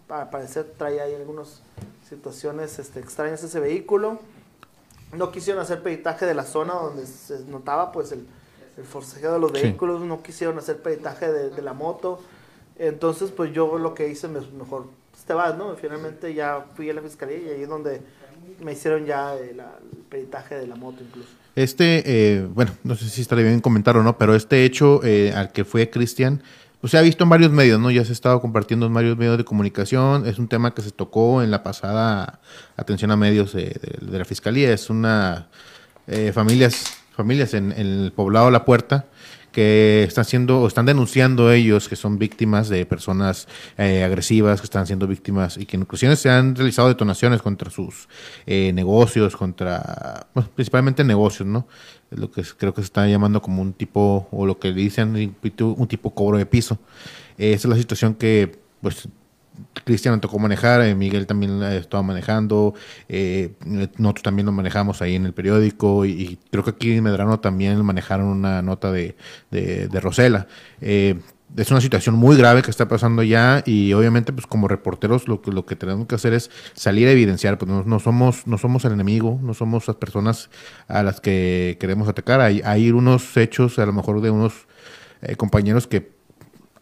para 0.06 0.30
parecer, 0.30 0.72
traía 0.76 1.04
ahí 1.04 1.14
algunas 1.14 1.62
situaciones 2.08 2.78
este, 2.78 3.00
extrañas 3.00 3.42
ese 3.42 3.58
vehículo. 3.58 4.20
No 5.12 5.32
quisieron 5.32 5.60
hacer 5.60 5.82
peritaje 5.82 6.24
de 6.26 6.34
la 6.34 6.44
zona 6.44 6.74
donde 6.74 7.04
se 7.06 7.40
notaba 7.46 7.90
pues 7.90 8.12
el, 8.12 8.26
el 8.76 8.84
forcejeo 8.84 9.32
de 9.32 9.38
los 9.38 9.52
vehículos, 9.52 10.00
no 10.02 10.22
quisieron 10.22 10.58
hacer 10.58 10.80
peritaje 10.80 11.30
de, 11.30 11.62
la 11.62 11.72
moto. 11.72 12.20
Entonces, 12.78 13.30
pues 13.30 13.52
yo 13.52 13.78
lo 13.78 13.94
que 13.94 14.08
hice, 14.08 14.28
mejor, 14.28 14.86
pues, 15.10 15.24
te 15.24 15.34
vas, 15.34 15.56
¿no? 15.56 15.74
Finalmente 15.76 16.32
ya 16.32 16.66
fui 16.74 16.88
a 16.88 16.94
la 16.94 17.02
fiscalía 17.02 17.38
y 17.38 17.48
ahí 17.48 17.62
es 17.62 17.68
donde 17.68 18.00
me 18.62 18.72
hicieron 18.72 19.07
ya 19.07 19.35
el 19.35 19.61
peritaje 20.09 20.55
de 20.57 20.66
la 20.66 20.76
moto 20.76 21.03
incluso. 21.03 21.29
Este, 21.57 22.03
eh, 22.07 22.46
bueno, 22.46 22.72
no 22.85 22.94
sé 22.94 23.09
si 23.09 23.20
estaría 23.20 23.44
bien 23.44 23.61
comentar 23.61 23.96
o 23.96 24.03
no, 24.03 24.16
pero 24.16 24.35
este 24.35 24.64
hecho 24.64 25.00
eh, 25.05 25.33
al 25.35 25.53
que 25.53 25.64
fue 25.64 25.90
Cristian, 25.90 26.42
pues 26.81 26.92
se 26.92 26.98
ha 26.98 27.03
visto 27.03 27.24
en 27.24 27.31
varios 27.31 27.50
medios, 27.50 27.79
¿no? 27.81 27.90
Ya 27.90 28.05
se 28.05 28.11
ha 28.11 28.12
estado 28.12 28.40
compartiendo 28.40 28.87
en 28.87 28.94
varios 28.94 29.16
medios 29.18 29.37
de 29.37 29.44
comunicación. 29.44 30.26
Es 30.26 30.38
un 30.38 30.48
tema 30.48 30.72
que 30.72 30.81
se 30.81 30.90
tocó 30.90 31.42
en 31.42 31.50
la 31.50 31.62
pasada 31.62 32.40
atención 32.76 33.11
a 33.11 33.16
medios 33.16 33.53
de, 33.53 33.79
la 34.00 34.24
fiscalía. 34.24 34.72
Es 34.72 34.88
una 34.88 35.48
eh, 36.07 36.33
familias, 36.33 36.85
familias 37.14 37.53
en, 37.53 37.72
en, 37.72 37.87
el 37.87 38.12
poblado 38.12 38.50
La 38.50 38.64
Puerta 38.64 39.07
que 39.52 40.04
están 40.04 40.24
siendo, 40.24 40.66
están 40.66 40.86
denunciando 40.86 41.52
ellos 41.52 41.88
que 41.88 41.96
son 41.96 42.18
víctimas 42.18 42.68
de 42.68 42.86
personas 42.86 43.48
eh, 43.78 44.04
agresivas, 44.04 44.60
que 44.60 44.64
están 44.64 44.86
siendo 44.86 45.06
víctimas 45.06 45.56
y 45.56 45.66
que 45.66 45.76
en 45.76 45.86
se 46.16 46.30
han 46.30 46.54
realizado 46.54 46.88
detonaciones 46.88 47.42
contra 47.42 47.70
sus 47.70 48.08
eh, 48.46 48.72
negocios, 48.72 49.36
contra, 49.36 50.26
principalmente 50.54 51.04
negocios, 51.04 51.48
¿no? 51.48 51.66
Lo 52.10 52.30
que 52.30 52.42
creo 52.56 52.74
que 52.74 52.80
se 52.82 52.86
está 52.86 53.06
llamando 53.06 53.40
como 53.42 53.62
un 53.62 53.72
tipo, 53.72 54.28
o 54.30 54.46
lo 54.46 54.58
que 54.58 54.72
dicen, 54.72 55.14
un 55.60 55.88
tipo 55.88 56.14
cobro 56.14 56.38
de 56.38 56.46
piso. 56.46 56.78
esa 57.38 57.68
es 57.68 57.70
la 57.70 57.76
situación 57.76 58.14
que, 58.14 58.58
pues, 58.80 59.08
Cristian 59.84 60.20
tocó 60.20 60.38
manejar, 60.38 60.82
eh, 60.82 60.94
Miguel 60.94 61.26
también 61.26 61.62
estaba 61.62 62.02
manejando, 62.02 62.74
eh, 63.08 63.54
nosotros 63.64 64.22
también 64.22 64.46
lo 64.46 64.52
manejamos 64.52 65.02
ahí 65.02 65.16
en 65.16 65.26
el 65.26 65.32
periódico 65.32 66.04
y, 66.04 66.38
creo 66.50 66.64
que 66.64 66.70
aquí 66.70 66.92
en 66.92 67.04
Medrano 67.04 67.40
también 67.40 67.84
manejaron 67.84 68.26
una 68.26 68.62
nota 68.62 68.92
de, 68.92 69.16
de, 69.50 70.00
Rosela. 70.00 70.46
Eh, 70.80 71.20
es 71.56 71.70
una 71.70 71.80
situación 71.80 72.14
muy 72.14 72.36
grave 72.36 72.62
que 72.62 72.70
está 72.70 72.86
pasando 72.86 73.24
ya 73.24 73.64
y 73.66 73.92
obviamente 73.92 74.32
pues 74.32 74.46
como 74.46 74.68
reporteros 74.68 75.26
lo 75.26 75.42
que 75.42 75.50
lo 75.50 75.66
que 75.66 75.74
tenemos 75.74 76.06
que 76.06 76.14
hacer 76.14 76.32
es 76.32 76.48
salir 76.74 77.08
a 77.08 77.10
evidenciar 77.10 77.58
pues 77.58 77.68
no, 77.86 77.98
somos 77.98 78.46
no 78.46 78.56
somos 78.56 78.84
el 78.84 78.92
enemigo 78.92 79.40
no 79.42 79.52
somos 79.52 79.88
las 79.88 79.96
personas 79.96 80.48
a 80.86 81.02
las 81.02 81.20
que 81.20 81.76
queremos 81.80 82.08
atacar 82.08 82.40
hay, 82.40 82.62
hay 82.64 82.92
unos 82.92 83.36
hechos 83.36 83.80
a 83.80 83.86
lo 83.86 83.92
mejor 83.92 84.20
de 84.20 84.30
unos 84.30 84.68
compañeros 85.36 85.88
que 85.88 86.12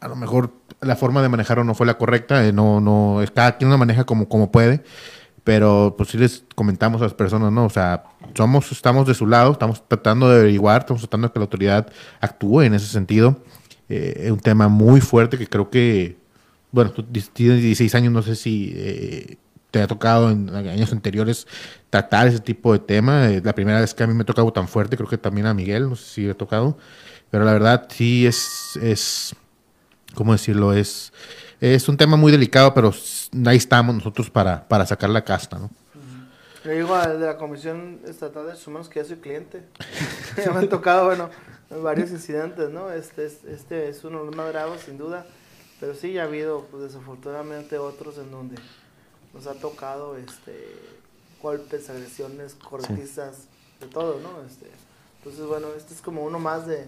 a 0.01 0.09
lo 0.09 0.17
mejor 0.17 0.53
la 0.81 0.97
forma 0.97 1.23
de 1.23 1.29
manejarlo 1.29 1.65
no 1.65 1.75
fue 1.75 1.87
la 1.87 1.99
correcta, 1.99 2.47
eh, 2.47 2.53
no, 2.53 2.81
no, 2.81 3.21
cada 3.35 3.57
quien 3.57 3.71
lo 3.71 3.79
maneja 3.79 4.05
como, 4.05 4.29
como 4.29 4.51
puede, 4.51 4.83
pero 5.45 5.95
pues 5.97 6.11
sí 6.11 6.19
les 6.19 6.45
comentamos 6.55 7.01
a 7.01 7.05
las 7.05 7.15
personas, 7.15 7.53
¿no? 7.53 7.65
O 7.65 7.71
sea, 7.71 8.05
somos, 8.35 8.71
estamos 8.71 9.07
de 9.07 9.15
su 9.15 9.27
lado, 9.27 9.53
estamos 9.53 9.87
tratando 9.89 10.29
de 10.29 10.41
averiguar, 10.41 10.83
estamos 10.83 11.03
tratando 11.03 11.29
de 11.29 11.33
que 11.33 11.39
la 11.39 11.45
autoridad 11.45 11.93
actúe 12.21 12.63
en 12.63 12.75
ese 12.75 12.87
sentido. 12.87 13.43
Eh, 13.89 14.25
es 14.25 14.31
un 14.31 14.41
tema 14.41 14.69
muy 14.69 15.01
fuerte 15.01 15.39
que 15.39 15.47
creo 15.47 15.71
que, 15.71 16.19
bueno, 16.71 16.91
tú 16.91 17.03
tienes 17.03 17.63
16 17.63 17.95
años, 17.95 18.13
no 18.13 18.23
sé 18.23 18.37
si 18.37 18.73
eh, 18.77 19.37
te 19.71 19.81
ha 19.81 19.87
tocado 19.87 20.31
en 20.31 20.55
años 20.55 20.93
anteriores 20.93 21.47
tratar 21.91 22.29
ese 22.29 22.41
tipo 22.41 22.73
de 22.73 22.79
tema. 22.81 23.29
la 23.43 23.55
primera 23.55 23.81
vez 23.81 23.95
que 23.95 24.03
a 24.03 24.07
mí 24.07 24.15
me 24.15 24.23
ha 24.23 24.53
tan 24.53 24.69
fuerte, 24.69 24.97
creo 24.97 25.09
que 25.09 25.19
también 25.19 25.47
a 25.47 25.55
Miguel, 25.55 25.89
no 25.89 25.97
sé 25.97 26.05
si 26.05 26.23
le 26.23 26.33
ha 26.33 26.35
tocado, 26.35 26.77
pero 27.31 27.45
la 27.45 27.53
verdad 27.53 27.87
sí 27.91 28.27
es, 28.27 28.79
es 28.83 29.35
¿cómo 30.15 30.33
decirlo? 30.33 30.73
Es, 30.73 31.13
es 31.61 31.89
un 31.89 31.97
tema 31.97 32.17
muy 32.17 32.33
delicado, 32.33 32.75
pero 32.75 32.93
ahí 33.47 33.57
estamos 33.57 33.95
nosotros 33.95 34.31
para, 34.31 34.67
para 34.69 34.87
sacar 34.87 35.11
la 35.11 35.25
casta, 35.25 35.59
¿no? 35.59 35.71
Le 36.65 36.75
digo 36.75 36.95
a 36.95 37.07
de 37.09 37.25
la 37.25 37.37
Comisión 37.37 38.01
Estatal 38.07 38.43
de 38.45 38.53
Derechos 38.53 38.89
que 38.89 39.01
ya 39.01 39.07
soy 39.07 39.17
cliente. 39.17 39.63
ya 40.45 40.51
me 40.51 40.59
han 40.59 40.69
tocado, 40.69 41.07
bueno, 41.07 41.31
varios 41.83 42.11
incidentes, 42.11 42.71
¿no? 42.71 42.91
Este, 42.91 43.27
este 43.27 43.89
es 43.89 44.05
uno 44.05 44.21
de 44.21 44.27
los 44.27 44.37
más 44.37 44.53
graves, 44.53 44.83
sin 44.83 44.99
duda. 44.99 45.27
Pero 45.81 45.95
sí, 45.95 46.13
ya 46.13 46.23
ha 46.23 46.25
habido, 46.27 46.67
pues, 46.71 46.83
desafortunadamente, 46.83 47.79
otros 47.79 48.19
en 48.19 48.31
donde 48.31 48.57
nos 49.33 49.47
ha 49.47 49.55
tocado 49.55 50.17
este, 50.17 50.75
golpes, 51.41 51.89
agresiones, 51.89 52.55
cortizas, 52.55 53.45
de 53.81 53.87
todo, 53.87 54.19
¿no? 54.21 54.45
Este, 54.47 54.67
entonces, 55.19 55.47
bueno, 55.47 55.69
este 55.77 55.95
es 55.95 56.01
como 56.01 56.25
uno 56.25 56.39
más 56.39 56.67
de, 56.67 56.87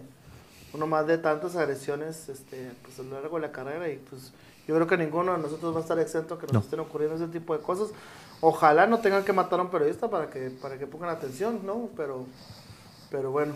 uno 0.72 0.86
más 0.86 1.06
de 1.06 1.18
tantas 1.18 1.56
agresiones 1.56 2.28
este, 2.28 2.70
pues, 2.82 2.98
a 2.98 3.02
lo 3.02 3.20
largo 3.20 3.36
de 3.36 3.42
la 3.42 3.52
carrera 3.52 3.88
y 3.88 3.96
pues 4.08 4.32
yo 4.68 4.74
creo 4.74 4.86
que 4.86 4.96
ninguno 4.96 5.32
de 5.32 5.38
nosotros 5.38 5.74
va 5.74 5.78
a 5.78 5.82
estar 5.82 5.98
exento 5.98 6.38
que 6.38 6.46
nos 6.52 6.64
estén 6.64 6.80
ocurriendo 6.80 7.16
ese 7.16 7.26
tipo 7.26 7.56
de 7.56 7.62
cosas. 7.62 7.88
Ojalá 8.40 8.86
no 8.86 8.98
tengan 9.00 9.24
que 9.24 9.32
matar 9.32 9.58
a 9.58 9.62
un 9.64 9.70
periodista 9.70 10.08
para 10.08 10.30
que, 10.30 10.50
para 10.50 10.78
que 10.78 10.86
pongan 10.86 11.10
atención, 11.10 11.60
¿no? 11.66 11.88
Pero, 11.96 12.24
pero 13.10 13.30
bueno. 13.32 13.54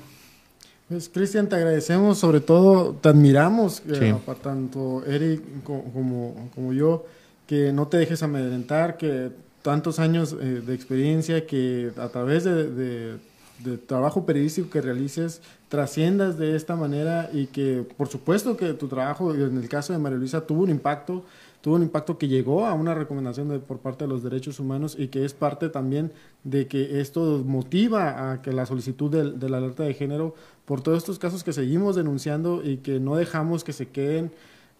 Pues 0.89 1.09
Cristian, 1.09 1.49
te 1.49 1.57
agradecemos, 1.57 2.19
sobre 2.19 2.41
todo 2.41 2.95
te 2.95 3.09
admiramos, 3.09 3.81
eh, 3.89 4.15
Sí. 4.27 4.33
tanto 4.43 5.03
Eric 5.07 5.41
co- 5.62 5.85
como, 5.95 6.51
como 6.55 6.73
yo, 6.75 7.07
que 7.47 7.73
no 7.73 7.87
te 7.89 7.97
dejes 7.97 8.23
amedrentar, 8.23 8.97
que 8.99 9.31
tantos 9.62 9.99
años 9.99 10.35
eh, 10.39 10.62
de 10.67 10.75
experiencia, 10.75 11.47
que 11.47 11.91
a 11.97 12.09
través 12.09 12.45
de, 12.45 12.69
de- 12.71 13.19
de 13.61 13.79
trabajo 13.79 14.27
periodístico 14.27 14.69
que 14.71 14.81
realices, 14.81 15.41
trasciendas 15.69 16.39
de 16.39 16.57
esta 16.57 16.77
manera 16.77 17.31
y 17.33 17.47
que 17.47 17.85
por 17.97 18.09
supuesto 18.09 18.57
que 18.57 18.75
tu 18.75 18.89
trabajo, 18.89 19.35
en 19.35 19.57
el 19.57 19.69
caso 19.69 19.93
de 19.93 19.99
María 19.99 20.19
Luisa, 20.19 20.47
tuvo 20.47 20.63
un 20.65 20.71
impacto, 20.71 21.25
tuvo 21.61 21.77
un 21.77 21.83
impacto 21.83 22.19
que 22.19 22.29
llegó 22.29 22.67
a 22.67 22.75
una 22.75 22.95
recomendación 22.95 23.49
de- 23.49 23.59
por 23.59 23.79
parte 23.79 24.05
de 24.05 24.09
los 24.09 24.23
derechos 24.23 24.61
humanos 24.61 24.97
y 24.99 25.09
que 25.09 25.25
es 25.25 25.33
parte 25.35 25.69
también 25.69 26.13
de 26.43 26.67
que 26.67 27.01
esto 27.01 27.43
motiva 27.47 28.33
a 28.33 28.43
que 28.43 28.53
la 28.53 28.67
solicitud 28.67 29.11
del- 29.11 29.39
de, 29.39 29.49
la 29.49 29.59
alerta 29.59 29.83
de 29.85 29.95
género 29.95 30.35
por 30.65 30.83
todos 30.83 30.99
estos 30.99 31.19
casos 31.19 31.43
que 31.45 31.53
seguimos 31.53 31.97
denunciando 31.97 32.63
y 32.63 32.79
que 32.79 33.01
no 33.01 33.17
dejamos 33.17 33.65
que 33.65 33.73
se 33.73 33.89
queden 33.89 34.31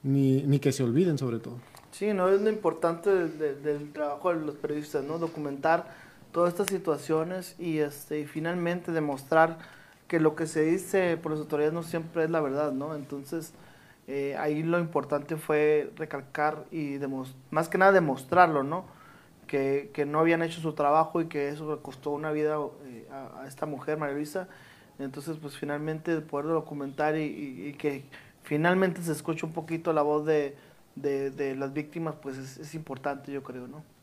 ni, 0.03 0.43
ni 0.43 0.59
que 0.59 0.73
se 0.73 0.83
olviden 0.83 1.17
sobre 1.17 1.39
todo. 1.39 1.55
Sí, 1.93 2.13
no 2.13 2.29
es 2.29 2.41
lo 2.43 2.51
importante 2.51 3.09
del, 3.09 3.63
del- 3.63 3.93
trabajo 3.93 4.35
de 4.35 4.45
los 4.45 4.57
periodistas, 4.57 5.05
¿no? 5.05 5.19
Documentar 5.19 6.04
todas 6.35 6.53
estas 6.53 6.67
situaciones 6.67 7.55
y, 7.61 7.79
este, 7.79 8.19
y 8.19 8.27
finalmente 8.27 8.91
demostrar 8.91 9.59
que 10.09 10.19
lo 10.19 10.35
que 10.35 10.47
se 10.49 10.63
dice 10.63 11.17
por 11.17 11.31
las 11.31 11.41
autoridades 11.41 11.73
no 11.73 11.85
siempre 11.85 12.25
es 12.25 12.31
la 12.31 12.41
verdad, 12.41 12.73
¿no? 12.73 12.97
Entonces, 12.97 13.55
eh, 14.09 14.37
ahí 14.37 14.65
lo 14.65 14.81
importante 14.81 15.37
fue 15.37 15.93
recalcar 15.97 16.65
y 16.73 16.99
más 17.51 17.69
que 17.69 17.79
nada 17.79 17.93
demostrarlo, 17.93 18.65
¿no? 18.65 18.85
Que, 19.47 19.91
que 19.95 20.07
no 20.07 20.19
habían 20.19 20.43
hecho 20.43 20.61
su 20.61 20.73
trabajo 20.73 21.21
y 21.21 21.27
que 21.29 21.49
eso 21.51 21.81
costó 21.83 22.11
una 22.11 22.33
vida 22.33 22.59
eh, 22.87 23.09
a, 23.13 23.47
esta 23.47 23.67
mujer, 23.67 23.97
María 23.99 24.17
Luisa. 24.17 24.49
Entonces, 24.99 25.37
pues 25.41 25.57
finalmente 25.57 26.21
poderlo 26.21 26.55
documentar 26.55 27.17
y, 27.17 27.77
que 27.79 28.05
finalmente 28.43 29.03
se 29.03 29.13
escuche 29.13 29.47
un 29.47 29.53
poquito 29.53 29.93
la 29.93 30.03
voz 30.03 30.27
de, 30.27 30.57
de, 30.97 31.31
de 31.31 31.55
las 31.55 31.73
víctimas, 31.73 32.17
pues 32.21 32.39
es, 32.39 32.59
es 32.59 32.75
importante, 32.75 33.31
yo 33.33 33.43
creo, 33.45 33.69
¿no? 33.69 33.94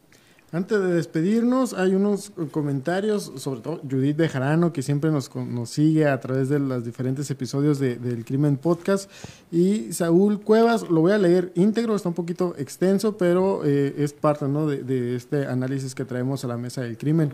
Antes 0.54 0.82
de 0.82 0.88
despedirnos, 0.95 1.74
hay 1.74 1.95
unos 1.95 2.34
comentarios, 2.52 3.32
sobre 3.38 3.62
todo 3.62 3.80
Judith 3.89 4.18
Bejarano, 4.18 4.74
que 4.74 4.82
siempre 4.82 5.10
nos, 5.10 5.34
nos 5.34 5.70
sigue 5.70 6.08
a 6.10 6.20
través 6.20 6.49
de 6.49 6.60
los 6.60 6.84
diferentes 6.84 7.32
episodios 7.32 7.80
de- 7.80 7.95
del 7.95 8.26
Crimen 8.26 8.58
Podcast, 8.58 9.10
y 9.49 9.93
Saúl 9.93 10.41
Cuevas, 10.41 10.89
lo 10.89 10.99
voy 10.99 11.14
a 11.14 11.18
leer 11.18 11.54
íntegro, 11.56 11.95
está 11.95 12.10
un 12.10 12.16
poquito 12.16 12.54
extenso, 12.58 13.16
pero 13.18 13.62
eh, 13.64 13.95
es 13.97 14.12
parte 14.12 14.45
¿no? 14.49 14.68
de, 14.68 14.84
de 14.84 15.16
este 15.16 15.45
análisis 15.45 15.95
que 15.95 16.04
traemos 16.04 16.43
a 16.43 16.49
la 16.49 16.58
mesa 16.58 16.82
del 16.82 16.97
crimen. 16.97 17.32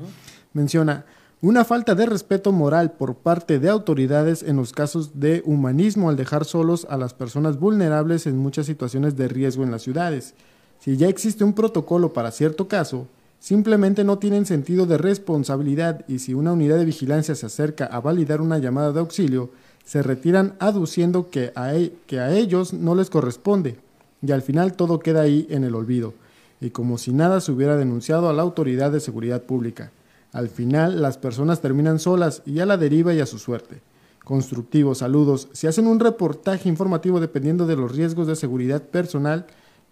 Menciona, 0.53 1.03
una 1.41 1.65
falta 1.65 1.95
de 1.95 2.05
respeto 2.05 2.51
moral 2.51 2.91
por 2.91 3.15
parte 3.15 3.57
de 3.57 3.69
autoridades 3.69 4.43
en 4.43 4.57
los 4.57 4.73
casos 4.73 5.19
de 5.19 5.41
humanismo 5.43 6.09
al 6.09 6.17
dejar 6.17 6.45
solos 6.45 6.85
a 6.87 6.97
las 6.97 7.15
personas 7.15 7.57
vulnerables 7.59 8.27
en 8.27 8.37
muchas 8.37 8.67
situaciones 8.67 9.15
de 9.17 9.27
riesgo 9.27 9.63
en 9.63 9.71
las 9.71 9.81
ciudades. 9.81 10.35
Si 10.79 10.97
ya 10.97 11.07
existe 11.07 11.43
un 11.43 11.53
protocolo 11.53 12.13
para 12.13 12.31
cierto 12.31 12.67
caso, 12.67 13.07
simplemente 13.39 14.03
no 14.03 14.19
tienen 14.19 14.45
sentido 14.45 14.85
de 14.85 14.97
responsabilidad 14.97 16.05
y 16.07 16.19
si 16.19 16.33
una 16.33 16.53
unidad 16.53 16.77
de 16.77 16.85
vigilancia 16.85 17.35
se 17.35 17.45
acerca 17.45 17.85
a 17.85 17.99
validar 17.99 18.41
una 18.41 18.57
llamada 18.57 18.91
de 18.91 18.99
auxilio, 18.99 19.49
se 19.85 20.03
retiran 20.03 20.55
aduciendo 20.59 21.29
que 21.29 21.51
a, 21.55 21.75
e- 21.75 21.93
que 22.07 22.19
a 22.19 22.35
ellos 22.35 22.73
no 22.73 22.95
les 22.95 23.09
corresponde 23.09 23.77
y 24.21 24.31
al 24.31 24.41
final 24.41 24.73
todo 24.73 24.99
queda 24.99 25.21
ahí 25.21 25.47
en 25.49 25.63
el 25.63 25.75
olvido 25.75 26.13
y 26.59 26.71
como 26.71 26.97
si 26.97 27.13
nada 27.13 27.39
se 27.39 27.51
hubiera 27.51 27.77
denunciado 27.77 28.29
a 28.29 28.33
la 28.33 28.41
autoridad 28.41 28.91
de 28.91 28.99
seguridad 28.99 29.43
pública. 29.43 29.91
Al 30.33 30.49
final 30.49 31.01
las 31.01 31.17
personas 31.17 31.61
terminan 31.61 31.99
solas 31.99 32.41
y 32.45 32.59
a 32.59 32.65
la 32.65 32.77
deriva 32.77 33.13
y 33.13 33.19
a 33.19 33.25
su 33.25 33.39
suerte. 33.39 33.81
Constructivo, 34.23 34.93
saludos. 34.93 35.47
Si 35.53 35.67
hacen 35.67 35.87
un 35.87 35.99
reportaje 35.99 36.67
informativo 36.67 37.19
dependiendo 37.19 37.65
de 37.65 37.77
los 37.77 37.95
riesgos 37.95 38.27
de 38.27 38.35
seguridad 38.35 38.81
personal, 38.81 39.45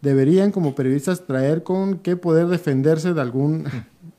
deberían 0.05 0.51
como 0.51 0.75
periodistas 0.75 1.25
traer 1.25 1.63
con 1.63 1.97
qué 1.97 2.15
poder 2.15 2.47
defenderse 2.47 3.13
de 3.13 3.19
algún, 3.21 3.65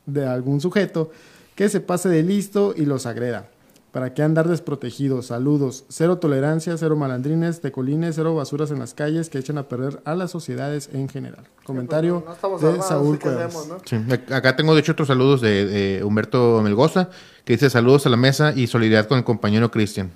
de 0.06 0.26
algún 0.26 0.60
sujeto 0.60 1.10
que 1.54 1.70
se 1.70 1.80
pase 1.80 2.10
de 2.10 2.22
listo 2.22 2.74
y 2.76 2.84
los 2.84 3.06
agreda. 3.06 3.48
¿Para 3.92 4.12
qué 4.12 4.22
andar 4.22 4.46
desprotegidos? 4.46 5.28
Saludos. 5.28 5.86
Cero 5.88 6.18
tolerancia, 6.18 6.76
cero 6.76 6.96
malandrines, 6.96 7.62
tecolines, 7.62 8.16
cero 8.16 8.34
basuras 8.34 8.70
en 8.70 8.78
las 8.78 8.92
calles 8.92 9.30
que 9.30 9.38
echan 9.38 9.56
a 9.56 9.68
perder 9.68 10.02
a 10.04 10.14
las 10.14 10.30
sociedades 10.30 10.90
en 10.92 11.08
general. 11.08 11.46
Comentario 11.64 12.22
no 12.26 12.34
estamos 12.34 12.60
de 12.60 12.66
armados, 12.68 12.88
Saúl 12.88 13.16
¿qué 13.18 13.22
Cuevas. 13.22 13.56
hacemos, 13.56 13.68
no? 13.68 13.78
Sí, 13.86 13.96
Acá 14.34 14.54
tengo 14.54 14.74
de 14.74 14.80
hecho 14.80 14.92
otros 14.92 15.08
saludos 15.08 15.40
de, 15.40 15.64
de 15.64 16.04
Humberto 16.04 16.60
Melgoza, 16.62 17.08
que 17.46 17.54
dice 17.54 17.70
saludos 17.70 18.04
a 18.04 18.10
la 18.10 18.18
mesa 18.18 18.52
y 18.54 18.66
solidaridad 18.66 19.08
con 19.08 19.16
el 19.16 19.24
compañero 19.24 19.70
Cristian. 19.70 20.10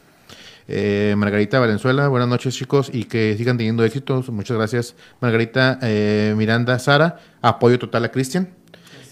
Eh, 0.68 1.14
Margarita 1.16 1.58
Valenzuela, 1.58 2.08
buenas 2.08 2.28
noches 2.28 2.54
chicos 2.54 2.90
y 2.92 3.04
que 3.04 3.34
sigan 3.36 3.56
teniendo 3.56 3.84
éxitos. 3.84 4.28
Muchas 4.30 4.56
gracias. 4.56 4.94
Margarita 5.20 5.78
eh, 5.82 6.34
Miranda 6.36 6.78
Sara, 6.78 7.18
apoyo 7.42 7.78
total 7.78 8.04
a 8.04 8.10
Cristian. 8.10 8.54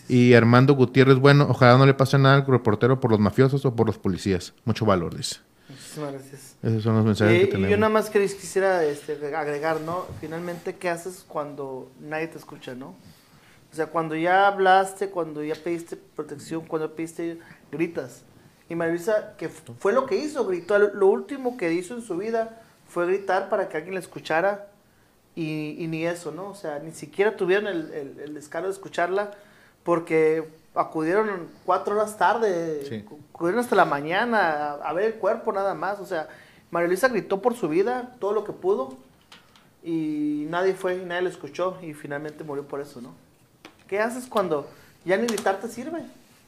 Y 0.09 0.33
Armando 0.35 0.75
Gutiérrez, 0.75 1.19
bueno, 1.19 1.47
ojalá 1.51 1.77
no 1.77 1.85
le 1.85 1.93
pase 1.95 2.19
nada 2.19 2.37
al 2.37 2.47
reportero 2.47 2.99
por 2.99 3.11
los 3.11 3.21
mafiosos 3.21 3.65
o 3.67 3.77
por 3.77 3.87
los 3.87 3.99
policías. 3.99 4.55
Mucho 4.65 4.87
valor, 4.87 5.15
dice. 5.15 5.37
Muchísimas 5.69 6.13
gracias. 6.13 6.57
Esos 6.63 6.83
son 6.83 6.97
los 6.97 7.05
mensajes 7.05 7.35
Y, 7.35 7.39
que 7.41 7.45
y 7.45 7.51
tenemos. 7.51 7.71
yo 7.71 7.77
nada 7.77 7.91
más 7.93 8.09
quisiera 8.09 8.83
este, 8.85 9.19
agregar, 9.37 9.83
¿no? 9.83 10.07
Finalmente, 10.21 10.77
¿qué 10.77 10.89
haces 10.89 11.25
cuando 11.29 11.91
nadie 12.01 12.29
te 12.29 12.39
escucha, 12.39 12.75
no? 12.75 12.95
O 13.71 13.75
sea, 13.77 13.89
cuando 13.89 14.17
ya 14.17 14.47
hablaste, 14.47 15.11
cuando 15.11 15.45
ya 15.45 15.55
pediste 15.55 15.97
protección, 15.97 16.63
cuando 16.67 16.95
pediste, 16.95 17.39
gritas. 17.71 18.23
Y 18.69 18.75
María 18.75 18.95
Luisa, 18.95 19.35
que 19.39 19.49
fue 19.49 19.93
lo 19.93 20.07
que 20.07 20.17
hizo, 20.17 20.45
gritó. 20.47 20.79
Lo 20.79 21.07
último 21.07 21.57
que 21.57 21.73
hizo 21.73 21.95
en 21.95 22.03
su 22.03 22.17
vida 22.17 22.61
fue 22.89 23.07
gritar 23.07 23.49
para 23.49 23.69
que 23.69 23.77
alguien 23.77 23.95
la 23.95 24.01
escuchara. 24.01 24.67
Y, 25.35 25.77
y 25.79 25.87
ni 25.87 26.05
eso, 26.05 26.33
¿no? 26.33 26.49
O 26.49 26.55
sea, 26.55 26.81
ni 26.81 26.93
siquiera 26.93 27.37
tuvieron 27.37 27.69
el, 27.69 27.93
el, 27.93 28.21
el 28.21 28.35
descaro 28.35 28.67
de 28.67 28.73
escucharla 28.73 29.31
porque 29.85 30.49
acudieron 30.75 31.49
cuatro 31.65 31.95
horas 31.95 32.19
tarde, 32.19 32.85
Sí. 32.89 33.05
acudieron 33.33 33.61
hasta 33.61 33.77
la 33.77 33.85
mañana 33.85 34.73
a, 34.73 34.73
a 34.75 34.93
ver 34.93 35.05
el 35.05 35.15
cuerpo 35.15 35.53
nada 35.53 35.75
más. 35.75 36.01
O 36.01 36.07
sea, 36.07 36.29
María 36.73 36.89
Luisa 36.89 37.09
gritó 37.09 37.41
por 37.41 37.55
su 37.55 37.69
vida 37.69 38.17
todo 38.19 38.33
lo 38.33 38.43
que 38.45 38.53
pudo 38.53 38.97
y 39.83 40.47
nadie 40.51 40.75
fue 40.75 40.97
y 40.97 41.05
nadie 41.05 41.23
lo 41.23 41.29
escuchó 41.29 41.79
y 41.83 41.95
finalmente 41.95 42.43
murió 42.45 42.65
por 42.67 42.81
eso, 42.81 43.01
¿no? 43.01 43.13
¿Qué 43.87 44.01
haces 44.01 44.27
cuando 44.27 44.69
ya 45.05 45.17
ni 45.17 45.27
gritar 45.27 45.61
te 45.61 45.69
sirve? 45.69 46.01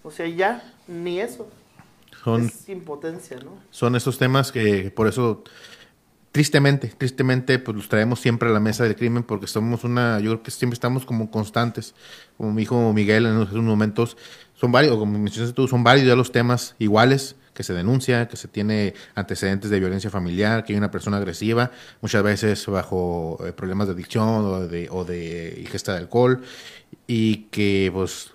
O 0.03 0.11
sea, 0.11 0.27
ya 0.27 0.63
ni 0.89 1.21
eso. 1.21 1.49
Son, 2.23 2.47
Es 2.47 2.69
impotencia, 2.69 3.39
¿no? 3.39 3.59
son 3.71 3.97
esos 3.97 4.19
temas 4.19 4.53
que 4.53 4.91
por 4.91 5.09
eso 5.09 5.43
tristemente, 6.33 6.89
tristemente, 6.89 7.59
pues 7.59 7.77
los 7.77 7.89
traemos 7.89 8.21
siempre 8.21 8.49
a 8.49 8.53
la 8.53 8.61
mesa 8.61 8.85
del 8.85 8.97
crimen 8.97 9.23
porque 9.23 9.47
somos 9.47 9.85
una, 9.85 10.21
yo 10.21 10.31
creo 10.31 10.43
que 10.43 10.51
siempre 10.51 10.75
estamos 10.75 11.05
como 11.05 11.31
constantes, 11.31 11.95
como 12.37 12.53
mi 12.53 12.63
hijo 12.63 12.93
Miguel 12.93 13.27
en 13.27 13.41
esos 13.43 13.55
momentos, 13.55 14.17
son 14.55 14.73
varios, 14.73 14.97
como 14.97 15.19
mencionaste 15.19 15.55
tú, 15.55 15.67
son 15.67 15.83
varios 15.83 16.07
ya 16.07 16.15
los 16.15 16.33
temas 16.33 16.77
iguales 16.79 17.37
que 17.55 17.63
se 17.65 17.73
denuncia, 17.73 18.29
que 18.29 18.37
se 18.37 18.49
tiene 18.49 18.95
antecedentes 19.15 19.71
de 19.71 19.81
violencia 19.81 20.09
familiar, 20.09 20.65
que 20.65 20.73
hay 20.73 20.79
una 20.79 20.91
persona 20.91 21.17
agresiva, 21.17 21.73
muchas 22.01 22.23
veces 22.23 22.65
bajo 22.67 23.39
eh, 23.45 23.53
problemas 23.53 23.89
de 23.89 23.95
adicción 23.95 24.29
o 24.29 24.67
de, 24.67 24.89
o 24.91 25.05
de 25.05 25.59
ingesta 25.61 25.93
de 25.93 25.99
alcohol, 25.99 26.43
y 27.07 27.49
que 27.51 27.91
pues 27.93 28.33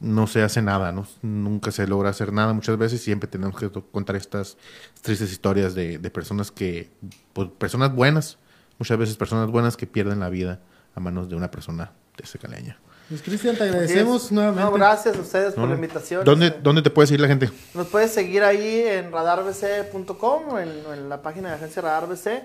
no 0.00 0.26
se 0.26 0.42
hace 0.42 0.60
nada, 0.62 0.92
¿no? 0.92 1.06
Nunca 1.22 1.70
se 1.70 1.86
logra 1.86 2.10
hacer 2.10 2.32
nada 2.32 2.52
muchas 2.52 2.76
veces 2.76 3.00
siempre 3.02 3.28
tenemos 3.28 3.58
que 3.58 3.70
contar 3.70 4.16
estas 4.16 4.56
tristes 5.02 5.30
historias 5.32 5.74
de, 5.74 5.98
de 5.98 6.10
personas 6.10 6.50
que, 6.50 6.90
pues, 7.32 7.48
personas 7.58 7.94
buenas, 7.94 8.38
muchas 8.78 8.98
veces 8.98 9.16
personas 9.16 9.50
buenas 9.50 9.76
que 9.76 9.86
pierden 9.86 10.20
la 10.20 10.28
vida 10.28 10.60
a 10.94 11.00
manos 11.00 11.28
de 11.28 11.36
una 11.36 11.50
persona 11.50 11.92
de 12.16 12.24
esa 12.24 12.38
caleña. 12.38 12.78
Pues 13.08 13.20
Cristian, 13.22 13.54
te 13.56 13.64
agradecemos 13.64 14.32
nuevamente. 14.32 14.64
No, 14.64 14.72
gracias 14.72 15.16
a 15.16 15.20
ustedes 15.20 15.52
por 15.54 15.64
¿No? 15.64 15.68
la 15.70 15.74
invitación. 15.74 16.24
¿Dónde, 16.24 16.46
Este, 16.46 16.60
¿Dónde 16.62 16.80
te 16.82 16.88
puede 16.90 17.06
seguir 17.06 17.20
la 17.20 17.28
gente? 17.28 17.50
Nos 17.74 17.86
puedes 17.88 18.10
seguir 18.12 18.42
ahí 18.42 18.80
en 18.86 19.12
radarbc.com 19.12 20.48
o 20.48 20.58
en, 20.58 20.70
o 20.86 20.94
en 20.94 21.08
la 21.08 21.20
página 21.22 21.50
de 21.50 21.54
agencia 21.56 21.82
Radar 21.82 22.08
BC, 22.08 22.44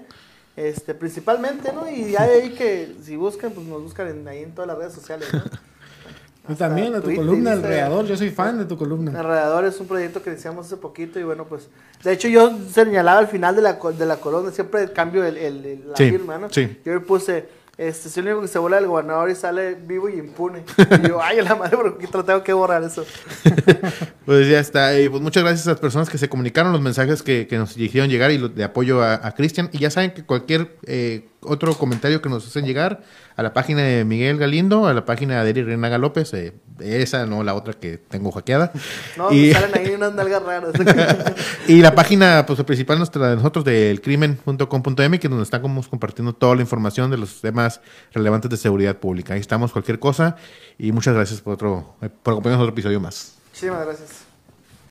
este, 0.57 0.93
principalmente, 0.95 1.71
¿no? 1.71 1.89
Y 1.89 2.11
ya 2.11 2.27
de 2.27 2.41
ahí 2.41 2.49
que 2.51 2.93
si 3.01 3.15
buscan, 3.15 3.51
pues 3.51 3.65
nos 3.67 3.81
buscan 3.81 4.07
en- 4.09 4.27
ahí 4.27 4.43
en 4.43 4.51
todas 4.53 4.67
las 4.67 4.77
redes 4.77 4.93
sociales, 4.93 5.27
¿no? 5.33 5.41
Y 6.47 6.55
también 6.55 6.93
a 6.93 6.97
tu 6.97 7.03
Twitter, 7.03 7.17
columna 7.25 7.51
Instagram. 7.53 7.79
Alrededor, 7.85 8.05
yo 8.05 8.17
soy 8.17 8.29
fan 8.31 8.57
de 8.57 8.65
tu 8.65 8.77
columna. 8.77 9.19
Alrededor 9.19 9.65
es 9.65 9.79
un 9.79 9.87
proyecto 9.87 10.21
que 10.23 10.31
iniciamos 10.31 10.65
hace 10.65 10.77
poquito 10.77 11.19
y 11.19 11.23
bueno, 11.23 11.45
pues, 11.45 11.69
de 12.03 12.11
hecho 12.13 12.27
yo 12.27 12.51
señalaba 12.71 13.19
al 13.19 13.27
final 13.27 13.55
de 13.55 13.61
la, 13.61 13.73
de 13.73 14.05
la 14.05 14.17
columna, 14.17 14.51
siempre 14.51 14.91
cambio 14.91 15.23
el, 15.23 15.37
el- 15.37 15.65
el- 15.65 15.89
la 15.89 15.95
Sí, 15.95 16.09
firma, 16.09 16.37
¿no? 16.37 16.49
sí. 16.49 16.79
Yo 16.83 16.93
le 16.93 17.01
puse, 17.01 17.45
este, 17.77 18.09
soy 18.09 18.21
el 18.21 18.27
único 18.29 18.41
que 18.41 18.47
se 18.47 18.57
vuela 18.59 18.77
del 18.77 18.87
gobernador 18.87 19.29
y 19.29 19.35
sale 19.35 19.75
vivo 19.75 20.09
y 20.09 20.13
impune. 20.17 20.63
Y 21.03 21.07
yo, 21.07 21.21
ay, 21.21 21.37
a 21.39 21.43
la 21.43 21.55
madre, 21.55 21.77
¿por 21.77 21.97
qué 21.99 22.07
tengo 22.07 22.43
que 22.43 22.53
borrar 22.53 22.83
eso? 22.83 23.05
Pues 24.25 24.47
ya 24.47 24.59
está. 24.59 24.99
Y 24.99 25.09
pues 25.09 25.21
muchas 25.23 25.41
gracias 25.43 25.65
a 25.67 25.71
las 25.71 25.79
personas 25.79 26.07
que 26.09 26.19
se 26.19 26.29
comunicaron, 26.29 26.71
los 26.71 26.81
mensajes 26.81 27.23
que, 27.23 27.47
que 27.47 27.57
nos 27.57 27.75
hicieron 27.75 28.09
llegar 28.11 28.29
y 28.29 28.37
de 28.37 28.63
apoyo 28.63 29.01
a, 29.01 29.15
a 29.25 29.33
Cristian. 29.33 29.69
Y 29.73 29.79
ya 29.79 29.89
saben 29.89 30.11
que 30.13 30.23
cualquier 30.23 30.77
eh, 30.85 31.29
otro 31.41 31.73
comentario 31.75 32.21
que 32.21 32.29
nos 32.29 32.45
hacen 32.45 32.65
llegar 32.65 33.01
a 33.35 33.43
la 33.43 33.53
página 33.53 33.81
de 33.81 34.03
Miguel 34.03 34.37
Galindo, 34.37 34.87
a 34.87 34.93
la 34.93 35.05
página 35.05 35.43
de 35.43 35.49
Eri 35.49 35.63
Renaga 35.63 35.97
López, 35.97 36.33
eh, 36.33 36.53
esa 36.79 37.25
no 37.25 37.43
la 37.43 37.53
otra 37.53 37.73
que 37.73 37.97
tengo 37.97 38.31
hackeada. 38.31 38.71
No, 39.17 39.31
y, 39.31 39.51
salen 39.51 39.77
ahí 39.77 39.93
unas 39.95 40.13
nalgas 40.13 40.43
raras. 40.43 40.73
y 41.67 41.81
la 41.81 41.93
página 41.93 42.45
pues, 42.45 42.63
principal 42.63 42.97
nuestra 42.97 43.29
de 43.29 43.35
nosotros 43.35 43.65
del 43.65 44.01
crimen.com.m, 44.01 45.19
que 45.19 45.27
donde 45.27 45.43
estamos 45.43 45.87
compartiendo 45.89 46.33
toda 46.33 46.55
la 46.55 46.61
información 46.61 47.11
de 47.11 47.17
los 47.17 47.41
temas 47.41 47.81
relevantes 48.13 48.49
de 48.49 48.57
seguridad 48.57 48.97
pública. 48.97 49.33
Ahí 49.33 49.41
estamos, 49.41 49.71
cualquier 49.71 49.99
cosa. 49.99 50.37
Y 50.77 50.91
muchas 50.91 51.13
gracias 51.15 51.41
por 51.41 51.53
otro, 51.55 51.95
por 52.23 52.33
acompañarnos 52.33 52.63
otro 52.63 52.73
episodio 52.73 52.99
más. 52.99 53.35
Muchísimas 53.51 53.85
gracias. 53.85 54.18